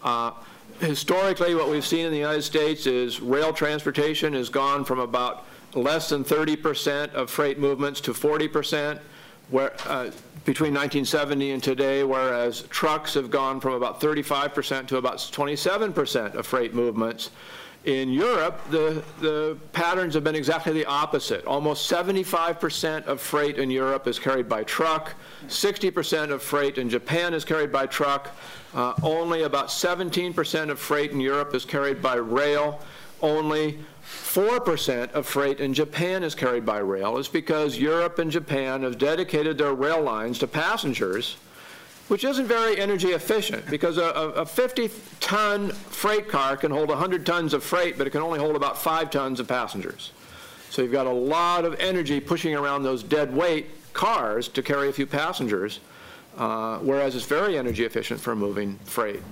Uh, 0.04 0.30
Historically, 0.80 1.56
what 1.56 1.68
we've 1.68 1.84
seen 1.84 2.06
in 2.06 2.12
the 2.12 2.18
United 2.18 2.42
States 2.42 2.86
is 2.86 3.20
rail 3.20 3.52
transportation 3.52 4.32
has 4.32 4.48
gone 4.48 4.84
from 4.84 5.00
about 5.00 5.44
less 5.74 6.08
than 6.08 6.22
30% 6.22 7.12
of 7.14 7.28
freight 7.30 7.58
movements 7.58 8.00
to 8.00 8.12
40% 8.12 9.00
where, 9.50 9.72
uh, 9.86 10.10
between 10.44 10.72
1970 10.72 11.50
and 11.50 11.62
today, 11.62 12.04
whereas 12.04 12.62
trucks 12.70 13.14
have 13.14 13.28
gone 13.28 13.60
from 13.60 13.72
about 13.72 14.00
35% 14.00 14.86
to 14.86 14.98
about 14.98 15.16
27% 15.16 16.34
of 16.34 16.46
freight 16.46 16.74
movements. 16.74 17.30
In 17.84 18.10
Europe, 18.10 18.60
the, 18.70 19.02
the 19.20 19.56
patterns 19.72 20.14
have 20.14 20.24
been 20.24 20.34
exactly 20.34 20.72
the 20.72 20.84
opposite. 20.84 21.44
Almost 21.46 21.90
75% 21.90 23.06
of 23.06 23.20
freight 23.20 23.56
in 23.56 23.70
Europe 23.70 24.06
is 24.06 24.18
carried 24.18 24.48
by 24.48 24.64
truck, 24.64 25.14
60% 25.46 26.30
of 26.30 26.42
freight 26.42 26.76
in 26.76 26.90
Japan 26.90 27.32
is 27.32 27.44
carried 27.44 27.72
by 27.72 27.86
truck, 27.86 28.34
uh, 28.74 28.94
only 29.02 29.44
about 29.44 29.68
17% 29.68 30.70
of 30.70 30.78
freight 30.78 31.12
in 31.12 31.20
Europe 31.20 31.54
is 31.54 31.64
carried 31.64 32.02
by 32.02 32.16
rail, 32.16 32.80
only 33.22 33.78
4% 34.04 35.12
of 35.12 35.26
freight 35.26 35.60
in 35.60 35.72
Japan 35.72 36.22
is 36.22 36.34
carried 36.34 36.66
by 36.66 36.78
rail. 36.78 37.16
It's 37.16 37.28
because 37.28 37.78
Europe 37.78 38.18
and 38.18 38.30
Japan 38.30 38.82
have 38.82 38.98
dedicated 38.98 39.56
their 39.56 39.74
rail 39.74 40.02
lines 40.02 40.38
to 40.40 40.46
passengers, 40.46 41.36
which 42.08 42.24
isn't 42.24 42.46
very 42.46 42.78
energy 42.78 43.08
efficient, 43.08 43.66
because 43.70 43.98
a- 43.98 44.02
a 44.02 44.44
50-ton 44.44 45.70
freight 45.70 46.28
car 46.28 46.56
can 46.56 46.70
hold 46.70 46.88
100 46.88 47.24
tons 47.26 47.54
of 47.54 47.62
freight, 47.62 47.98
but 47.98 48.06
it 48.06 48.10
can 48.10 48.22
only 48.22 48.38
hold 48.38 48.56
about 48.56 48.78
5 48.78 49.10
tons 49.10 49.40
of 49.40 49.46
passengers. 49.46 50.12
So 50.70 50.82
you've 50.82 50.92
got 50.92 51.06
a 51.06 51.12
lot 51.12 51.64
of 51.64 51.78
energy 51.80 52.20
pushing 52.20 52.54
around 52.54 52.82
those 52.82 53.02
dead 53.02 53.34
weight 53.34 53.66
cars 53.92 54.48
to 54.48 54.62
carry 54.62 54.88
a 54.88 54.92
few 54.92 55.06
passengers, 55.06 55.80
uh, 56.36 56.78
whereas 56.78 57.14
it's 57.14 57.26
very 57.26 57.58
energy 57.58 57.84
efficient 57.84 58.20
for 58.20 58.34
moving 58.36 58.78
freight. 58.84 59.22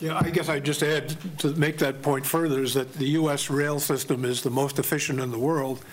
Yeah, 0.00 0.18
I 0.18 0.30
guess 0.30 0.48
I'd 0.48 0.64
just 0.64 0.82
add, 0.82 1.16
to 1.38 1.48
make 1.54 1.78
that 1.78 2.02
point 2.02 2.26
further, 2.26 2.62
is 2.62 2.74
that 2.74 2.94
the 2.94 3.06
U.S. 3.20 3.50
rail 3.50 3.78
system 3.78 4.24
is 4.24 4.42
the 4.42 4.50
most 4.50 4.78
efficient 4.78 5.20
in 5.20 5.30
the 5.30 5.38
world 5.38 5.84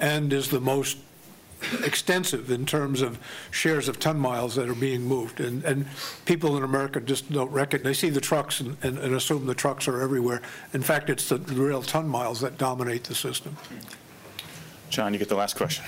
and 0.00 0.32
is 0.32 0.50
the 0.50 0.60
most 0.60 0.98
extensive 1.84 2.50
in 2.50 2.66
terms 2.66 3.02
of 3.02 3.18
shares 3.50 3.88
of 3.88 3.98
ton 3.98 4.18
miles 4.18 4.54
that 4.56 4.68
are 4.68 4.74
being 4.74 5.02
moved. 5.02 5.40
And, 5.40 5.64
and 5.64 5.86
people 6.24 6.56
in 6.56 6.62
America 6.62 7.00
just 7.00 7.30
don't 7.30 7.50
recognize, 7.50 7.84
they 7.84 7.94
see 7.94 8.10
the 8.10 8.20
trucks 8.20 8.60
and, 8.60 8.76
and 8.82 8.98
and 8.98 9.14
assume 9.14 9.46
the 9.46 9.54
trucks 9.54 9.86
are 9.88 10.00
everywhere. 10.00 10.40
In 10.72 10.82
fact, 10.82 11.10
it's 11.10 11.28
the 11.28 11.38
real 11.38 11.82
ton 11.82 12.08
miles 12.08 12.40
that 12.40 12.58
dominate 12.58 13.04
the 13.04 13.14
system. 13.14 13.56
John, 14.90 15.12
you 15.12 15.18
get 15.18 15.28
the 15.28 15.36
last 15.36 15.56
question. 15.56 15.84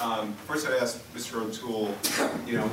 Um, 0.00 0.34
First, 0.46 0.66
I'd 0.66 0.80
ask 0.82 1.00
Mr. 1.14 1.40
O'Toole, 1.40 1.94
you 2.46 2.58
know, 2.58 2.70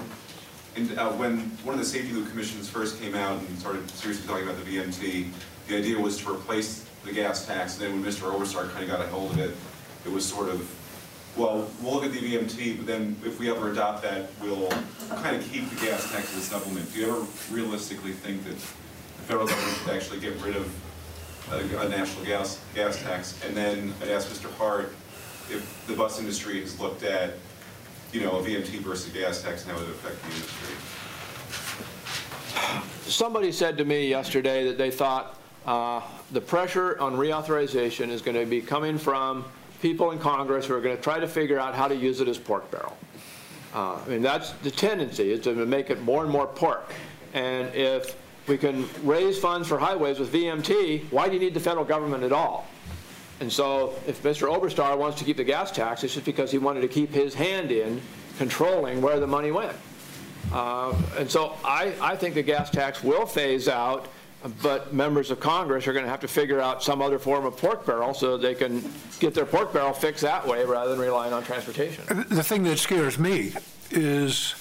and 0.75 0.97
uh, 0.97 1.11
when 1.11 1.39
one 1.63 1.77
of 1.77 1.79
the 1.79 1.85
SAFETEA-LU 1.85 2.25
commissions 2.29 2.69
first 2.69 3.01
came 3.01 3.15
out 3.15 3.39
and 3.39 3.59
started 3.59 3.89
seriously 3.91 4.27
talking 4.27 4.47
about 4.47 4.63
the 4.63 4.77
VMT, 4.77 5.27
the 5.67 5.77
idea 5.77 5.99
was 5.99 6.17
to 6.19 6.31
replace 6.31 6.85
the 7.03 7.11
gas 7.11 7.45
tax, 7.45 7.77
and 7.77 7.85
then 7.85 8.01
when 8.01 8.11
Mr. 8.11 8.31
Oberstar 8.31 8.71
kind 8.71 8.83
of 8.83 8.89
got 8.89 9.01
a 9.01 9.07
hold 9.09 9.31
of 9.31 9.39
it, 9.39 9.55
it 10.05 10.11
was 10.11 10.25
sort 10.25 10.49
of, 10.49 10.61
well, 11.37 11.69
we'll 11.81 11.93
look 11.93 12.03
at 12.03 12.11
the 12.11 12.19
VMT, 12.19 12.77
but 12.77 12.85
then 12.85 13.15
if 13.23 13.39
we 13.39 13.49
ever 13.49 13.71
adopt 13.71 14.03
that, 14.03 14.29
we'll 14.41 14.69
kind 15.09 15.35
of 15.35 15.49
keep 15.49 15.69
the 15.69 15.85
gas 15.85 16.11
tax 16.11 16.35
as 16.35 16.39
a 16.39 16.41
supplement. 16.41 16.91
Do 16.93 16.99
you 16.99 17.09
ever 17.09 17.25
realistically 17.49 18.11
think 18.11 18.43
that 18.43 18.55
the 18.55 19.23
federal 19.23 19.47
government 19.47 19.77
should 19.77 19.91
actually 19.91 20.19
get 20.19 20.35
rid 20.41 20.57
of 20.57 20.69
a, 21.51 21.85
a 21.85 21.89
national 21.89 22.25
gas, 22.25 22.59
gas 22.75 23.01
tax? 23.01 23.39
And 23.45 23.55
then 23.55 23.93
I'd 24.01 24.09
ask 24.09 24.27
Mr. 24.27 24.51
Hart 24.57 24.93
if 25.49 25.85
the 25.87 25.93
bus 25.93 26.19
industry 26.19 26.59
has 26.59 26.77
looked 26.79 27.03
at, 27.03 27.35
you 28.11 28.21
know, 28.21 28.37
a 28.37 28.43
VMT 28.43 28.79
versus 28.79 29.13
a 29.13 29.17
gas 29.17 29.41
tax 29.41 29.63
and 29.63 29.71
how 29.71 29.77
it 29.77 29.87
would 29.87 29.95
affect 29.95 30.21
the 30.23 30.27
industry. 30.35 30.75
Somebody 33.09 33.53
said 33.53 33.77
to 33.77 33.85
me 33.85 34.09
yesterday 34.09 34.65
that 34.65 34.77
they 34.77 34.91
thought 34.91 35.39
uh, 35.65 36.01
the 36.31 36.41
pressure 36.41 36.99
on 36.99 37.15
reauthorization 37.15 38.09
is 38.09 38.21
going 38.21 38.37
to 38.37 38.45
be 38.45 38.61
coming 38.61 38.97
from 38.97 39.45
people 39.81 40.11
in 40.11 40.19
Congress 40.19 40.67
who 40.67 40.75
are 40.75 40.81
going 40.81 40.95
to 40.95 41.01
try 41.01 41.19
to 41.19 41.27
figure 41.27 41.59
out 41.59 41.73
how 41.75 41.87
to 41.87 41.95
use 41.95 42.21
it 42.21 42.27
as 42.27 42.37
pork 42.37 42.69
barrel. 42.71 42.95
Uh, 43.73 43.95
I 43.95 44.07
mean, 44.07 44.21
that's 44.21 44.51
the 44.63 44.71
tendency, 44.71 45.31
is 45.31 45.39
to 45.41 45.53
make 45.65 45.89
it 45.89 46.01
more 46.01 46.23
and 46.23 46.31
more 46.31 46.45
pork. 46.47 46.93
And 47.33 47.73
if 47.73 48.15
we 48.47 48.57
can 48.57 48.87
raise 49.03 49.39
funds 49.39 49.67
for 49.67 49.79
highways 49.79 50.19
with 50.19 50.31
VMT, 50.31 51.11
why 51.11 51.27
do 51.27 51.33
you 51.33 51.39
need 51.39 51.53
the 51.53 51.59
federal 51.59 51.85
government 51.85 52.23
at 52.23 52.31
all? 52.31 52.67
And 53.39 53.51
so 53.51 53.95
if 54.07 54.21
Mr. 54.21 54.53
Oberstar 54.53 54.97
wants 54.97 55.17
to 55.19 55.25
keep 55.25 55.37
the 55.37 55.43
gas 55.43 55.71
tax, 55.71 56.03
it's 56.03 56.13
just 56.13 56.25
because 56.25 56.51
he 56.51 56.57
wanted 56.59 56.81
to 56.81 56.87
keep 56.87 57.11
his 57.11 57.33
hand 57.33 57.71
in 57.71 58.01
controlling 58.37 59.01
where 59.01 59.19
the 59.19 59.27
money 59.27 59.51
went. 59.51 59.75
Uh, 60.53 60.93
And 61.17 61.31
so 61.31 61.55
I, 61.63 61.93
I 62.01 62.15
think 62.15 62.35
the 62.35 62.43
gas 62.43 62.69
tax 62.69 63.03
will 63.03 63.25
phase 63.25 63.67
out, 63.67 64.07
but 64.61 64.93
members 64.93 65.31
of 65.31 65.39
Congress 65.39 65.87
are 65.87 65.93
going 65.93 66.05
to 66.05 66.11
have 66.11 66.19
to 66.21 66.27
figure 66.27 66.59
out 66.59 66.83
some 66.83 67.01
other 67.01 67.19
form 67.19 67.45
of 67.45 67.57
pork 67.57 67.85
barrel 67.85 68.13
so 68.13 68.37
they 68.37 68.55
can 68.55 68.83
get 69.19 69.33
their 69.33 69.45
pork 69.45 69.71
barrel 69.73 69.93
fixed 69.93 70.23
that 70.23 70.47
way 70.47 70.65
rather 70.65 70.91
than 70.91 70.99
relying 70.99 71.33
on 71.33 71.43
transportation. 71.43 72.03
The 72.29 72.43
thing 72.43 72.63
that 72.63 72.77
scares 72.79 73.19
me 73.19 73.53
is 73.91 74.55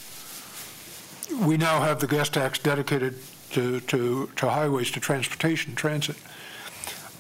we 1.47 1.57
now 1.57 1.81
have 1.81 2.01
the 2.01 2.07
gas 2.07 2.29
tax 2.29 2.59
dedicated 2.59 3.17
to, 3.53 3.81
to, 3.81 4.31
to 4.37 4.51
highways, 4.51 4.91
to 4.93 5.01
transportation, 5.01 5.75
transit. 5.75 6.17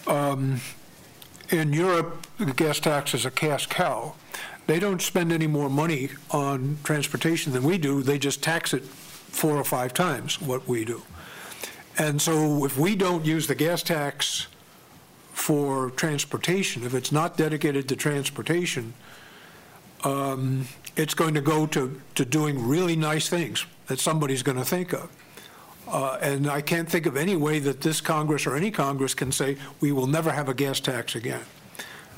Um, 0.07 0.61
In 1.51 1.73
Europe, 1.73 2.27
the 2.39 2.53
gas 2.53 2.78
tax 2.78 3.12
is 3.12 3.27
a 3.27 3.31
cash 3.31 3.66
cow. 3.66 4.15
They 4.66 4.78
don't 4.78 5.03
spend 5.03 5.32
any 5.32 5.49
more 5.49 5.69
money 5.69 6.11
on 6.31 6.78
transportation 6.85 7.53
than 7.53 7.65
we 7.65 7.77
do. 7.77 8.03
They 8.05 8.19
just 8.19 8.41
tax 8.41 8.73
it 8.73 8.85
four 8.85 9.57
or 9.57 9.65
five 9.65 9.93
times 9.93 10.41
what 10.41 10.69
we 10.69 10.85
do. 10.85 11.03
And 11.98 12.20
so 12.20 12.64
if 12.64 12.78
we 12.78 12.96
don't 12.96 13.24
use 13.24 13.46
the 13.46 13.54
gas 13.54 13.82
tax 13.82 14.46
for 15.32 15.90
transportation, 15.90 16.84
if 16.84 16.94
it's 16.94 17.12
not 17.12 17.36
dedicated 17.36 17.88
to 17.88 17.96
transportation, 17.96 18.94
um, 20.04 20.66
it's 20.96 21.14
going 21.14 21.34
to 21.34 21.40
go 21.40 21.66
to, 21.66 22.00
to 22.14 22.24
doing 22.24 22.66
really 22.66 22.96
nice 22.96 23.28
things 23.28 23.66
that 23.86 23.98
somebody's 23.98 24.42
going 24.42 24.58
to 24.58 24.64
think 24.64 24.92
of. 24.92 25.10
Uh, 25.88 26.18
And 26.22 26.48
I 26.48 26.60
can't 26.60 26.88
think 26.88 27.06
of 27.06 27.16
any 27.16 27.36
way 27.36 27.58
that 27.58 27.80
this 27.80 28.00
Congress 28.00 28.46
or 28.46 28.56
any 28.56 28.70
Congress 28.70 29.14
can 29.14 29.32
say, 29.32 29.56
we 29.80 29.92
will 29.92 30.06
never 30.06 30.30
have 30.30 30.48
a 30.48 30.54
gas 30.54 30.80
tax 30.80 31.14
again. 31.16 31.44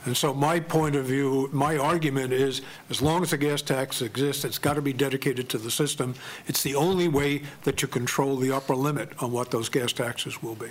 And 0.04 0.16
so 0.16 0.34
my 0.34 0.58
point 0.58 0.96
of 0.96 1.04
view, 1.04 1.48
my 1.52 1.76
argument 1.76 2.32
is, 2.32 2.60
as 2.90 3.00
long 3.00 3.22
as 3.22 3.30
the 3.30 3.38
gas 3.38 3.62
tax 3.62 4.02
exists, 4.02 4.44
it's 4.44 4.58
got 4.58 4.74
to 4.74 4.82
be 4.82 4.92
dedicated 4.92 5.48
to 5.50 5.58
the 5.58 5.70
system. 5.70 6.14
It's 6.48 6.62
the 6.62 6.74
only 6.74 7.06
way 7.06 7.42
that 7.62 7.82
you 7.82 7.88
control 7.88 8.36
the 8.36 8.50
upper 8.50 8.74
limit 8.74 9.10
on 9.22 9.30
what 9.30 9.50
those 9.50 9.68
gas 9.68 9.92
taxes 9.92 10.42
will 10.42 10.56
be. 10.56 10.70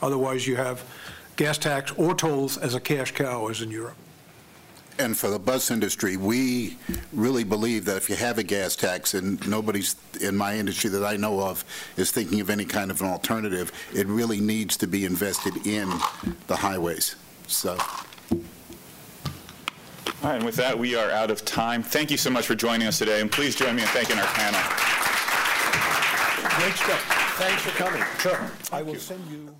Otherwise, 0.00 0.46
you 0.48 0.56
have 0.56 0.82
gas 1.36 1.58
tax 1.58 1.92
or 1.92 2.14
tolls 2.14 2.58
as 2.58 2.74
a 2.74 2.80
cash 2.80 3.12
cow, 3.12 3.46
as 3.46 3.62
in 3.62 3.70
Europe. 3.70 3.96
And 4.98 5.16
for 5.16 5.30
the 5.30 5.38
bus 5.38 5.70
industry, 5.70 6.16
we 6.16 6.76
really 7.12 7.44
believe 7.44 7.84
that 7.86 7.96
if 7.96 8.10
you 8.10 8.16
have 8.16 8.38
a 8.38 8.42
gas 8.42 8.76
tax, 8.76 9.14
and 9.14 9.44
nobody's 9.48 9.96
in 10.20 10.36
my 10.36 10.56
industry 10.56 10.90
that 10.90 11.04
I 11.04 11.16
know 11.16 11.40
of 11.40 11.64
is 11.96 12.10
thinking 12.10 12.40
of 12.40 12.50
any 12.50 12.64
kind 12.64 12.90
of 12.90 13.00
an 13.00 13.08
alternative, 13.08 13.72
it 13.94 14.06
really 14.06 14.40
needs 14.40 14.76
to 14.78 14.86
be 14.86 15.04
invested 15.04 15.66
in 15.66 15.88
the 16.46 16.56
highways. 16.56 17.16
So, 17.46 17.78
All 20.22 20.28
right, 20.28 20.36
and 20.36 20.44
with 20.44 20.54
that, 20.54 20.78
we 20.78 20.94
are 20.94 21.10
out 21.10 21.32
of 21.32 21.44
time. 21.44 21.82
Thank 21.82 22.12
you 22.12 22.16
so 22.16 22.30
much 22.30 22.46
for 22.46 22.54
joining 22.54 22.86
us 22.86 22.96
today, 22.96 23.20
and 23.20 23.30
please 23.30 23.56
join 23.56 23.74
me 23.74 23.82
in 23.82 23.88
thanking 23.88 24.20
our 24.20 24.26
panel. 24.26 24.60
Great 26.60 26.74
stuff. 26.74 27.02
Thanks 27.38 27.62
for 27.62 27.70
coming. 27.70 28.04
Sure. 28.20 28.38
I 28.70 28.82
will 28.82 28.94
send 28.94 29.26
you... 29.28 29.52